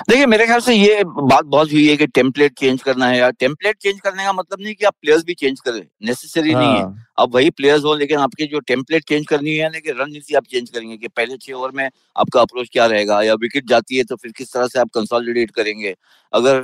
देखिए 0.00 0.26
मेरे 0.26 0.46
ख्याल 0.46 0.60
से 0.60 0.74
ये 0.74 1.02
बात 1.06 1.44
बहुत 1.44 1.72
हुई 1.72 1.86
है 1.88 1.96
कि 1.96 2.06
टेम्पलेट 2.06 2.52
चेंज 2.58 2.82
करना 2.82 3.06
है। 3.06 3.18
यार 3.18 3.30
टेम्पलेट 3.32 3.76
चेंज 3.76 4.00
करने 4.00 4.24
का 4.24 4.32
मतलब 4.32 4.60
नहीं 4.60 4.74
कि 4.74 4.84
आप 4.84 4.94
प्लेयर्स 5.02 5.24
भी 5.24 5.34
चेंज 5.34 5.60
करें। 5.60 5.80
नेसेसरी 6.06 6.52
हाँ। 6.52 6.62
नहीं 6.62 6.74
है। 6.74 6.82
हाँ। 6.82 7.06
अब 7.18 7.34
वही 7.34 7.50
प्लेयर्स 7.50 7.84
हो 7.84 7.94
लेकिन 7.94 8.18
आपकी 8.18 8.46
जो 8.46 8.60
टेम्पलेट 8.62 9.04
चेंज 9.08 9.26
करनी 9.26 9.56
है 9.56 9.70
लेकिन 9.72 9.96
रणनीति 9.98 10.34
आप 10.34 10.44
चेंज 10.50 10.70
करेंगे 10.70 10.96
कि 10.96 11.08
पहले 11.08 11.36
छह 11.36 11.52
ओवर 11.52 11.70
में 11.70 11.88
आपका 12.16 12.40
अप्रोच 12.40 12.68
क्या 12.72 12.86
रहेगा? 12.86 13.22
या 13.22 13.34
विकेट 13.34 13.68
जाती 13.68 13.96
है 13.96 14.04
तो 14.04 14.16
फिर 14.16 14.32
किस 14.36 14.52
तरह 14.52 14.66
से 14.66 14.80
आप 14.80 14.90
कंसोलिडेट 14.94 15.50
करेंगे? 15.50 15.94
अगर 16.32 16.60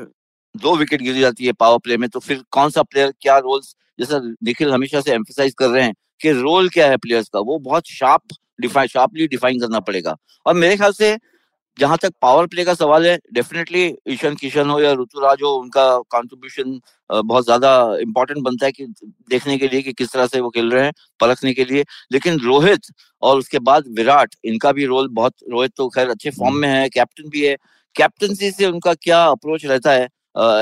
दो 0.55 0.77
विकेट 0.77 1.03
गिर 1.03 1.21
जाती 1.21 1.47
है 1.47 1.53
पावर 1.55 1.79
प्ले 1.79 1.97
में 1.97 2.09
तो 2.09 2.21
फिर 2.21 2.43
कौन 2.51 2.71
सा 2.71 2.83
प्लेयर 2.83 3.12
क्या 3.21 3.38
रोल 3.38 3.61
जैसा 3.99 4.21
निखिल 4.45 4.73
हमेशा 4.73 5.01
से 5.01 5.12
एम्फोसाइज 5.12 5.55
कर 5.59 5.69
रहे 5.69 5.83
हैं 5.85 5.95
कि 6.21 6.31
रोल 6.33 6.69
क्या 6.69 6.88
है 6.90 6.97
प्लेयर्स 6.97 7.29
का 7.29 7.40
वो 7.40 7.59
बहुत 7.61 7.88
शार्प 7.88 8.37
डिफाइन 8.61 8.88
शार्पली 8.88 9.27
डिफाइन 9.29 9.61
करना 9.61 9.81
पड़ेगा। 9.81 10.16
और 10.47 10.55
मेरे 10.55 10.77
ख्याल 10.77 10.93
से 10.93 11.16
जहाँ 11.76 11.96
तक 12.02 12.12
पावर 12.22 12.46
प्ले 12.46 12.64
का 12.64 12.74
सवाल 12.74 13.06
है 13.06 13.16
डेफिनेटली 13.35 13.83
ईशान 14.12 14.35
किशन 14.37 14.70
हो 14.70 14.80
या 14.80 14.92
ऋतुराज 14.92 15.42
हो 15.42 15.50
उनका 15.56 15.85
कंट्रीब्यूशन 16.12 16.80
बहुत 17.11 17.44
ज़्यादा 17.44 17.70
इंपॉर्टेंट 18.00 18.42
बनता 18.44 18.66
है 18.66 18.72
कि 18.72 18.87
देखने 19.30 19.56
के 19.59 19.68
लिए 19.68 19.83
कि 19.83 19.92
किस 19.92 20.12
तरह 20.12 20.26
से 20.26 20.40
वो 20.40 20.50
खेल 20.50 20.70
रहे 20.70 20.85
हैं 20.85 20.92
परखने 21.20 21.52
के 21.54 21.64
लिए। 21.64 21.85
लेकिन 22.12 22.38
रोहित 22.40 22.92
और 23.22 23.38
उसके 23.38 23.59
बाद 23.61 23.85
विराट 23.98 24.35
इनका 24.44 24.72
भी 24.72 24.85
रोल 24.87 25.09
बहुत 25.12 25.35
रोहित 25.50 25.72
तो 25.76 25.88
खैर 25.88 26.09
अच्छे 26.11 26.30
फॉर्म 26.30 26.56
में 26.56 26.68
है 26.68 26.88
कैप्टन 26.90 27.28
भी 27.30 27.46
है। 27.46 27.56
कैप्टनसी 27.94 28.50
से 28.50 28.66
उनका 28.66 28.94
क्या 28.96 29.24
अप्रोच 29.26 29.64
रहता 29.66 29.92
है 29.92 30.04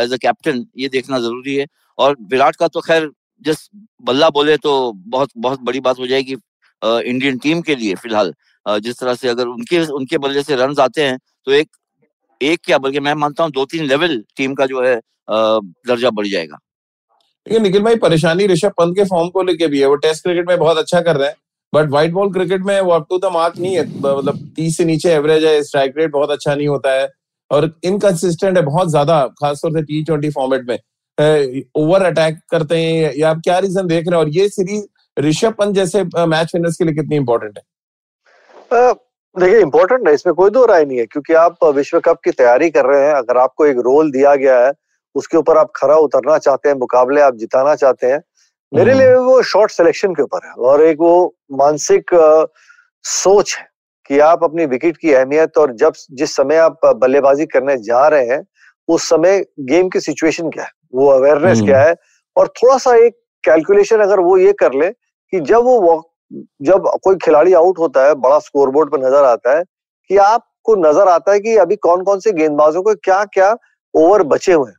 एज 0.03 0.13
अ 0.13 0.17
कैप्टन 0.23 0.65
ये 0.79 0.89
देखना 0.89 1.19
ज़रूरी 1.21 1.57
है। 1.57 1.67
और 1.99 2.17
विराट 2.31 2.57
का 2.57 2.69
तो 2.69 2.81
खैर 2.81 3.11
जस्ट 3.43 3.71
बल्ला 4.03 4.29
बोले 4.31 4.57
तो 4.59 4.93
बहुत 5.09 5.31
बहुत 5.37 5.61
बड़ी 5.63 5.81
बात 5.81 5.99
हो 5.99 6.07
जाएगी 6.07 6.37
इंडियन 6.83 7.39
टीम 7.39 7.61
के 7.63 7.75
लिए 7.77 7.95
फ़िलहाल। 7.97 8.33
जिस 8.69 8.99
तरह 8.99 9.15
से 9.15 9.29
अगर 9.29 9.47
उनके 9.49 9.85
उनके 9.93 10.19
बल्ले 10.19 10.43
से 10.43 10.57
रन 10.57 10.75
आते 10.81 11.03
हैं 11.03 11.19
तो 11.47 11.53
एक 11.53 11.69
एक 12.41 12.61
क्या, 12.65 12.79
बल्कि 12.79 13.01
मैं 13.01 13.15
मानता 13.17 13.43
हूँ 13.45 13.53
दो 13.53 13.65
तीन 13.67 13.85
लेवल 13.87 14.23
टीम 14.37 14.55
का 14.55 14.67
जो 14.67 14.83
है 14.83 14.97
दर्जा 15.29 16.11
बढ़ 16.11 16.27
जाएगा। 16.27 16.59
लेकिन 17.47 17.63
निखिल 17.63 17.83
भाई, 17.83 17.97
परेशानी 17.99 18.47
ऋषभ 18.47 18.73
पंत 18.79 18.97
के 18.97 19.05
फॉर्म 19.07 19.29
को 19.31 19.43
लेके 19.43 19.67
भी 19.67 19.81
है, 19.81 19.87
वो 19.87 19.95
टेस्ट 19.97 20.23
क्रिकेट 20.23 20.49
में 20.49 20.59
बहुत 20.59 20.79
अच्छा 20.79 21.01
कर 21.01 21.17
रहे 21.17 21.29
हैं 21.29 21.37
बट 21.73 21.89
व्हाइट 21.91 22.13
बॉल 22.13 22.33
क्रिकेट 22.33 22.63
में 22.65 22.81
वो 22.81 22.93
अप 22.93 23.07
टू 23.11 23.19
द 23.19 23.31
मार्क 23.33 23.59
नहीं 23.59 23.75
है 23.77 23.87
मतलब 23.97 24.39
तीस 24.57 24.77
से 24.77 24.85
नीचे 24.85 25.13
एवरेज 25.13 25.45
है 25.45 25.63
स्ट्राइक 25.63 25.95
रेट 25.99 26.11
बहुत 26.13 26.31
अच्छा 26.31 26.55
नहीं 26.55 26.69
होता 26.69 26.93
है, 26.93 27.09
और 27.51 27.73
इनकंसिस्टेंट 27.85 28.57
है 28.57 28.63
बहुत 28.65 28.91
ज़्यादा, 28.91 29.25
खासतौर 29.41 29.73
से 29.73 29.83
टी 29.83 30.03
ट्वेंटी 30.05 30.31
फॉर्मेट 30.31 30.69
में। 30.69 30.79
ओवर 31.77 32.03
अटैक 32.05 32.39
करते 32.51 32.79
हैं, 32.79 33.13
या 33.17 33.31
आप 33.31 33.41
क्या 33.45 33.59
रीजन 33.59 33.87
देख 33.87 34.09
रहे 34.09 34.19
हैं, 34.19 34.25
और 34.25 34.29
ये 34.31 34.49
सीरीज़ 34.51 34.85
ऋषभ 35.17 35.55
पंत 35.59 35.75
जैसे 35.75 36.03
मैच 36.05 36.55
विनर्स 36.55 36.77
के 36.77 36.85
लिए 36.85 36.95
कितनी 36.95 37.17
इंपॉर्टेंट 37.17 37.59
है? 37.59 37.63
देखिए 38.71 39.61
इंपॉर्टेंट 39.61 40.09
है 40.09 40.15
इसमें 40.15 40.35
कोई 40.35 40.51
दो 40.51 40.65
राय 40.67 40.85
नहीं 40.85 40.99
है 40.99 41.07
क्योंकि 41.07 41.35
आप 41.37 41.65
विश्व 41.75 42.01
कप 42.01 42.21
की 42.25 42.31
तैयारी 42.33 42.71
कर 42.71 42.85
रहे 42.85 43.05
हैं 43.05 43.13
अगर 43.15 43.37
आपको 43.37 43.67
एक 43.67 43.77
रोल 43.85 44.11
दिया 44.11 44.35
गया 44.37 44.59
है 44.59 44.73
उसके 45.15 45.37
ऊपर 45.37 45.57
आप 45.57 45.71
खरा 45.77 45.97
उतरना 45.99 46.39
चाहते 46.39 46.69
हैं 46.69 46.77
मुकाबले 46.77 47.21
आप 47.21 47.35
जिताना 47.37 47.75
चाहते 47.75 48.07
हैं 48.07 48.21
मेरे 48.73 48.95
लिए 48.95 49.07
हम्म। 49.07 49.25
वो 49.25 49.43
शॉर्ट 49.45 49.71
सिलेक्शन 49.71 50.15
के 50.15 50.23
ऊपर 50.23 50.47
है 50.47 50.53
और 50.63 50.83
एक 50.83 50.99
वो 51.01 51.35
मानसिक 51.53 52.15
सोच 53.05 53.57
है 53.57 53.67
कि 54.11 54.19
आप 54.21 54.45
अपनी 54.45 54.67
विकेट 54.67 54.97
की 54.97 55.13
अहमियत 55.13 55.59
और 55.59 55.73
जब 55.77 55.93
जिस 56.13 56.35
समय 56.37 56.57
आप 56.59 56.87
बल्लेबाजी 56.97 57.47
करने 57.47 57.77
जा 57.83 58.07
रहे 58.09 58.27
हैं 58.27 58.43
उस 58.89 59.09
समय 59.09 59.45
गेम 59.67 59.89
की 59.89 60.01
सिचुएशन 60.01 60.51
क्या 60.51 60.65
है 60.65 60.71
वो 60.95 61.09
अवेयरनेस 61.11 61.61
क्या 61.61 61.79
हम्म। 61.79 61.89
है 61.89 61.97
और 62.37 62.49
थोड़ा 62.57 62.77
सा 62.79 62.95
एक 62.97 63.17
कैलकुलेशन 63.45 64.01
अगर 64.01 64.21
वो 64.21 64.37
ये 64.39 64.53
कर 64.55 64.75
ले 64.75 64.91
कि 65.33 65.41
जब 65.43 65.65
वो 65.65 65.97
जब 66.63 66.91
कोई 67.03 67.17
खिलाड़ी 67.17 67.53
आउट 67.53 67.79
होता 67.79 68.07
है 68.07 68.15
बड़ा 68.17 68.39
स्कोरबोर्ड 68.39 68.91
पर 68.91 68.99
नज़र 68.99 69.25
आता 69.25 69.57
है 69.57 69.63
कि 70.11 70.17
आपको 70.17 70.75
नज़र 70.79 71.09
आता 71.09 71.33
है 71.33 71.41
कि 71.41 71.57
अभी 71.57 71.77
कौन 71.79 72.03
कौन 72.05 72.21
से 72.21 72.33
गेंदबाजों 72.33 72.83
को 72.83 72.95
क्या 72.95 73.25
क्या 73.25 73.55
ओवर 73.95 74.23
बचे 74.23 74.53
हुए 74.53 74.71
हैं। 74.71 74.77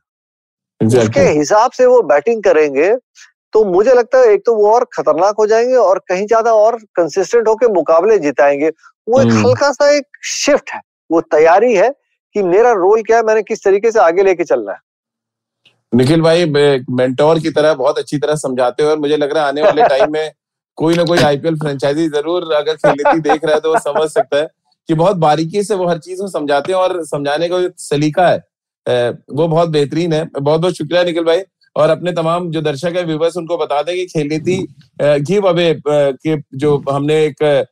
उसके 0.80 1.20
हिसाब 1.20 1.70
से 1.70 1.86
वो 1.86 2.00
बैटिंग 2.02 2.42
करेंगे 2.42 2.94
तो 3.54 3.64
मुझे 3.64 3.94
लगता 3.94 4.18
है 4.18 4.32
एक 4.32 4.42
तो 4.46 4.54
वो 4.54 4.70
और 4.70 4.84
खतरनाक 4.92 5.36
हो 5.38 5.46
जाएँगे 5.46 5.74
और 5.76 5.98
कहीं 6.08 6.26
ज़्यादा 6.26 6.52
और 6.54 6.76
कंसिस्टेंट 6.96 7.48
होकर 7.48 7.68
मुकाबले 7.68 8.18
जिताएँगे। 8.18 8.68
वो 8.68 9.20
एक 9.20 9.26
हम्म। 9.26 9.46
हल्का 9.46 9.70
सा 9.72 9.90
एक 9.90 10.04
शिफ्ट 10.24 10.70
है। 10.70 10.80
वो 11.10 11.20
तैयारी 11.20 11.74
है 11.74 11.88
कि 12.34 12.42
मेरा 12.42 12.72
रोल 12.72 13.02
क्या 13.02 13.16
है 13.16 13.22
मैंने 13.22 13.42
किस 13.42 13.64
तरीके 13.64 13.90
से 13.92 14.00
आगे 14.00 14.22
लेके 14.22 14.44
चलना 14.44 14.72
है। 14.72 14.78
निखिल 15.92 16.22
भाई 16.22 16.44
मेंटोर 16.46 17.38
की 17.38 17.50
तरह 17.50 17.74
बहुत 17.74 17.98
अच्छी 17.98 18.18
तरह 18.18 18.34
समझाते 18.36 18.82
हो 18.82 18.90
और 18.90 18.98
मुझे 18.98 19.16
लग 19.16 19.32
रहा 19.32 19.42
है 19.42 19.48
आने 19.48 19.62
वाले 19.62 19.82
टाइम 19.88 20.12
में 20.12 20.32
कोई 20.78 20.94
ना 20.94 21.04
कोई 21.04 21.18
आईपीएल 21.20 21.56
फ्रेंचाइजी 21.58 22.08
ज़रूर 22.08 22.52
अगर 22.54 22.74
खेलती 22.76 23.20
देख 23.20 23.44
रहा 23.44 23.54
है 23.54 23.60
तो 23.60 23.72
वो 23.72 23.78
समझ 23.80 24.08
सकता 24.10 24.36
है 24.36 24.48
कि 24.88 24.94
बहुत 24.94 25.16
बारीकी 25.18 25.62
से 25.62 25.74
वो 25.74 25.88
हर 25.88 25.98
चीज़ 26.00 26.20
को 26.20 26.28
समझाते 26.28 26.72
हैं 26.72 26.78
और 26.80 27.04
समझाने 27.06 27.48
का 27.48 27.58
सलीका 27.78 28.28
है 28.28 28.38
वो 29.30 29.46
बहुत 29.48 29.68
बेहतरीन 29.70 30.12
है। 30.12 30.24
बहुत 30.32 30.60
बहुत 30.60 30.74
शुक्रिया 30.74 31.02
निखिल 31.04 31.24
भाई 31.24 31.42
और 31.76 31.90
अपने 31.90 32.12
तमाम 32.12 32.50
जो 32.50 32.60
दर्शक 32.62 32.96
है 32.96 33.04
व्यूवर्स 33.04 33.36
उनको 33.36 33.56
बता 33.58 33.82
दें 33.82 33.94
कि 33.96 34.06
खेल 34.06 34.28
नीति 34.28 34.56
गिव 35.02 35.48
अवे 35.48 35.74
के 35.86 36.36
जो 36.58 36.76
हमने 36.90 37.24
एक 37.24 37.66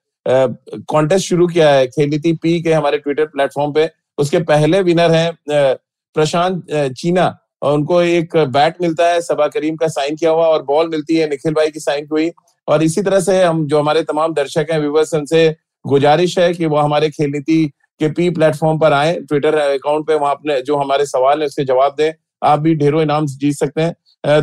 कॉन्टेस्ट 0.89 1.29
शुरू 1.29 1.47
किया 1.49 1.71
है 1.71 1.87
खेल 1.89 2.09
नीति 2.11 2.33
पी 2.43 2.61
के 2.63 2.73
हमारे 2.73 2.99
ट्विटर 2.99 3.27
प्लेटफॉर्म 3.27 3.73
पे। 3.73 3.89
उसके 4.19 4.39
पहले 4.45 4.81
विनर 4.83 5.11
हैं 5.11 5.31
प्रशांत 6.17 6.65
चीना 6.97 7.27
और 7.63 7.75
उनको 7.75 8.01
एक 8.03 8.37
बैट 8.37 8.77
मिलता 8.83 9.07
है, 9.07 9.21
सबा 9.23 9.47
करीम 9.49 9.77
का 9.77 9.89
साइन 9.89 10.17
किया 10.17 10.31
हुआ 10.31 10.47
और 10.47 10.63
बॉल 10.65 10.89
मिलती 10.89 11.17
है 11.17 11.29
निखिल 11.31 11.55
भाई 11.55 11.71
की 11.71 11.81
साइन 11.81 12.09
हुई। 12.13 12.31
और 12.69 12.83
इसी 12.83 13.03
तरह 13.03 13.21
से 13.21 13.43
हम 13.43 13.67
जो 13.67 13.79
हमारे 13.79 14.03
तमाम 14.05 14.35
दर्शक 14.35 14.67
हैं 14.73 14.79
व्यूवर्स 14.81 15.15
उनसे 15.15 15.49
गुजारिश 15.85 16.39
है 16.39 16.53
कि 16.55 16.67
वो 16.67 16.77
हमारे 16.77 17.11
खेल 17.11 17.31
नीति 17.31 17.65
के 18.01 18.09
पी 18.09 18.29
प्लेटफॉर्म 18.31 18.79
पर 18.79 18.93
आए 18.93 19.15
ट्विटर 19.21 19.55
अकाउंट 19.55 20.07
पे 20.07 20.15
वहाँ 20.15 20.35
अपने 20.35 20.61
जो 20.63 20.77
हमारे 20.77 21.07
सवाल 21.07 21.41
है 21.41 21.47
उसके 21.47 21.65
जवाब 21.65 21.95
दें। 21.99 22.13
आप 22.45 22.59
भी 22.61 22.75
ढेरों 22.75 23.03
इनाम 23.03 23.27
जीत 23.29 23.55
सकते 23.55 23.83
हैं। 23.83 23.95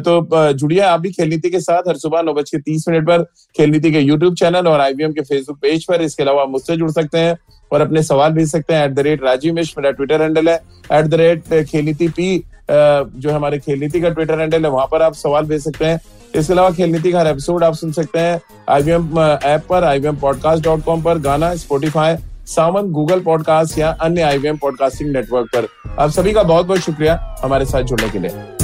तो 0.02 0.54
जुड़िए 0.54 0.80
आप 0.82 1.00
भी 1.00 1.12
खेल 1.12 1.30
नीति 1.30 1.50
के 1.50 1.60
साथ 1.60 1.88
हर 1.88 1.98
सुबह 1.98 2.22
नौ 2.22 2.34
बज 2.34 2.50
के 2.50 2.58
तीस 2.60 2.86
मिनट 2.90 3.08
पर 3.08 3.24
खेल 3.56 3.70
नीति 3.70 3.92
के 3.92 4.00
यूट्यूब 4.00 4.36
चैनल 4.36 4.68
और 4.68 4.80
आईवीएम 4.82 5.12
के 5.14 5.22
फेसबुक 5.24 5.58
पेज 5.62 5.86
पर। 5.86 6.02
इसके 6.02 6.24
अलावा 6.24 6.46
मुझसे 6.48 6.78
जुड़ 6.78 6.90
सकते 6.92 7.18
हैं 7.18 7.38
और 7.72 7.82
अपने 7.82 8.04
सवाल 8.04 8.32
भेज 8.34 8.52
सकते 8.52 8.74
हैं 8.74 8.86
at 8.86 8.92
the 8.92 9.00
rate 9.00 9.24
Rajeev 9.24 9.54
Mishra. 9.54 9.82
मेरा 9.82 9.92
ट्विटर 9.92 10.22
हैंडल 10.22 10.50
है 10.50 10.56
at 10.94 11.06
the 11.06 11.14
rate 11.14 11.54
Khel 11.70 11.86
Niti 11.86 12.08
P 12.10 12.38
जो 12.70 13.32
हमारे 13.32 13.60
खेल 13.60 13.80
नीति 13.80 14.02
का 14.02 14.10
ट्विटर 14.10 14.40
हैंडल 14.40 14.66
है, 14.66 14.72
वहाँ 14.72 14.88
पर 14.92 15.02
आप 15.02 15.14
सवाल 15.16 15.46
भेज 15.46 15.64
सकते 15.64 15.86
हैं। 15.86 16.00
इसके 16.36 16.54
अलावा 16.54 16.70
खेल 16.70 16.90
नीति 16.90 17.12
का 17.12 17.20
हर 17.20 17.28
एपिसोड 17.28 17.64
आप 17.64 17.74
सुन 17.74 17.92
सकते 17.92 18.20
हैं 18.20 18.42
आईवीएम 18.70 19.20
ऐप 19.20 19.66
पर 19.70 19.84
आईवीएम 19.84 20.16
पॉडकास्ट 20.16 20.64
डॉट 20.64 20.84
कॉम 20.84 21.02
पर, 21.02 21.18
गाना 21.18 21.56
स्पोटिफाई 21.56 22.16
सावन 22.48 22.92
गूगल 22.92 23.20
पॉडकास्ट 23.20 23.78
या 23.78 23.92
अन्य 24.02 24.22
आईवीएम 24.22 24.58
पॉडकास्टिंग 24.58 25.12
नेटवर्क 25.12 25.48
पर। 25.56 25.68
आप 26.00 26.10
सभी 26.10 26.34
का 26.34 26.44
बहुत 26.44 26.66
बहुत 26.66 26.80
शुक्रिया 26.80 27.38
हमारे 27.44 27.66
साथ 27.66 27.84
जुड़ने 27.84 28.10
के 28.10 28.20
लिए। 28.20 28.55